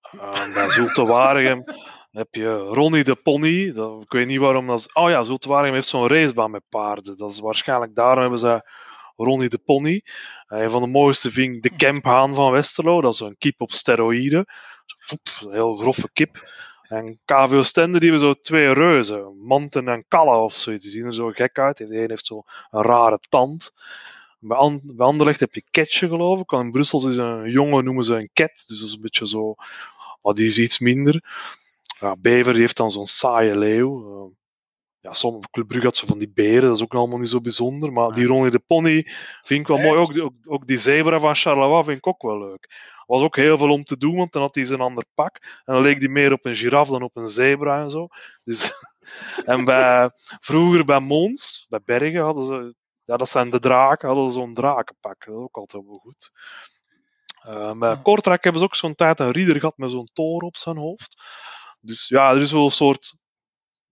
Ehm, 0.00 0.52
bij 0.52 0.70
Zulte 0.70 1.04
Waregem 1.04 1.64
heb 2.10 2.34
je 2.34 2.56
Ronnie 2.56 3.04
de 3.04 3.14
Pony. 3.14 3.72
Dat, 3.72 4.02
ik 4.02 4.12
weet 4.12 4.26
niet 4.26 4.38
waarom 4.38 4.66
dat 4.66 4.78
is. 4.78 4.92
Oh 4.92 5.10
ja, 5.10 5.22
Zultwaregem 5.22 5.74
heeft 5.74 5.88
zo'n 5.88 6.08
racebaan 6.08 6.50
met 6.50 6.62
paarden. 6.68 7.16
Dat 7.16 7.30
is 7.30 7.40
waarschijnlijk 7.40 7.94
daarom 7.94 8.20
hebben 8.20 8.38
ze 8.38 8.70
Ronnie 9.16 9.48
de 9.48 9.58
Pony. 9.58 10.02
Uh, 10.48 10.60
een 10.60 10.70
van 10.70 10.82
de 10.82 10.88
mooiste 10.88 11.30
vind 11.30 11.56
ik 11.56 11.62
de 11.62 11.76
Kemphaan 11.76 12.34
van 12.34 12.50
Westerlo. 12.52 13.00
Dat 13.00 13.12
is 13.12 13.20
een 13.20 13.36
kip 13.38 13.60
op 13.60 13.70
steroïden. 13.70 14.46
Een 15.08 15.52
heel 15.52 15.76
grove 15.76 16.10
kip. 16.12 16.36
En 16.82 17.20
KVO 17.24 17.62
Stende, 17.62 18.00
die 18.00 18.10
hebben 18.10 18.28
zo 18.28 18.40
twee 18.40 18.72
reuzen. 18.72 19.46
Manten 19.46 19.88
en 19.88 20.04
Kalla 20.08 20.42
of 20.42 20.56
zoiets. 20.56 20.82
Die 20.82 20.92
zien 20.92 21.04
er 21.04 21.14
zo 21.14 21.30
gek 21.30 21.58
uit. 21.58 21.76
De 21.76 21.84
een 21.84 22.10
heeft 22.10 22.26
zo 22.26 22.42
een 22.70 22.82
rare 22.82 23.18
tand. 23.28 23.72
Bij, 24.38 24.56
An 24.56 24.80
bij 24.84 25.06
Anderlecht 25.06 25.40
heb 25.40 25.54
je 25.54 25.64
Ketje, 25.70 26.08
geloof 26.08 26.40
ik. 26.40 26.52
In 26.52 26.70
Brussel 26.70 27.08
is 27.08 27.16
een 27.16 27.50
jongen, 27.50 27.84
noemen 27.84 28.04
ze 28.04 28.14
een 28.14 28.30
ket. 28.32 28.64
Dus 28.66 28.78
dat 28.78 28.88
is 28.88 28.94
een 28.94 29.00
beetje 29.00 29.26
zo... 29.26 29.54
Maar 30.22 30.34
die 30.34 30.46
is 30.46 30.58
iets 30.58 30.78
minder 30.78 31.22
ja, 32.00 32.16
Bever 32.16 32.54
heeft 32.54 32.76
dan 32.76 32.90
zo'n 32.90 33.06
saaie 33.06 33.56
leeuw. 33.56 34.24
Uh, 34.24 34.32
ja, 35.00 35.12
sommige 35.12 35.50
Club 35.50 35.66
Brugge 35.66 35.86
had 35.86 35.96
zo 35.96 36.06
van 36.06 36.18
die 36.18 36.32
beren, 36.34 36.62
dat 36.62 36.76
is 36.76 36.82
ook 36.82 36.94
allemaal 36.94 37.18
niet 37.18 37.28
zo 37.28 37.40
bijzonder. 37.40 37.92
Maar 37.92 38.12
die 38.12 38.26
Ronnie 38.26 38.50
de 38.50 38.58
Pony 38.58 39.06
vind 39.42 39.60
ik 39.60 39.66
wel 39.66 39.78
mooi. 39.78 39.98
Ook, 39.98 40.18
ook, 40.20 40.34
ook, 40.46 40.66
die 40.66 40.78
zebra 40.78 41.18
van 41.20 41.34
Charleroi 41.34 41.84
vind 41.84 41.96
ik 41.96 42.06
ook 42.06 42.22
wel 42.22 42.38
leuk. 42.38 42.92
was 43.06 43.22
ook 43.22 43.36
heel 43.36 43.58
veel 43.58 43.70
om 43.70 43.84
te 43.84 43.96
doen, 43.96 44.16
want 44.16 44.32
dan 44.32 44.42
had 44.42 44.54
hij 44.54 44.64
zijn 44.64 44.80
ander 44.80 45.04
pak. 45.14 45.38
En 45.64 45.74
dan 45.74 45.82
leek 45.82 45.98
hij 45.98 46.08
meer 46.08 46.32
op 46.32 46.44
een 46.44 46.54
giraf 46.54 46.88
dan 46.88 47.02
op 47.02 47.16
een 47.16 47.28
zebra 47.28 47.82
en 47.82 47.90
zo. 47.90 48.08
Dus, 48.44 48.72
en 49.44 49.64
bij, 49.64 50.10
vroeger 50.40 50.84
bij 50.84 51.00
Mons, 51.00 51.66
bij 51.68 51.80
Bergen, 51.84 52.22
hadden 52.22 52.44
ze... 52.44 52.74
Ja, 53.04 53.16
dat 53.16 53.28
zijn 53.28 53.50
de 53.50 53.58
draken, 53.58 54.08
hadden 54.08 54.26
ze 54.26 54.32
zo'n 54.32 54.54
drakenpak. 54.54 55.24
Dat 55.26 55.34
is 55.34 55.42
ook 55.42 55.56
altijd 55.56 55.84
wel 55.86 55.98
goed. 55.98 56.30
Uh, 57.46 57.72
bij 57.72 57.96
Kortrijk 58.02 58.44
hebben 58.44 58.60
ze 58.60 58.66
ook 58.66 58.74
zo'n 58.74 58.94
tijd 58.94 59.20
een 59.20 59.30
rieder 59.30 59.58
gehad 59.58 59.76
met 59.76 59.90
zo'n 59.90 60.08
toren 60.12 60.46
op 60.46 60.56
zijn 60.56 60.76
hoofd. 60.76 61.22
Dus 61.80 62.08
ja, 62.08 62.30
er 62.30 62.40
is 62.40 62.52
wel 62.52 62.64
een 62.64 62.70
soort 62.70 63.14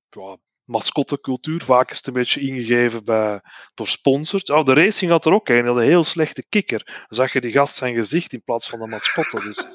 ja, 0.08 0.36
mascottecultuur. 0.64 1.62
Vaak 1.64 1.90
is 1.90 1.96
het 1.96 2.06
een 2.06 2.12
beetje 2.12 2.40
ingegeven 2.40 3.04
bij, 3.04 3.40
door 3.74 3.86
sponsors. 3.86 4.44
Oh, 4.44 4.64
de 4.64 4.74
racing 4.74 5.10
had 5.10 5.26
er 5.26 5.32
ook 5.32 5.48
een, 5.48 5.66
een 5.66 5.78
heel 5.78 6.04
slechte 6.04 6.44
kikker. 6.48 6.84
Dan 6.84 7.06
zag 7.08 7.32
je 7.32 7.40
die 7.40 7.52
gast 7.52 7.74
zijn 7.74 7.94
gezicht 7.94 8.32
in 8.32 8.42
plaats 8.42 8.68
van 8.68 8.78
de 8.78 8.86
mascotte. 8.86 9.40
Dus. 9.40 9.66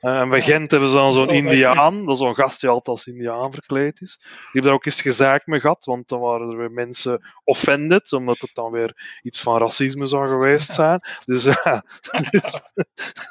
Uh, 0.00 0.20
en 0.20 0.28
bij 0.28 0.42
Gent 0.42 0.70
hebben 0.70 0.88
ze 0.88 0.94
dan 0.94 1.12
zo'n 1.12 1.28
oh, 1.28 1.34
Indiaan, 1.34 2.04
dat 2.04 2.14
is 2.14 2.20
zo'n 2.20 2.34
gast 2.34 2.60
die 2.60 2.68
altijd 2.68 2.88
als 2.88 3.06
Indiaan 3.06 3.52
verkleed 3.52 4.00
is. 4.00 4.18
Die 4.18 4.30
hebben 4.42 4.62
daar 4.62 4.72
ook 4.72 4.84
eens 4.84 5.02
gezaak 5.02 5.46
mee 5.46 5.60
gehad, 5.60 5.84
want 5.84 6.08
dan 6.08 6.20
waren 6.20 6.50
er 6.50 6.56
weer 6.56 6.70
mensen 6.70 7.32
offended, 7.44 8.12
omdat 8.12 8.38
het 8.38 8.50
dan 8.54 8.70
weer 8.70 9.18
iets 9.22 9.40
van 9.40 9.58
racisme 9.58 10.06
zou 10.06 10.28
geweest 10.28 10.72
zijn. 10.72 11.00
Dus 11.24 11.44
ja, 11.44 11.84
dus, 12.30 12.60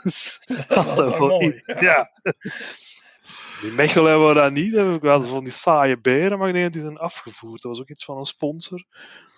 dus, 0.03 0.39
dat 0.67 1.41
is 1.41 1.61
ja. 1.79 2.11
Die 3.61 3.71
Mechelen 3.71 4.09
hebben 4.09 4.27
we 4.27 4.33
dat 4.33 4.51
niet. 4.51 4.73
Hebben 4.73 4.93
we 4.93 5.07
wel 5.07 5.23
van 5.23 5.43
die 5.43 5.53
saaie 5.53 5.99
beren, 5.99 6.37
maar 6.37 6.47
ik 6.47 6.53
denk 6.53 6.65
dat 6.65 6.73
die 6.73 6.81
zijn 6.81 6.97
afgevoerd. 6.97 7.61
Dat 7.61 7.71
was 7.71 7.81
ook 7.81 7.89
iets 7.89 8.05
van 8.05 8.17
een 8.17 8.25
sponsor. 8.25 8.83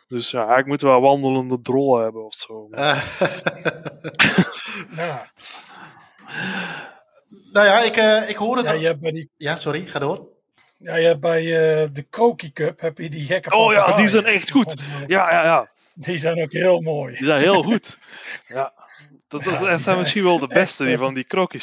Dus 0.07 0.31
ja, 0.31 0.57
ik 0.57 0.65
moet 0.65 0.81
wel 0.81 1.01
wandelende 1.01 1.61
drollen 1.61 2.03
hebben 2.03 2.25
of 2.25 2.33
zo. 2.33 2.67
ja. 4.95 5.27
Nou 7.51 7.65
ja, 7.65 7.79
ik, 7.79 7.97
uh, 7.97 8.29
ik 8.29 8.35
hoorde 8.35 8.79
ja, 8.79 8.93
dat... 8.93 9.25
Ja, 9.37 9.55
sorry, 9.55 9.85
ga 9.85 9.99
door. 9.99 10.27
Ja, 10.77 10.95
je 10.95 11.05
hebt 11.05 11.19
bij 11.19 11.43
uh, 11.43 11.87
de 11.91 12.05
Croaky 12.09 12.51
Cup 12.51 12.79
heb 12.79 12.97
je 12.97 13.09
die 13.09 13.25
gekke 13.25 13.51
Oh 13.55 13.73
ja, 13.73 13.95
die 13.95 14.07
zijn 14.07 14.25
echt 14.25 14.51
goed. 14.51 14.81
Ja, 15.07 15.31
ja, 15.31 15.43
ja. 15.43 15.69
Die 15.93 16.17
zijn 16.17 16.41
ook 16.41 16.51
heel 16.51 16.81
mooi. 16.81 17.15
Die 17.15 17.25
zijn 17.25 17.41
heel 17.41 17.63
goed. 17.63 17.97
Ja. 18.45 18.73
Dat, 19.27 19.43
dat 19.43 19.59
ja, 19.59 19.77
zijn 19.77 19.97
misschien 19.97 20.23
wel 20.23 20.39
de 20.39 20.47
beste, 20.47 20.85
die 20.85 20.97
van 20.97 21.13
die 21.13 21.23
croaky 21.23 21.57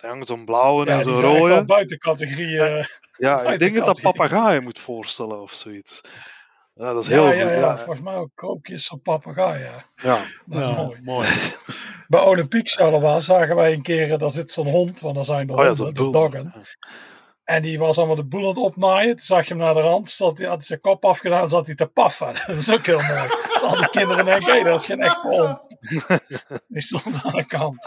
Daar 0.00 0.10
hangt 0.10 0.26
zo'n 0.26 0.44
blauwe 0.44 0.86
ja, 0.86 0.96
en 0.96 1.02
zo'n 1.02 1.20
rode. 1.20 1.54
Ja, 1.54 1.64
buiten 1.64 1.98
categorieën. 1.98 2.84
Ja, 3.16 3.42
ik 3.52 3.58
denk 3.58 3.76
dat 3.76 3.86
dat 3.86 4.00
papegaaien 4.00 4.62
moet 4.62 4.78
voorstellen 4.78 5.42
of 5.42 5.54
zoiets. 5.54 6.00
Ja, 6.74 6.92
dat 6.92 7.02
is 7.02 7.08
heel 7.08 7.24
ja, 7.24 7.30
goed. 7.30 7.52
Ja, 7.52 7.58
ja, 7.58 7.76
volgens 7.76 8.00
mij 8.00 8.14
ook 8.14 8.30
krookjes 8.34 8.86
van 8.86 9.00
papegaai, 9.00 9.62
ja. 9.62 9.84
Ja. 10.02 10.18
Dat 10.46 10.70
is 10.70 10.76
mooi. 10.76 11.00
mooi. 11.02 11.28
Bij 12.08 12.20
Olympiek 12.20 12.68
zagen 12.68 13.54
wij 13.56 13.72
een 13.72 13.82
keer, 13.82 14.18
daar 14.18 14.30
zit 14.30 14.52
zo'n 14.52 14.68
hond, 14.68 15.00
want 15.00 15.14
daar 15.14 15.24
zijn 15.24 15.46
de 15.46 15.52
Oh 15.52 15.66
honden, 15.66 15.94
de 15.94 16.10
doggen. 16.10 16.54
En 17.50 17.62
die 17.62 17.78
was 17.78 17.98
allemaal 17.98 18.16
de 18.16 18.24
boel 18.24 18.42
aan 18.42 18.48
het 18.48 18.56
opnaaien. 18.56 19.16
Toen 19.16 19.26
zag 19.26 19.42
je 19.46 19.54
hem 19.54 19.62
naar 19.62 19.74
de 19.74 19.80
rand, 19.80 20.10
zat 20.10 20.38
hij, 20.38 20.48
had 20.48 20.64
zijn 20.64 20.80
kop 20.80 21.04
afgedaan, 21.04 21.48
zat 21.48 21.66
hij 21.66 21.74
te 21.74 21.86
paffen. 21.86 22.34
Dat 22.46 22.56
is 22.56 22.70
ook 22.70 22.86
heel 22.86 23.00
mooi. 23.00 23.28
Dus 23.52 23.62
al 23.62 23.76
die 23.76 23.88
kinderen 23.88 24.24
denken, 24.24 24.52
hé, 24.52 24.64
dat 24.64 24.80
is 24.80 24.86
geen 24.86 25.00
echte 25.00 25.28
hond. 25.28 25.76
Die 26.68 26.82
stond 26.82 27.22
aan 27.22 27.32
de 27.32 27.46
kant. 27.46 27.86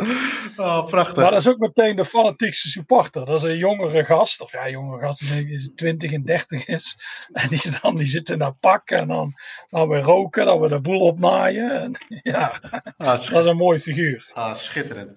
Oh, 0.56 0.86
prachtig. 0.86 1.16
Maar 1.16 1.32
dat 1.32 1.40
is 1.40 1.48
ook 1.48 1.58
meteen 1.58 1.96
de 1.96 2.06
fanatiekste 2.06 2.70
supporter. 2.70 3.26
Dat 3.26 3.38
is 3.38 3.44
een 3.44 3.58
jongere 3.58 4.04
gast, 4.06 4.42
of 4.42 4.52
ja, 4.52 4.70
jongere 4.70 5.06
gast, 5.06 5.20
die 5.20 5.30
denk 5.30 5.46
ik 5.46 5.52
is 5.52 5.72
20 5.76 6.12
en 6.12 6.24
30 6.24 6.68
is. 6.68 7.00
En 7.32 7.48
die, 7.50 7.62
dan, 7.82 7.96
die 7.96 8.08
zit 8.08 8.30
in 8.30 8.40
dat 8.40 8.60
pak 8.60 8.90
en 8.90 9.08
dan, 9.08 9.34
dan 9.70 9.88
weer 9.88 10.02
roken, 10.02 10.46
dan 10.46 10.60
weer 10.60 10.70
de 10.70 10.82
boel 10.82 11.00
opnaaien. 11.00 11.82
En, 11.82 11.98
ja, 12.34 12.60
Ah, 12.98 13.08
dat 13.08 13.20
is 13.20 13.46
een 13.46 13.58
mooi 13.58 13.80
figuur. 13.80 14.30
Ah, 14.34 14.56
schitterend. 14.56 15.14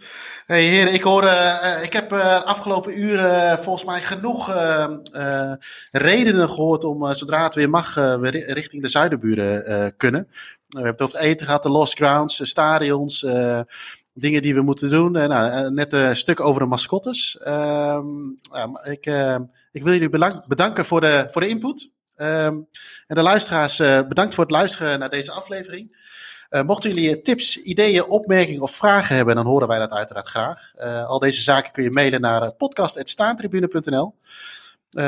Hey 0.46 0.62
heren, 0.62 0.92
ik 0.94 1.02
hoor, 1.02 1.24
uh, 1.24 1.82
ik 1.82 1.92
heb 1.92 2.12
uh, 2.12 2.42
afgelopen 2.42 3.00
uren 3.00 3.62
volgens 3.62 3.84
mij 3.84 4.00
genoeg 4.00 4.35
uh, 4.48 5.52
redenen 5.90 6.48
gehoord 6.48 6.84
om 6.84 7.12
zodra 7.12 7.44
het 7.44 7.54
weer 7.54 7.70
mag, 7.70 7.94
weer 7.94 8.52
richting 8.52 8.82
de 8.82 8.88
zuidenburen 8.88 9.96
kunnen. 9.96 10.28
we 10.68 10.76
hebben 10.76 10.92
het 10.92 11.02
over 11.02 11.18
het 11.18 11.26
eten 11.26 11.46
gehad, 11.46 11.62
de 11.62 11.70
lost 11.70 11.94
grounds, 11.94 12.48
stadions, 12.48 13.20
dingen 14.12 14.42
die 14.42 14.54
we 14.54 14.62
moeten 14.62 14.90
doen. 14.90 15.12
nou, 15.12 15.70
net 15.72 15.92
een 15.92 16.16
stuk 16.16 16.40
over 16.40 16.60
de 16.60 16.66
mascottes. 16.66 17.38
Ehm, 17.38 18.28
ik, 18.82 19.06
ik 19.72 19.82
wil 19.82 19.92
jullie 19.92 20.40
bedanken 20.46 20.84
voor 20.84 21.00
de, 21.00 21.28
voor 21.30 21.40
de 21.40 21.48
input. 21.48 21.90
Um, 22.16 22.68
en 23.06 23.16
de 23.16 23.22
luisteraars, 23.22 23.76
bedankt 24.08 24.34
voor 24.34 24.44
het 24.44 24.52
luisteren 24.52 24.98
naar 24.98 25.10
deze 25.10 25.32
aflevering. 25.32 25.96
Uh, 26.50 26.62
mochten 26.62 26.94
jullie 26.94 27.22
tips, 27.22 27.56
ideeën, 27.56 28.08
opmerkingen 28.08 28.62
of 28.62 28.74
vragen 28.74 29.16
hebben, 29.16 29.34
dan 29.34 29.46
horen 29.46 29.68
wij 29.68 29.78
dat 29.78 29.92
uiteraard 29.92 30.28
graag. 30.28 30.72
Uh, 30.78 31.06
al 31.06 31.18
deze 31.18 31.42
zaken 31.42 31.72
kun 31.72 31.82
je 31.82 31.90
mailen 31.90 32.20
naar 32.20 32.52
podcast.staantribune.nl. 32.52 34.14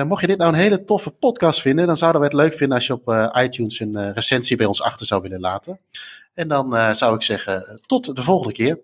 Mocht 0.07 0.20
je 0.20 0.26
dit 0.26 0.39
nou 0.39 0.53
een 0.53 0.59
hele 0.59 0.84
toffe 0.84 1.11
podcast 1.11 1.61
vinden, 1.61 1.86
dan 1.86 1.97
zouden 1.97 2.20
we 2.20 2.26
het 2.26 2.36
leuk 2.36 2.55
vinden 2.55 2.76
als 2.76 2.86
je 2.86 2.93
op 2.93 3.32
iTunes 3.43 3.80
een 3.80 4.12
recensie 4.12 4.57
bij 4.57 4.66
ons 4.66 4.82
achter 4.82 5.07
zou 5.07 5.22
willen 5.22 5.41
laten. 5.41 5.80
En 6.34 6.49
dan 6.49 6.95
zou 6.97 7.14
ik 7.14 7.22
zeggen, 7.22 7.80
tot 7.86 8.16
de 8.16 8.22
volgende 8.22 8.53
keer. 8.53 8.78